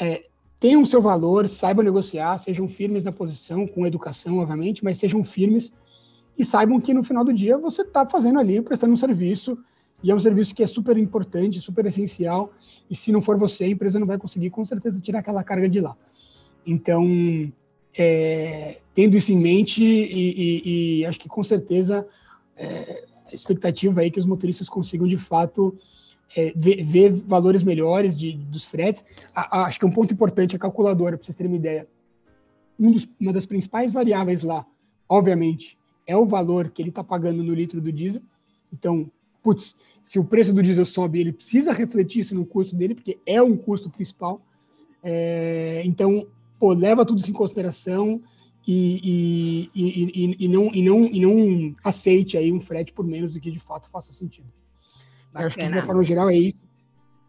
é, 0.00 0.24
tenham 0.58 0.84
seu 0.84 1.02
valor, 1.02 1.48
saibam 1.48 1.84
negociar, 1.84 2.38
sejam 2.38 2.68
firmes 2.68 3.02
na 3.02 3.12
posição, 3.12 3.66
com 3.66 3.86
educação, 3.86 4.38
obviamente, 4.38 4.84
mas 4.84 4.98
sejam 4.98 5.24
firmes 5.24 5.72
e 6.38 6.44
saibam 6.44 6.80
que 6.80 6.94
no 6.94 7.02
final 7.02 7.24
do 7.24 7.32
dia 7.32 7.58
você 7.58 7.82
está 7.82 8.06
fazendo 8.06 8.38
ali, 8.38 8.60
prestando 8.62 8.92
um 8.92 8.96
serviço, 8.96 9.58
e 10.02 10.10
é 10.10 10.14
um 10.14 10.20
serviço 10.20 10.54
que 10.54 10.62
é 10.62 10.66
super 10.66 10.96
importante, 10.96 11.60
super 11.60 11.84
essencial, 11.86 12.52
e 12.88 12.96
se 12.96 13.12
não 13.12 13.20
for 13.20 13.38
você, 13.38 13.64
a 13.64 13.68
empresa 13.68 13.98
não 13.98 14.06
vai 14.06 14.18
conseguir 14.18 14.50
com 14.50 14.64
certeza 14.64 15.00
tirar 15.00 15.18
aquela 15.18 15.44
carga 15.44 15.68
de 15.68 15.80
lá. 15.80 15.96
Então, 16.66 17.06
é, 17.96 18.78
tendo 18.94 19.16
isso 19.16 19.32
em 19.32 19.36
mente, 19.36 19.82
e, 19.82 20.62
e, 20.64 21.00
e 21.00 21.06
acho 21.06 21.18
que 21.18 21.28
com 21.28 21.42
certeza 21.42 22.06
é, 22.56 23.04
a 23.30 23.34
expectativa 23.34 24.00
aí 24.00 24.08
é 24.08 24.10
que 24.10 24.18
os 24.18 24.26
motoristas 24.26 24.68
consigam 24.68 25.06
de 25.06 25.16
fato 25.16 25.76
é, 26.36 26.52
ver, 26.54 26.84
ver, 26.84 27.12
valores 27.12 27.62
melhores 27.62 28.16
de, 28.16 28.32
dos 28.32 28.64
fretes. 28.64 29.04
A, 29.34 29.60
a, 29.60 29.64
acho 29.66 29.78
que 29.78 29.84
é 29.84 29.88
um 29.88 29.92
ponto 29.92 30.14
importante 30.14 30.56
a 30.56 30.58
calculadora, 30.58 31.16
para 31.16 31.24
vocês 31.24 31.36
terem 31.36 31.52
uma 31.52 31.58
ideia. 31.58 31.88
Um 32.78 32.92
dos, 32.92 33.08
uma 33.20 33.32
das 33.32 33.46
principais 33.46 33.92
variáveis 33.92 34.42
lá, 34.42 34.64
obviamente, 35.08 35.78
é 36.06 36.16
o 36.16 36.26
valor 36.26 36.70
que 36.70 36.80
ele 36.80 36.88
está 36.88 37.04
pagando 37.04 37.42
no 37.42 37.54
litro 37.54 37.80
do 37.80 37.92
diesel. 37.92 38.22
Então, 38.72 39.10
putz, 39.42 39.74
se 40.02 40.18
o 40.18 40.24
preço 40.24 40.52
do 40.52 40.62
diesel 40.62 40.84
sobe, 40.84 41.20
ele 41.20 41.32
precisa 41.32 41.72
refletir 41.72 42.20
isso 42.20 42.34
no 42.34 42.46
custo 42.46 42.74
dele, 42.74 42.94
porque 42.94 43.18
é 43.26 43.42
um 43.42 43.56
custo 43.56 43.90
principal. 43.90 44.40
É, 45.02 45.82
então, 45.84 46.26
pô, 46.58 46.72
leva 46.72 47.04
tudo 47.04 47.20
isso 47.20 47.30
em 47.30 47.34
consideração 47.34 48.20
e, 48.66 49.00
e, 49.02 49.70
e, 49.74 50.36
e, 50.44 50.48
não, 50.48 50.74
e, 50.74 50.82
não, 50.82 51.04
e 51.06 51.20
não 51.20 51.76
aceite 51.84 52.36
aí 52.36 52.52
um 52.52 52.60
frete 52.60 52.92
por 52.92 53.06
menos 53.06 53.34
do 53.34 53.40
que 53.40 53.50
de 53.50 53.58
fato 53.58 53.90
faça 53.90 54.12
sentido. 54.12 54.48
Bacana. 55.32 55.42
Eu 55.42 55.46
acho 55.46 55.56
que, 55.56 55.66
de 55.66 55.72
uma 55.72 55.86
forma 55.86 56.04
geral, 56.04 56.30
é 56.30 56.36
isso. 56.36 56.62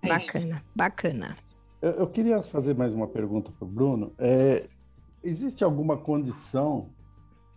É 0.01 0.07
bacana, 0.07 0.55
isso. 0.55 0.65
bacana. 0.75 1.37
Eu, 1.81 1.91
eu, 1.91 2.07
queria 2.07 2.43
fazer 2.43 2.75
mais 2.75 2.93
uma 2.93 3.07
pergunta 3.07 3.51
para 3.51 3.65
o 3.65 3.69
Bruno. 3.69 4.13
É, 4.17 4.67
existe 5.23 5.63
alguma 5.63 5.97
condição 5.97 6.89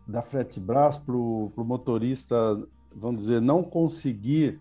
da 0.06 0.22
Fretebras 0.22 0.98
para 0.98 1.14
o 1.14 1.52
motorista, 1.58 2.36
vamos 2.96 3.20
dizer, 3.20 3.40
não 3.40 3.62
conseguir 3.62 4.60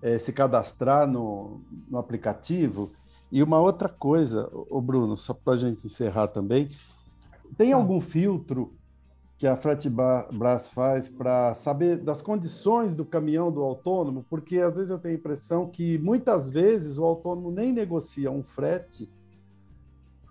é, 0.00 0.18
se 0.18 0.32
cadastrar 0.32 1.06
no, 1.06 1.60
no 1.88 1.98
aplicativo? 1.98 2.90
E 3.30 3.42
uma 3.42 3.60
outra 3.60 3.88
coisa, 3.88 4.48
o 4.52 4.80
Bruno, 4.80 5.16
só 5.16 5.32
para 5.32 5.54
a 5.54 5.56
gente 5.56 5.86
encerrar 5.86 6.28
também, 6.28 6.68
tem 7.56 7.72
algum 7.72 8.00
filtro 8.00 8.74
que 9.38 9.46
a 9.46 9.56
Fretebras 9.56 10.70
faz 10.70 11.08
para 11.08 11.52
saber 11.54 11.96
das 11.96 12.22
condições 12.22 12.94
do 12.94 13.04
caminhão 13.04 13.50
do 13.50 13.60
autônomo, 13.60 14.24
porque 14.30 14.58
às 14.58 14.76
vezes 14.76 14.90
eu 14.90 14.98
tenho 14.98 15.16
a 15.16 15.18
impressão 15.18 15.68
que 15.68 15.98
muitas 15.98 16.48
vezes 16.48 16.96
o 16.96 17.04
autônomo 17.04 17.50
nem 17.50 17.72
negocia 17.72 18.30
um 18.30 18.42
frete 18.42 19.10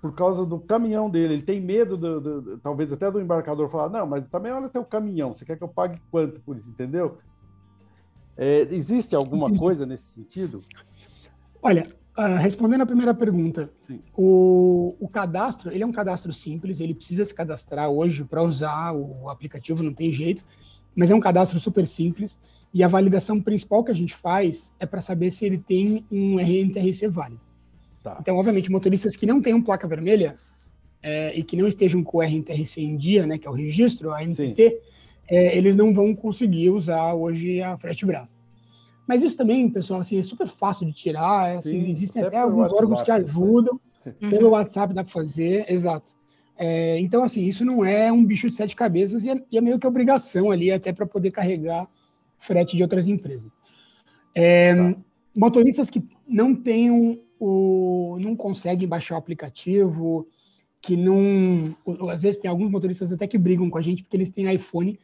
por 0.01 0.13
causa 0.15 0.45
do 0.45 0.59
caminhão 0.59 1.09
dele. 1.09 1.35
Ele 1.35 1.43
tem 1.43 1.61
medo, 1.61 1.95
do, 1.95 2.19
do, 2.19 2.57
talvez 2.57 2.91
até 2.91 3.09
do 3.11 3.21
embarcador 3.21 3.69
falar: 3.69 3.89
não, 3.89 4.07
mas 4.07 4.27
também 4.27 4.51
olha 4.51 4.67
teu 4.67 4.83
caminhão, 4.83 5.33
você 5.33 5.45
quer 5.45 5.57
que 5.57 5.63
eu 5.63 5.67
pague 5.67 6.01
quanto 6.09 6.41
por 6.41 6.57
isso, 6.57 6.69
entendeu? 6.69 7.19
É, 8.35 8.61
existe 8.61 9.15
alguma 9.15 9.53
coisa 9.55 9.85
nesse 9.85 10.13
sentido? 10.13 10.61
Olha, 11.61 11.93
Uh, 12.17 12.35
respondendo 12.35 12.81
a 12.81 12.85
primeira 12.85 13.13
pergunta, 13.13 13.71
o, 14.17 14.97
o, 14.99 15.07
cadastro, 15.07 15.71
ele 15.71 15.81
é 15.81 15.87
um 15.87 15.93
cadastro 15.93 16.33
simples, 16.33 16.81
ele 16.81 16.93
precisa 16.93 17.23
se 17.23 17.33
cadastrar 17.33 17.89
hoje 17.89 18.25
para 18.25 18.43
usar 18.43 18.91
o 18.91 19.29
aplicativo, 19.29 19.81
não 19.81 19.93
tem 19.93 20.11
jeito, 20.11 20.43
mas 20.93 21.09
é 21.09 21.15
um 21.15 21.21
cadastro 21.21 21.57
super 21.57 21.87
simples 21.87 22.37
e 22.73 22.83
a 22.83 22.87
validação 22.89 23.39
principal 23.39 23.81
que 23.81 23.91
a 23.91 23.95
gente 23.95 24.13
faz 24.13 24.73
é 24.77 24.85
para 24.85 24.99
saber 24.99 25.31
se 25.31 25.45
ele 25.45 25.57
tem 25.57 26.05
um 26.11 26.37
RNTRC 26.37 27.07
válido. 27.07 27.41
Tá. 28.03 28.17
Então, 28.19 28.37
obviamente, 28.37 28.71
motoristas 28.71 29.15
que 29.15 29.25
não 29.25 29.41
tenham 29.41 29.61
placa 29.61 29.87
vermelha 29.87 30.37
é, 31.03 31.37
e 31.37 31.43
que 31.43 31.55
não 31.55 31.67
estejam 31.67 32.03
com 32.03 32.17
o 32.17 32.21
RNTRC 32.21 32.81
em 32.81 32.97
dia, 32.97 33.25
né, 33.25 33.37
que 33.37 33.47
é 33.47 33.51
o 33.51 33.53
registro, 33.53 34.11
a 34.11 34.23
NTT, 34.23 34.79
é, 35.29 35.57
eles 35.57 35.75
não 35.75 35.93
vão 35.93 36.15
conseguir 36.15 36.69
usar 36.69 37.13
hoje 37.13 37.61
a 37.61 37.77
Frete 37.77 38.05
Brasa. 38.05 38.35
Mas 39.07 39.23
isso 39.23 39.35
também, 39.35 39.69
pessoal, 39.69 40.01
assim, 40.01 40.19
é 40.19 40.23
super 40.23 40.47
fácil 40.47 40.85
de 40.85 40.93
tirar. 40.93 41.49
É, 41.49 41.55
assim, 41.57 41.85
Sim, 41.85 41.91
existem 41.91 42.21
até, 42.21 42.37
até 42.37 42.43
alguns 42.43 42.71
WhatsApp, 42.71 42.81
órgãos 42.81 43.01
que 43.01 43.11
ajudam. 43.11 43.79
Uhum. 44.05 44.29
Pelo 44.29 44.49
WhatsApp 44.49 44.93
dá 44.93 45.03
para 45.03 45.13
fazer, 45.13 45.65
exato. 45.71 46.13
É, 46.57 46.99
então, 46.99 47.23
assim, 47.23 47.45
isso 47.45 47.65
não 47.65 47.83
é 47.83 48.11
um 48.11 48.23
bicho 48.23 48.49
de 48.49 48.55
sete 48.55 48.75
cabeças 48.75 49.23
e 49.23 49.29
é, 49.29 49.35
e 49.51 49.57
é 49.57 49.61
meio 49.61 49.79
que 49.79 49.87
obrigação 49.87 50.51
ali, 50.51 50.71
até 50.71 50.93
para 50.93 51.05
poder 51.05 51.31
carregar 51.31 51.87
frete 52.37 52.75
de 52.75 52.83
outras 52.83 53.07
empresas. 53.07 53.51
É, 54.33 54.75
tá. 54.75 54.95
Motoristas 55.35 55.89
que 55.89 56.03
não 56.27 56.55
tenham 56.55 57.19
o, 57.43 58.19
não 58.19 58.35
conseguem 58.35 58.87
baixar 58.87 59.15
o 59.15 59.17
aplicativo, 59.17 60.27
que 60.79 60.95
não. 60.95 61.75
Às 62.11 62.21
vezes 62.21 62.39
tem 62.39 62.49
alguns 62.49 62.69
motoristas 62.69 63.11
até 63.11 63.25
que 63.25 63.37
brigam 63.37 63.67
com 63.67 63.79
a 63.79 63.81
gente 63.81 64.03
porque 64.03 64.15
eles 64.15 64.29
têm 64.29 64.53
iPhone 64.53 64.99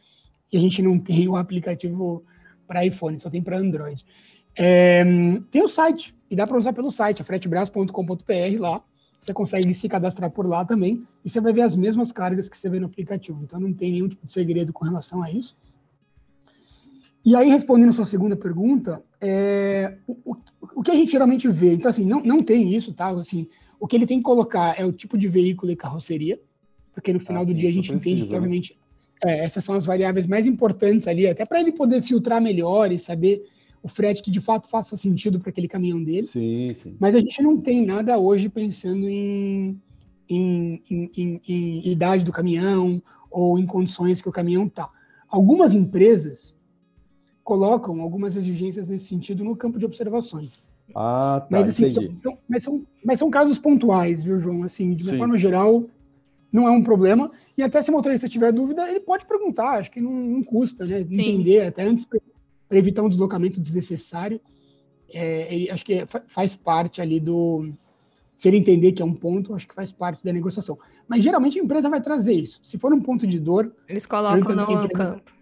e 0.53 0.57
a 0.57 0.59
gente 0.59 0.79
não 0.83 0.99
tem 0.99 1.27
o 1.27 1.35
aplicativo 1.35 2.23
para 2.67 2.85
iPhone, 2.85 3.19
só 3.19 3.27
tem 3.27 3.41
para 3.41 3.57
Android. 3.57 4.05
É, 4.55 5.03
tem 5.49 5.63
o 5.63 5.67
site, 5.67 6.15
e 6.29 6.35
dá 6.35 6.45
para 6.45 6.57
usar 6.57 6.73
pelo 6.73 6.91
site, 6.91 7.23
fretebras.com.br 7.23 8.59
lá. 8.59 8.83
Você 9.19 9.33
consegue 9.33 9.73
se 9.73 9.89
cadastrar 9.89 10.29
por 10.29 10.45
lá 10.45 10.63
também, 10.63 11.03
e 11.25 11.29
você 11.29 11.41
vai 11.41 11.51
ver 11.51 11.61
as 11.61 11.75
mesmas 11.75 12.11
cargas 12.11 12.47
que 12.47 12.55
você 12.55 12.69
vê 12.69 12.79
no 12.79 12.85
aplicativo. 12.85 13.41
Então 13.43 13.59
não 13.59 13.73
tem 13.73 13.93
nenhum 13.93 14.07
tipo 14.07 14.23
de 14.23 14.31
segredo 14.31 14.71
com 14.71 14.85
relação 14.85 15.23
a 15.23 15.31
isso. 15.31 15.57
E 17.25 17.35
aí, 17.35 17.49
respondendo 17.49 17.89
a 17.89 17.93
sua 17.93 18.05
segunda 18.05 18.37
pergunta, 18.37 19.03
é, 19.21 19.97
o, 20.07 20.35
o, 20.75 20.83
que 20.83 20.91
a 20.91 20.95
gente 20.95 21.11
geralmente 21.11 21.47
vê? 21.47 21.73
Então, 21.73 21.89
assim, 21.89 22.05
não, 22.05 22.21
não 22.21 22.43
tem 22.43 22.73
isso, 22.73 22.93
tá? 22.93 23.09
Assim, 23.09 23.47
o 23.79 23.87
que 23.87 23.95
ele 23.95 24.05
tem 24.05 24.19
que 24.19 24.23
colocar 24.23 24.79
é 24.79 24.85
o 24.85 24.91
tipo 24.91 25.17
de 25.17 25.27
veículo 25.27 25.71
e 25.71 25.75
carroceria, 25.75 26.39
porque 26.93 27.13
no 27.13 27.19
final 27.19 27.43
ah, 27.43 27.45
do 27.45 27.51
sim, 27.51 27.57
dia 27.57 27.69
a 27.69 27.73
gente 27.73 27.89
precisa, 27.89 28.09
entende 28.09 28.25
que, 28.25 28.31
né? 28.31 28.37
obviamente, 28.37 28.77
é, 29.23 29.43
essas 29.43 29.63
são 29.63 29.75
as 29.75 29.85
variáveis 29.85 30.27
mais 30.27 30.45
importantes 30.45 31.07
ali, 31.07 31.27
até 31.27 31.45
para 31.45 31.59
ele 31.59 31.71
poder 31.71 32.01
filtrar 32.01 32.41
melhor 32.41 32.91
e 32.91 32.99
saber 32.99 33.43
o 33.81 33.87
frete 33.87 34.21
que 34.21 34.31
de 34.31 34.41
fato 34.41 34.67
faça 34.67 34.97
sentido 34.97 35.39
para 35.39 35.49
aquele 35.49 35.67
caminhão 35.67 36.03
dele. 36.03 36.23
Sim, 36.23 36.75
sim. 36.75 36.95
Mas 36.99 37.15
a 37.15 37.19
gente 37.19 37.41
não 37.41 37.57
tem 37.59 37.85
nada 37.85 38.17
hoje 38.17 38.49
pensando 38.49 39.07
em, 39.07 39.79
em, 40.29 40.81
em, 40.89 41.11
em, 41.17 41.41
em 41.47 41.87
idade 41.87 42.25
do 42.25 42.31
caminhão 42.31 43.01
ou 43.29 43.57
em 43.57 43.65
condições 43.65 44.21
que 44.21 44.29
o 44.29 44.31
caminhão 44.31 44.65
está. 44.65 44.89
Algumas 45.29 45.73
empresas 45.73 46.55
colocam 47.47 48.01
algumas 48.01 48.35
exigências 48.35 48.89
nesse 48.89 49.05
sentido 49.05 49.41
no 49.41 49.55
campo 49.55 49.79
de 49.79 49.85
observações. 49.85 50.67
Ah, 50.93 51.39
tá, 51.39 51.47
mas, 51.49 51.69
assim, 51.69 51.87
são, 51.89 52.03
são, 52.21 52.37
mas, 52.45 52.61
são, 52.61 52.85
mas 53.05 53.19
são 53.19 53.29
casos 53.29 53.57
pontuais, 53.57 54.21
viu, 54.21 54.37
João? 54.37 54.63
Assim, 54.63 54.93
de 54.93 55.03
uma 55.03 55.13
Sim. 55.13 55.17
forma 55.17 55.37
geral, 55.37 55.85
não 56.51 56.67
é 56.67 56.71
um 56.71 56.83
problema. 56.83 57.31
E 57.57 57.63
até 57.63 57.81
se 57.81 57.89
o 57.89 57.93
motorista 57.93 58.27
tiver 58.27 58.51
dúvida, 58.51 58.89
ele 58.89 58.99
pode 58.99 59.25
perguntar, 59.25 59.77
acho 59.77 59.89
que 59.89 60.01
não, 60.01 60.11
não 60.11 60.43
custa, 60.43 60.85
né? 60.85 60.97
Sim. 60.97 61.21
Entender, 61.21 61.61
até 61.61 61.83
antes 61.83 62.03
para 62.03 62.19
evitar 62.77 63.01
um 63.01 63.07
deslocamento 63.07 63.61
desnecessário. 63.61 64.41
É, 65.13 65.55
ele, 65.55 65.71
acho 65.71 65.85
que 65.85 66.05
faz 66.27 66.53
parte 66.53 67.01
ali 67.01 67.17
do. 67.17 67.71
Se 68.35 68.49
ele 68.49 68.57
entender 68.57 68.91
que 68.91 69.01
é 69.01 69.05
um 69.05 69.13
ponto, 69.13 69.55
acho 69.55 69.65
que 69.65 69.73
faz 69.73 69.93
parte 69.93 70.21
da 70.21 70.33
negociação. 70.33 70.77
Mas 71.07 71.23
geralmente 71.23 71.57
a 71.57 71.63
empresa 71.63 71.89
vai 71.89 72.01
trazer 72.01 72.33
isso. 72.33 72.59
Se 72.61 72.77
for 72.77 72.91
um 72.91 72.99
ponto 72.99 73.25
de 73.25 73.39
dor. 73.39 73.73
Eles 73.87 74.05
colocam 74.05 74.53
no 74.53 74.63
empresa, 74.63 74.89
campo. 74.89 75.36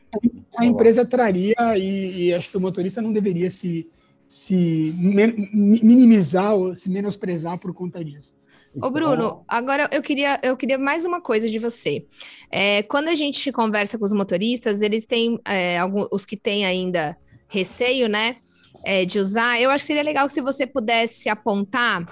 A 0.58 0.66
empresa 0.66 1.06
traria 1.06 1.56
e, 1.78 2.28
e, 2.28 2.34
acho 2.34 2.50
que 2.50 2.58
o 2.58 2.62
motorista 2.62 3.02
não 3.02 3.12
deveria 3.12 3.52
se, 3.52 3.90
se 4.28 4.94
minimizar 4.98 6.56
ou 6.56 6.76
se 6.76 6.90
menosprezar 6.90 7.58
por 7.58 7.74
conta 7.74 8.04
disso. 8.04 8.34
Ô, 8.82 8.90
Bruno, 8.90 9.44
agora 9.48 9.90
eu 9.92 10.02
queria, 10.02 10.40
eu 10.44 10.58
queria 10.58 10.78
mais 10.78 11.06
uma 11.06 11.22
coisa 11.22 11.48
de 11.48 11.58
você. 11.60 12.06
É, 12.52 12.84
quando 12.84 13.08
a 13.08 13.16
gente 13.16 13.50
conversa 13.52 13.98
com 13.98 14.04
os 14.04 14.12
motoristas, 14.12 14.82
eles 14.82 15.06
têm, 15.06 15.40
é, 15.46 15.78
alguns, 15.78 16.08
os 16.12 16.26
que 16.26 16.36
têm 16.36 16.66
ainda 16.66 17.16
receio, 17.48 18.10
né, 18.10 18.36
é, 18.84 19.06
de 19.06 19.18
usar, 19.18 19.62
eu 19.62 19.70
acho 19.70 19.84
que 19.84 19.88
seria 19.88 20.04
legal 20.04 20.30
se 20.30 20.42
você 20.42 20.68
pudesse 20.68 21.30
apontar 21.30 22.06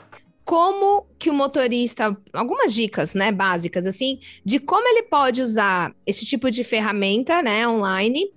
como 0.43 1.05
que 1.17 1.29
o 1.29 1.33
motorista, 1.33 2.15
algumas 2.33 2.73
dicas, 2.73 3.13
né, 3.13 3.31
básicas, 3.31 3.87
assim, 3.87 4.19
de 4.43 4.59
como 4.59 4.87
ele 4.87 5.03
pode 5.03 5.41
usar 5.41 5.95
esse 6.05 6.25
tipo 6.25 6.51
de 6.51 6.63
ferramenta, 6.63 7.41
né, 7.41 7.67
online, 7.67 8.31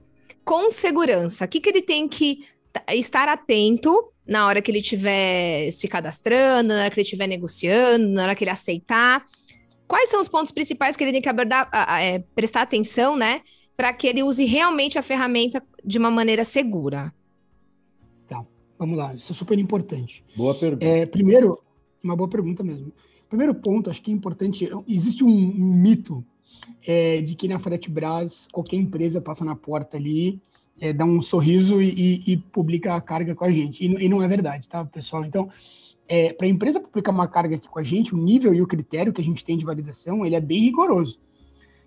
com 0.44 0.70
segurança. 0.70 1.44
O 1.44 1.48
que, 1.48 1.60
que 1.60 1.68
ele 1.68 1.82
tem 1.82 2.08
que 2.08 2.44
estar 2.92 3.28
atento 3.28 4.12
na 4.26 4.46
hora 4.46 4.60
que 4.60 4.70
ele 4.70 4.80
estiver 4.80 5.70
se 5.70 5.86
cadastrando, 5.86 6.74
na 6.74 6.80
hora 6.80 6.90
que 6.90 6.96
ele 6.96 7.04
estiver 7.04 7.26
negociando, 7.26 8.08
na 8.08 8.22
hora 8.22 8.34
que 8.34 8.42
ele 8.42 8.50
aceitar. 8.50 9.24
Quais 9.86 10.08
são 10.08 10.20
os 10.20 10.28
pontos 10.28 10.50
principais 10.50 10.96
que 10.96 11.04
ele 11.04 11.12
tem 11.12 11.22
que 11.22 11.28
abordar, 11.28 11.70
é, 12.00 12.18
prestar 12.34 12.62
atenção, 12.62 13.16
né? 13.16 13.40
Para 13.76 13.92
que 13.92 14.06
ele 14.06 14.22
use 14.22 14.44
realmente 14.44 14.98
a 14.98 15.02
ferramenta 15.02 15.62
de 15.84 15.98
uma 15.98 16.10
maneira 16.10 16.42
segura? 16.42 17.14
Tá, 18.26 18.44
vamos 18.78 18.96
lá, 18.96 19.14
isso 19.14 19.32
é 19.32 19.34
super 19.34 19.58
importante. 19.58 20.24
Boa 20.36 20.54
pergunta. 20.54 20.84
É, 20.84 21.06
primeiro, 21.06 21.62
uma 22.06 22.16
boa 22.16 22.28
pergunta 22.28 22.62
mesmo. 22.64 22.92
Primeiro 23.28 23.54
ponto, 23.54 23.90
acho 23.90 24.00
que 24.00 24.10
é 24.10 24.14
importante, 24.14 24.68
existe 24.86 25.24
um, 25.24 25.30
mito 25.30 26.24
é, 26.86 27.20
de 27.20 27.34
que 27.34 27.48
na 27.48 27.58
Fretebras 27.58 28.48
qualquer 28.52 28.76
empresa 28.76 29.20
passa 29.20 29.44
na 29.44 29.56
porta 29.56 29.96
ali 29.96 30.40
é, 30.80 30.92
dá 30.92 31.04
um 31.04 31.22
sorriso 31.22 31.80
e, 31.80 31.88
e, 31.88 32.32
e, 32.32 32.36
publica 32.36 32.94
a 32.94 33.00
carga 33.00 33.34
com 33.34 33.44
a 33.44 33.50
gente. 33.50 33.84
E, 33.84 34.04
e 34.04 34.08
não 34.08 34.22
é 34.22 34.28
verdade, 34.28 34.68
tá, 34.68 34.84
pessoal? 34.84 35.24
Então, 35.24 35.48
é, 36.08 36.32
para 36.32 36.46
a 36.46 36.50
empresa 36.50 36.80
publicar 36.80 37.12
uma 37.12 37.26
carga 37.26 37.56
aqui 37.56 37.68
com 37.68 37.78
a 37.78 37.82
gente, 37.82 38.14
o 38.14 38.18
nível 38.18 38.54
e 38.54 38.62
o 38.62 38.66
critério 38.66 39.12
que 39.12 39.20
a 39.20 39.24
gente 39.24 39.44
tem 39.44 39.56
de 39.56 39.64
validação, 39.64 40.24
ele 40.24 40.36
é 40.36 40.40
bem 40.40 40.62
rigoroso. 40.62 41.18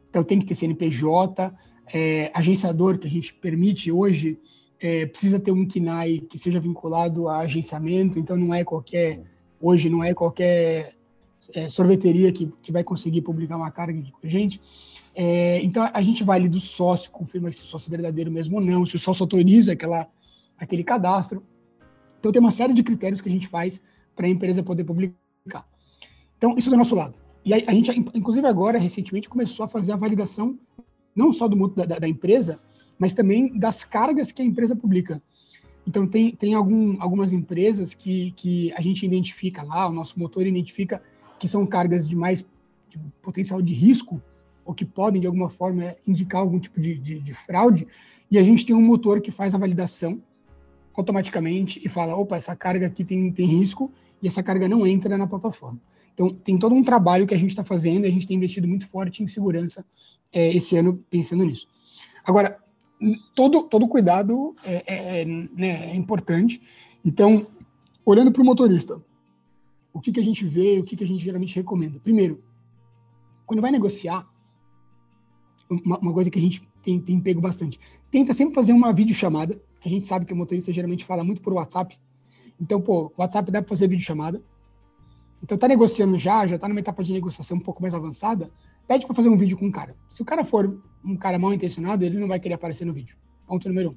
Então, 0.09 0.23
tem 0.23 0.39
que 0.39 0.45
ter 0.45 0.55
CNPJ, 0.55 1.53
é, 1.93 2.31
agenciador 2.33 2.97
que 2.97 3.07
a 3.07 3.09
gente 3.09 3.33
permite 3.33 3.91
hoje, 3.91 4.39
é, 4.79 5.05
precisa 5.05 5.39
ter 5.39 5.51
um 5.51 5.67
KNAI 5.67 6.19
que 6.19 6.37
seja 6.37 6.59
vinculado 6.59 7.27
a 7.27 7.39
agenciamento, 7.39 8.17
então 8.17 8.35
não 8.35 8.53
é 8.53 8.63
qualquer, 8.63 9.21
hoje 9.59 9.89
não 9.89 10.03
é 10.03 10.13
qualquer 10.13 10.93
é, 11.53 11.69
sorveteria 11.69 12.31
que, 12.31 12.51
que 12.61 12.71
vai 12.71 12.83
conseguir 12.83 13.21
publicar 13.21 13.57
uma 13.57 13.71
carga 13.71 13.99
aqui 13.99 14.11
com 14.11 14.25
a 14.25 14.29
gente. 14.29 14.61
É, 15.15 15.61
então, 15.63 15.89
a 15.91 16.01
gente 16.01 16.23
vai 16.23 16.39
ali 16.39 16.49
do 16.49 16.59
sócio, 16.59 17.11
confirma 17.11 17.51
se 17.51 17.63
o 17.63 17.67
sócio 17.67 17.89
é 17.89 17.91
verdadeiro 17.91 18.31
mesmo 18.31 18.57
ou 18.57 18.61
não, 18.61 18.85
se 18.85 18.95
o 18.95 18.99
sócio 18.99 19.23
autoriza 19.23 19.73
aquela, 19.73 20.07
aquele 20.57 20.83
cadastro. 20.83 21.43
Então, 22.19 22.31
tem 22.31 22.39
uma 22.39 22.51
série 22.51 22.73
de 22.73 22.83
critérios 22.83 23.21
que 23.21 23.29
a 23.29 23.31
gente 23.31 23.47
faz 23.47 23.81
para 24.15 24.27
a 24.27 24.29
empresa 24.29 24.63
poder 24.63 24.83
publicar. 24.83 25.65
Então, 26.37 26.57
isso 26.57 26.69
do 26.69 26.77
nosso 26.77 26.95
lado. 26.95 27.15
E 27.43 27.53
a, 27.53 27.57
a, 27.67 27.73
gente, 27.73 27.91
inclusive 28.13 28.47
agora, 28.47 28.77
recentemente, 28.77 29.29
começou 29.29 29.65
a 29.65 29.67
fazer 29.67 29.91
a 29.91 29.97
validação 29.97 30.57
não 31.15 31.33
só 31.33 31.47
do 31.47 31.67
da, 31.69 31.85
da, 31.85 32.07
empresa, 32.07 32.59
mas 32.97 33.13
também 33.13 33.57
das 33.57 33.83
cargas 33.83 34.31
que 34.31 34.41
a 34.41 34.45
empresa 34.45 34.75
publica. 34.75 35.21
Então, 35.87 36.05
tem, 36.05 36.31
tem 36.31 36.53
algum, 36.53 37.01
algumas 37.01 37.33
empresas 37.33 37.93
que, 37.93 38.31
que 38.31 38.71
a 38.73 38.81
gente 38.81 39.05
identifica 39.05 39.63
lá, 39.63 39.87
o 39.87 39.91
nosso 39.91 40.19
motor 40.19 40.45
identifica 40.45 41.01
que 41.39 41.47
são 41.47 41.65
cargas 41.65 42.07
de 42.07 42.15
mais 42.15 42.45
de 42.89 42.99
potencial 43.21 43.61
de 43.61 43.73
risco, 43.73 44.21
ou 44.65 44.73
que 44.73 44.85
podem, 44.85 45.21
de 45.21 45.27
alguma 45.27 45.49
forma, 45.49 45.95
indicar 46.05 46.41
algum 46.41 46.59
tipo 46.59 46.79
de, 46.79 46.97
de, 46.97 47.19
de 47.19 47.33
fraude, 47.33 47.87
e 48.29 48.37
a 48.37 48.43
gente 48.43 48.65
tem 48.65 48.75
um 48.75 48.81
motor 48.81 49.21
que 49.21 49.31
faz 49.31 49.55
a 49.55 49.57
validação 49.57 50.21
automaticamente 50.95 51.81
e 51.83 51.89
fala, 51.89 52.15
opa, 52.15 52.35
essa 52.35 52.55
carga 52.55 52.87
aqui 52.87 53.03
tem, 53.03 53.31
tem 53.31 53.47
risco, 53.47 53.91
e 54.21 54.27
essa 54.27 54.43
carga 54.43 54.67
não 54.67 54.85
entra 54.85 55.17
na 55.17 55.25
plataforma. 55.25 55.79
Então, 56.13 56.29
tem 56.29 56.59
todo 56.59 56.75
um 56.75 56.83
trabalho 56.83 57.25
que 57.25 57.33
a 57.33 57.37
gente 57.37 57.51
está 57.51 57.63
fazendo, 57.63 58.05
a 58.05 58.09
gente 58.09 58.27
tem 58.27 58.35
investido 58.35 58.67
muito 58.67 58.87
forte 58.87 59.23
em 59.23 59.27
segurança 59.27 59.85
é, 60.33 60.53
esse 60.53 60.75
ano 60.75 61.03
pensando 61.09 61.45
nisso. 61.45 61.67
Agora, 62.25 62.59
todo, 63.35 63.63
todo 63.63 63.87
cuidado 63.87 64.55
é, 64.63 64.83
é, 64.85 65.21
é, 65.21 65.25
né, 65.25 65.91
é 65.91 65.95
importante. 65.95 66.61
Então, 67.03 67.47
olhando 68.05 68.31
para 68.31 68.41
o 68.41 68.45
motorista, 68.45 69.01
o 69.93 69.99
que, 69.99 70.11
que 70.11 70.19
a 70.19 70.23
gente 70.23 70.45
vê, 70.45 70.79
o 70.79 70.83
que, 70.83 70.95
que 70.95 71.03
a 71.03 71.07
gente 71.07 71.23
geralmente 71.23 71.55
recomenda? 71.55 71.99
Primeiro, 71.99 72.43
quando 73.45 73.61
vai 73.61 73.71
negociar, 73.71 74.27
uma, 75.69 75.97
uma 75.99 76.13
coisa 76.13 76.29
que 76.29 76.37
a 76.37 76.41
gente 76.41 76.67
tem, 76.81 76.99
tem 76.99 77.19
pego 77.19 77.41
bastante, 77.41 77.79
tenta 78.11 78.33
sempre 78.33 78.55
fazer 78.55 78.73
uma 78.73 78.93
videochamada. 78.93 79.61
A 79.83 79.89
gente 79.89 80.05
sabe 80.05 80.25
que 80.25 80.33
o 80.33 80.35
motorista 80.35 80.73
geralmente 80.73 81.05
fala 81.05 81.23
muito 81.23 81.41
por 81.41 81.53
WhatsApp. 81.53 81.97
Então, 82.59 82.81
pô, 82.81 83.13
WhatsApp 83.17 83.51
dá 83.51 83.61
para 83.61 83.69
fazer 83.69 83.87
videochamada. 83.87 84.43
Então, 85.41 85.57
tá 85.57 85.67
negociando 85.67 86.17
já, 86.17 86.45
já 86.45 86.57
tá 86.57 86.67
numa 86.67 86.81
etapa 86.81 87.03
de 87.03 87.13
negociação 87.13 87.57
um 87.57 87.61
pouco 87.61 87.81
mais 87.81 87.93
avançada, 87.93 88.51
pede 88.89 89.05
para 89.05 89.15
fazer 89.15 89.29
um 89.29 89.37
vídeo 89.37 89.55
com 89.55 89.67
um 89.67 89.71
cara. 89.71 89.95
Se 90.09 90.23
o 90.23 90.25
cara 90.25 90.43
for 90.43 90.81
um 91.05 91.15
cara 91.15 91.37
mal 91.37 91.53
intencionado, 91.53 92.03
ele 92.03 92.17
não 92.17 92.27
vai 92.27 92.39
querer 92.39 92.55
aparecer 92.55 92.85
no 92.85 92.93
vídeo. 92.93 93.15
Ponto 93.45 93.69
número 93.69 93.91
um. 93.91 93.95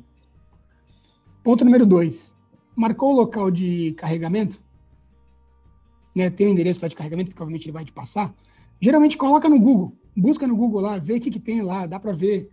Ponto 1.42 1.64
número 1.64 1.86
dois. 1.86 2.36
Marcou 2.76 3.14
o 3.14 3.16
local 3.16 3.50
de 3.50 3.94
carregamento? 3.94 4.62
Né, 6.14 6.28
tem 6.28 6.46
o 6.46 6.50
endereço 6.50 6.82
lá 6.82 6.88
de 6.88 6.94
carregamento, 6.94 7.30
porque 7.30 7.42
obviamente 7.42 7.64
ele 7.64 7.72
vai 7.72 7.86
te 7.86 7.92
passar. 7.92 8.34
Geralmente 8.78 9.16
coloca 9.16 9.48
no 9.48 9.58
Google. 9.58 9.96
Busca 10.14 10.46
no 10.46 10.54
Google 10.54 10.82
lá, 10.82 10.98
vê 10.98 11.14
o 11.14 11.20
que, 11.20 11.30
que 11.30 11.40
tem 11.40 11.62
lá, 11.62 11.86
dá 11.86 11.98
para 11.98 12.12
ver. 12.12 12.50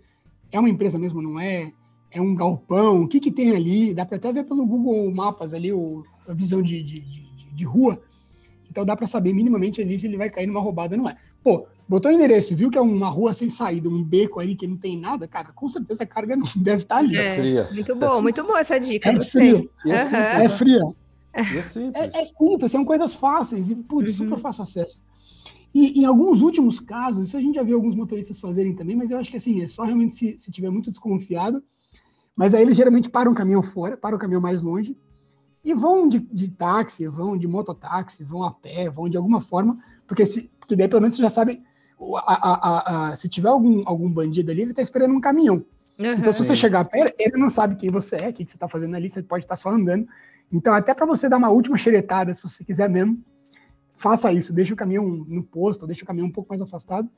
É 0.50 0.58
uma 0.58 0.70
empresa 0.70 0.98
mesmo, 0.98 1.22
não 1.22 1.38
é? 1.38 1.74
É 2.10 2.22
um 2.22 2.34
galpão, 2.34 3.02
o 3.02 3.08
que, 3.10 3.20
que 3.20 3.32
tem 3.32 3.54
ali? 3.54 3.94
Dá 3.94 4.06
para 4.06 4.16
até 4.16 4.32
ver 4.32 4.46
pelo 4.46 4.66
Google 4.66 5.14
Mapas 5.14 5.54
ali, 5.54 5.72
a 6.26 6.34
visão 6.34 6.62
de, 6.62 6.82
de, 6.82 7.02
de, 7.02 7.52
de 7.54 7.64
rua. 7.66 8.02
Então 8.70 8.86
dá 8.86 8.96
para 8.96 9.08
saber 9.08 9.34
minimamente 9.34 9.82
ali 9.82 10.00
se 10.00 10.08
ele 10.08 10.16
vai 10.16 10.30
cair 10.30 10.48
numa 10.48 10.62
roubada, 10.62 10.96
não 10.96 11.10
é? 11.10 11.18
Pô, 11.44 11.68
botou 11.90 12.12
o 12.12 12.14
endereço, 12.14 12.56
viu 12.56 12.70
que 12.70 12.78
é 12.78 12.82
uma 12.82 13.10
rua 13.10 13.34
sem 13.34 13.50
saída, 13.50 13.90
um 13.90 14.04
beco 14.04 14.40
ali 14.40 14.56
que 14.56 14.68
não 14.68 14.78
tem 14.78 14.96
nada, 14.96 15.28
cara, 15.28 15.52
com 15.52 15.68
certeza 15.68 16.04
a 16.04 16.06
carga 16.06 16.36
não 16.36 16.46
deve 16.56 16.84
estar 16.84 16.96
tá 16.96 17.02
ali. 17.02 17.18
É, 17.18 17.36
fria. 17.36 17.70
Muito 17.74 17.96
bom, 17.96 18.22
muito 18.22 18.44
boa 18.44 18.60
essa 18.60 18.80
dica. 18.80 19.10
É 19.10 19.20
fria. 19.20 19.68
É, 19.86 19.90
uhum. 19.90 19.98
simples, 19.98 20.14
é 20.14 20.50
fria. 20.50 20.82
É 21.34 21.44
simples. 21.64 21.96
É, 21.96 22.22
é, 22.22 22.26
simples, 22.26 22.72
são 22.72 22.86
coisas 22.86 23.16
fáceis 23.16 23.72
e, 23.72 23.76
putz, 23.76 24.20
uhum. 24.20 24.30
super 24.30 24.40
fácil 24.40 24.64
acesso. 24.64 25.02
E 25.74 26.00
em 26.00 26.06
alguns 26.06 26.42
últimos 26.42 26.80
casos, 26.80 27.30
isso 27.30 27.38
a 27.38 27.42
gente 27.42 27.56
já 27.56 27.64
viu 27.64 27.76
alguns 27.76 27.96
motoristas 27.96 28.40
fazerem 28.40 28.76
também, 28.76 28.96
mas 28.96 29.10
eu 29.10 29.18
acho 29.18 29.32
que 29.32 29.38
assim, 29.38 29.62
é 29.62 29.68
só 29.68 29.84
realmente 29.84 30.16
se, 30.16 30.38
se 30.38 30.52
tiver 30.52 30.70
muito 30.70 30.92
desconfiado. 30.92 31.64
Mas 32.36 32.54
aí 32.54 32.62
eles 32.62 32.78
geralmente 32.78 33.10
param 33.10 33.32
o 33.32 33.36
caminhão 33.36 33.62
fora, 33.64 33.98
param 33.98 34.18
o 34.18 34.20
caminhão 34.20 34.42
mais 34.42 34.62
longe, 34.62 34.96
e 35.64 35.74
vão 35.74 36.08
de, 36.08 36.20
de 36.20 36.50
táxi, 36.50 37.08
vão 37.08 37.38
de 37.38 37.48
mototáxi, 37.48 38.24
vão 38.24 38.44
a 38.44 38.52
pé, 38.52 38.90
vão 38.90 39.10
de 39.10 39.18
alguma 39.18 39.42
forma, 39.42 39.78
porque, 40.08 40.26
se, 40.26 40.50
porque 40.60 40.76
daí 40.76 40.88
pelo 40.88 41.02
menos 41.02 41.16
você 41.16 41.22
já 41.22 41.30
sabe, 41.30 41.62
a, 42.16 42.34
a, 42.34 43.10
a, 43.10 43.16
se 43.16 43.28
tiver 43.28 43.50
algum, 43.50 43.84
algum 43.86 44.12
bandido 44.12 44.52
ali, 44.52 44.62
ele 44.62 44.72
está 44.72 44.82
esperando 44.82 45.14
um 45.14 45.22
caminhão. 45.22 45.66
Uhum. 46.00 46.14
Então, 46.14 46.32
se 46.32 46.44
você 46.44 46.56
chegar 46.56 46.86
perto, 46.86 47.14
ele 47.20 47.38
não 47.38 47.50
sabe 47.50 47.76
quem 47.76 47.90
você 47.90 48.16
é, 48.16 48.30
o 48.30 48.34
que, 48.34 48.46
que 48.46 48.52
você 48.52 48.58
está 48.58 48.70
fazendo 48.70 48.96
ali, 48.96 49.10
você 49.10 49.22
pode 49.22 49.44
estar 49.44 49.56
tá 49.56 49.62
só 49.62 49.70
andando. 49.70 50.08
Então, 50.52 50.74
até 50.74 50.94
para 50.94 51.06
você 51.06 51.28
dar 51.28 51.38
uma 51.38 51.50
última 51.50 51.78
xeretada, 51.78 52.34
se 52.34 52.42
você 52.42 52.64
quiser 52.64 52.90
mesmo, 52.90 53.22
faça 53.96 54.32
isso. 54.32 54.54
Deixa 54.54 54.74
o 54.74 54.78
caminhão 54.78 55.06
no 55.06 55.44
posto, 55.44 55.86
deixa 55.86 56.04
o 56.04 56.08
caminhão 56.08 56.28
um 56.28 56.32
pouco 56.32 56.50
mais 56.50 56.62
afastado, 56.62 57.10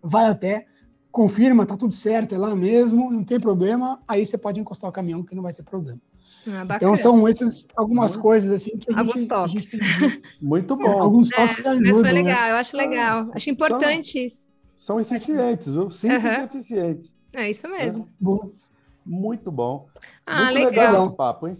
vai 0.00 0.26
a 0.26 0.34
pé, 0.34 0.66
confirma, 1.10 1.66
tá 1.66 1.76
tudo 1.76 1.92
certo, 1.92 2.34
é 2.34 2.38
lá 2.38 2.54
mesmo, 2.54 3.10
não 3.10 3.24
tem 3.24 3.38
problema, 3.38 4.00
aí 4.06 4.24
você 4.24 4.38
pode 4.38 4.60
encostar 4.60 4.88
o 4.88 4.92
caminhão 4.92 5.22
que 5.22 5.34
não 5.34 5.42
vai 5.42 5.52
ter 5.52 5.62
problema. 5.62 6.00
Ah, 6.48 6.66
então 6.76 6.96
são 6.96 7.26
essas 7.28 7.68
algumas 7.76 8.16
coisas 8.16 8.50
assim 8.50 8.76
que 8.76 8.92
alguns 8.92 9.20
gente, 9.20 9.28
toques. 9.28 9.70
Gente... 9.70 10.22
Muito 10.42 10.74
bom. 10.76 11.00
alguns 11.00 11.28
toques 11.30 11.58
é, 11.58 11.68
ajudam, 11.68 11.80
Mas 11.82 12.00
foi 12.00 12.12
legal, 12.12 12.42
né? 12.42 12.50
eu 12.50 12.56
acho 12.56 12.76
legal, 12.76 13.30
acho 13.32 13.50
importante 13.50 14.12
são, 14.12 14.22
isso. 14.22 14.48
São 14.78 15.00
eficientes, 15.00 15.72
viu? 15.72 15.88
Simples 15.90 16.24
uhum. 16.24 16.40
e 16.40 16.44
eficientes. 16.44 17.14
É 17.32 17.50
isso 17.50 17.68
mesmo. 17.68 18.04
É. 18.04 18.06
Bom. 18.18 18.50
Muito 19.04 19.50
bom. 19.50 19.88
Ah, 20.26 20.44
muito 20.44 20.54
legal. 20.54 20.70
legal 20.70 21.06
esse 21.06 21.16
papo, 21.16 21.48
hein? 21.48 21.56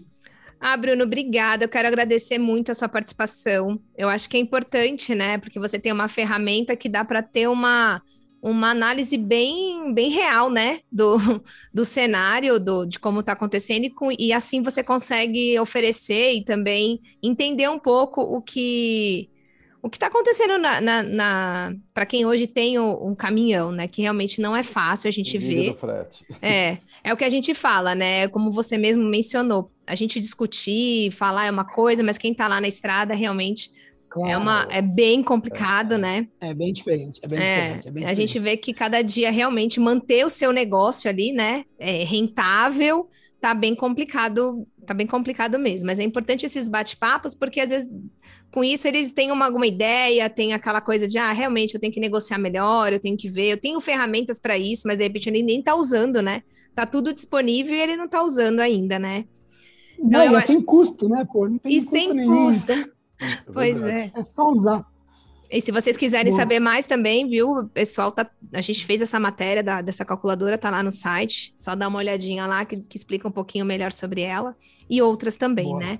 Ah, 0.59 0.77
Bruno, 0.77 1.03
obrigada. 1.03 1.65
Eu 1.65 1.69
quero 1.69 1.89
agradecer 1.89 2.37
muito 2.37 2.71
a 2.71 2.75
sua 2.75 2.87
participação. 2.87 3.77
Eu 3.97 4.07
acho 4.07 4.29
que 4.29 4.37
é 4.37 4.39
importante, 4.39 5.13
né? 5.13 5.37
Porque 5.37 5.59
você 5.59 5.77
tem 5.77 5.91
uma 5.91 6.07
ferramenta 6.07 6.73
que 6.75 6.87
dá 6.87 7.03
para 7.03 7.21
ter 7.21 7.49
uma 7.49 8.01
uma 8.43 8.71
análise 8.71 9.17
bem, 9.17 9.93
bem 9.93 10.11
real, 10.11 10.49
né, 10.49 10.81
do, 10.91 11.15
do 11.73 11.85
cenário, 11.85 12.59
do, 12.59 12.85
de 12.85 12.99
como 12.99 13.21
está 13.21 13.31
acontecendo, 13.31 13.85
e, 13.85 13.89
com, 13.89 14.09
e 14.11 14.33
assim 14.33 14.61
você 14.61 14.83
consegue 14.83 15.57
oferecer 15.57 16.33
e 16.33 16.43
também 16.43 16.99
entender 17.23 17.69
um 17.69 17.79
pouco 17.79 18.21
o 18.21 18.41
que 18.41 19.29
o 19.81 19.89
que 19.89 19.97
está 19.97 20.07
acontecendo 20.07 20.57
na, 20.57 20.79
na, 20.79 21.03
na 21.03 21.75
para 21.93 22.05
quem 22.05 22.25
hoje 22.25 22.47
tem 22.47 22.79
o, 22.79 23.05
um 23.05 23.13
caminhão, 23.13 23.69
né? 23.69 23.85
Que 23.85 24.01
realmente 24.01 24.39
não 24.39 24.55
é 24.55 24.63
fácil 24.63 25.09
a 25.09 25.11
gente 25.11 25.37
ver. 25.37 25.75
É, 26.41 26.77
é 27.03 27.13
o 27.13 27.17
que 27.17 27.25
a 27.25 27.29
gente 27.29 27.53
fala, 27.53 27.93
né? 27.93 28.29
Como 28.29 28.49
você 28.49 28.77
mesmo 28.77 29.03
mencionou, 29.03 29.69
a 29.85 29.93
gente 29.93 30.21
discutir, 30.21 31.11
falar 31.11 31.47
é 31.47 31.51
uma 31.51 31.65
coisa, 31.65 32.01
mas 32.01 32.17
quem 32.17 32.31
está 32.31 32.47
lá 32.47 32.61
na 32.61 32.67
estrada 32.69 33.13
realmente 33.13 33.71
Claro. 34.13 34.31
É, 34.31 34.37
uma, 34.37 34.67
é 34.69 34.79
bem 34.79 35.23
complicado, 35.23 35.95
é, 35.95 35.97
né? 35.97 36.27
É 36.39 36.53
bem 36.53 36.71
diferente. 36.71 37.19
É 37.23 37.27
bem 37.27 37.39
é, 37.39 37.61
diferente, 37.61 37.87
é 37.87 37.91
bem 37.91 38.03
a 38.03 38.09
diferente. 38.09 38.31
gente 38.31 38.39
vê 38.39 38.55
que 38.55 38.71
cada 38.71 39.01
dia 39.01 39.31
realmente 39.31 39.79
manter 39.79 40.23
o 40.23 40.29
seu 40.29 40.51
negócio 40.51 41.09
ali, 41.09 41.31
né? 41.31 41.65
É 41.79 42.03
rentável, 42.03 43.09
tá 43.41 43.55
bem 43.55 43.73
complicado, 43.73 44.67
tá 44.85 44.93
bem 44.93 45.07
complicado 45.07 45.57
mesmo. 45.57 45.87
Mas 45.87 45.97
é 45.97 46.03
importante 46.03 46.45
esses 46.45 46.69
bate-papos, 46.69 47.33
porque 47.33 47.59
às 47.59 47.71
vezes 47.71 47.91
com 48.51 48.63
isso 48.63 48.87
eles 48.87 49.11
têm 49.11 49.31
uma, 49.31 49.45
alguma 49.45 49.65
ideia, 49.65 50.29
tem 50.29 50.53
aquela 50.53 50.79
coisa 50.79 51.07
de, 51.07 51.17
ah, 51.17 51.31
realmente 51.31 51.73
eu 51.73 51.81
tenho 51.81 51.91
que 51.91 51.99
negociar 51.99 52.37
melhor, 52.37 52.93
eu 52.93 52.99
tenho 52.99 53.17
que 53.17 53.27
ver, 53.27 53.49
eu 53.49 53.59
tenho 53.59 53.81
ferramentas 53.81 54.37
para 54.37 54.55
isso, 54.55 54.83
mas 54.85 54.99
de 54.99 55.05
repente 55.05 55.27
ele 55.27 55.41
nem 55.41 55.59
tá 55.59 55.73
usando, 55.73 56.21
né? 56.21 56.43
Tá 56.75 56.85
tudo 56.85 57.11
disponível 57.11 57.73
e 57.73 57.81
ele 57.81 57.97
não 57.97 58.07
tá 58.07 58.21
usando 58.21 58.59
ainda, 58.59 58.99
né? 58.99 59.25
Então, 59.97 60.23
não, 60.23 60.35
é 60.35 60.37
acho... 60.37 60.47
sem 60.47 60.61
custo, 60.61 61.09
né, 61.09 61.25
pô? 61.33 61.49
Não 61.49 61.57
tem 61.57 61.77
e 61.77 61.81
sem 61.81 62.13
nenhum, 62.13 62.45
custo. 62.45 62.73
É 63.19 63.51
pois 63.51 63.81
é. 63.81 64.11
É 64.13 64.23
só 64.23 64.49
usar. 64.51 64.85
E 65.49 65.61
se 65.61 65.71
vocês 65.71 65.95
quiserem 65.95 66.31
Boa. 66.31 66.41
saber 66.41 66.59
mais 66.59 66.87
também, 66.87 67.29
viu? 67.29 67.51
O 67.51 67.69
pessoal 67.69 68.11
tá. 68.11 68.27
A 68.51 68.61
gente 68.61 68.85
fez 68.85 69.03
essa 69.03 69.19
matéria 69.19 69.61
da, 69.61 69.81
dessa 69.81 70.03
calculadora, 70.03 70.57
tá 70.57 70.71
lá 70.71 70.81
no 70.81 70.91
site. 70.91 71.53
Só 71.59 71.75
dá 71.75 71.87
uma 71.87 71.99
olhadinha 71.99 72.47
lá 72.47 72.65
que, 72.65 72.77
que 72.77 72.97
explica 72.97 73.27
um 73.27 73.31
pouquinho 73.31 73.63
melhor 73.63 73.91
sobre 73.91 74.21
ela. 74.21 74.55
E 74.89 74.99
outras 75.01 75.35
também, 75.35 75.67
Boa. 75.67 75.79
né? 75.79 75.99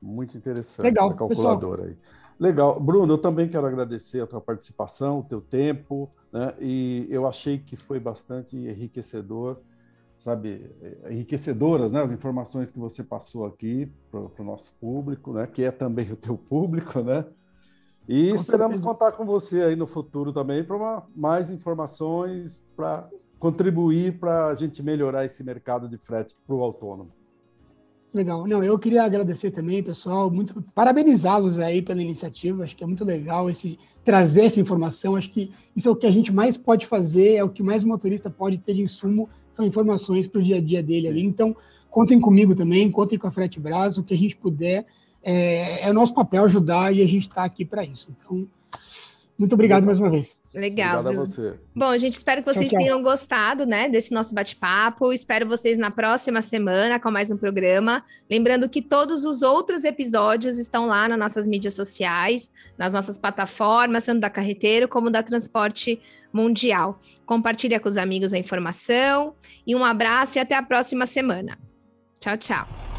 Muito 0.00 0.36
interessante 0.36 0.84
Legal, 0.84 1.08
essa 1.08 1.16
calculadora 1.16 1.82
pessoal. 1.84 1.98
aí. 2.02 2.20
Legal. 2.38 2.80
Bruno, 2.80 3.14
eu 3.14 3.18
também 3.18 3.48
quero 3.48 3.66
agradecer 3.66 4.20
a 4.20 4.26
tua 4.26 4.40
participação, 4.40 5.20
o 5.20 5.22
teu 5.22 5.40
tempo, 5.40 6.10
né? 6.30 6.54
E 6.60 7.06
eu 7.08 7.26
achei 7.26 7.58
que 7.58 7.76
foi 7.76 7.98
bastante 7.98 8.56
enriquecedor 8.56 9.58
sabe, 10.20 10.70
enriquecedoras, 11.08 11.90
né, 11.90 12.02
as 12.02 12.12
informações 12.12 12.70
que 12.70 12.78
você 12.78 13.02
passou 13.02 13.46
aqui 13.46 13.90
para 14.10 14.20
o 14.20 14.44
nosso 14.44 14.70
público, 14.80 15.32
né, 15.32 15.46
que 15.46 15.64
é 15.64 15.70
também 15.70 16.12
o 16.12 16.16
teu 16.16 16.36
público, 16.36 17.00
né, 17.00 17.24
e 18.06 18.28
com 18.28 18.34
esperamos 18.34 18.76
certeza. 18.76 18.82
contar 18.82 19.12
com 19.12 19.24
você 19.24 19.62
aí 19.62 19.74
no 19.74 19.86
futuro 19.86 20.32
também 20.32 20.62
para 20.62 21.02
mais 21.16 21.50
informações 21.50 22.62
para 22.76 23.08
contribuir 23.38 24.18
para 24.18 24.48
a 24.48 24.54
gente 24.54 24.82
melhorar 24.82 25.24
esse 25.24 25.42
mercado 25.42 25.88
de 25.88 25.96
frete 25.96 26.36
para 26.46 26.54
o 26.54 26.62
autônomo. 26.62 27.08
Legal. 28.12 28.44
Não, 28.46 28.62
eu 28.62 28.76
queria 28.76 29.04
agradecer 29.04 29.52
também, 29.52 29.82
pessoal, 29.82 30.28
muito 30.30 30.60
parabenizá-los 30.74 31.60
aí 31.60 31.80
pela 31.80 32.02
iniciativa. 32.02 32.64
Acho 32.64 32.76
que 32.76 32.82
é 32.82 32.86
muito 32.86 33.04
legal 33.04 33.48
esse 33.48 33.78
trazer 34.04 34.46
essa 34.46 34.60
informação. 34.60 35.14
Acho 35.14 35.30
que 35.30 35.52
isso 35.76 35.88
é 35.88 35.92
o 35.92 35.96
que 35.96 36.06
a 36.06 36.10
gente 36.10 36.32
mais 36.32 36.56
pode 36.56 36.86
fazer, 36.86 37.36
é 37.36 37.44
o 37.44 37.48
que 37.48 37.62
mais 37.62 37.84
o 37.84 37.88
motorista 37.88 38.28
pode 38.28 38.58
ter 38.58 38.74
de 38.74 38.82
insumo 38.82 39.28
são 39.52 39.64
informações 39.64 40.26
para 40.26 40.40
o 40.40 40.44
dia 40.44 40.56
a 40.56 40.60
dia 40.60 40.82
dele 40.82 41.08
ali. 41.08 41.24
Então, 41.24 41.56
contem 41.90 42.20
comigo 42.20 42.54
também, 42.54 42.90
contem 42.90 43.18
com 43.18 43.26
a 43.26 43.32
Frete 43.32 43.60
Braço, 43.60 44.00
o 44.00 44.04
que 44.04 44.14
a 44.14 44.18
gente 44.18 44.36
puder. 44.36 44.86
É, 45.22 45.86
é 45.86 45.90
o 45.90 45.94
nosso 45.94 46.14
papel 46.14 46.44
ajudar 46.44 46.94
e 46.94 47.02
a 47.02 47.06
gente 47.06 47.28
está 47.28 47.44
aqui 47.44 47.64
para 47.64 47.84
isso. 47.84 48.14
Então, 48.16 48.46
Muito 49.38 49.54
obrigado 49.54 49.86
mais 49.86 49.98
uma 49.98 50.10
vez. 50.10 50.38
Legal. 50.52 51.00
Obrigado 51.00 51.22
a 51.22 51.26
você. 51.26 51.54
Bom, 51.74 51.96
gente, 51.96 52.12
espero 52.12 52.42
que 52.42 52.52
vocês 52.52 52.68
tchau, 52.68 52.78
tchau. 52.78 52.86
tenham 52.86 53.02
gostado, 53.02 53.64
né, 53.64 53.88
desse 53.88 54.12
nosso 54.12 54.34
bate-papo. 54.34 55.14
Espero 55.14 55.48
vocês 55.48 55.78
na 55.78 55.90
próxima 55.90 56.42
semana 56.42 57.00
com 57.00 57.10
mais 57.10 57.30
um 57.30 57.38
programa. 57.38 58.04
Lembrando 58.28 58.68
que 58.68 58.82
todos 58.82 59.24
os 59.24 59.40
outros 59.40 59.84
episódios 59.84 60.58
estão 60.58 60.86
lá 60.86 61.08
nas 61.08 61.18
nossas 61.18 61.46
mídias 61.46 61.72
sociais, 61.72 62.52
nas 62.76 62.92
nossas 62.92 63.16
plataformas, 63.16 64.04
tanto 64.04 64.20
da 64.20 64.28
Carreteiro 64.28 64.88
como 64.88 65.08
da 65.08 65.22
Transporte 65.22 65.98
Mundial. 66.32 66.98
Compartilha 67.26 67.80
com 67.80 67.88
os 67.88 67.96
amigos 67.96 68.32
a 68.32 68.38
informação 68.38 69.34
e 69.66 69.74
um 69.74 69.84
abraço 69.84 70.38
e 70.38 70.40
até 70.40 70.54
a 70.54 70.62
próxima 70.62 71.06
semana. 71.06 71.58
Tchau, 72.20 72.36
tchau. 72.36 72.89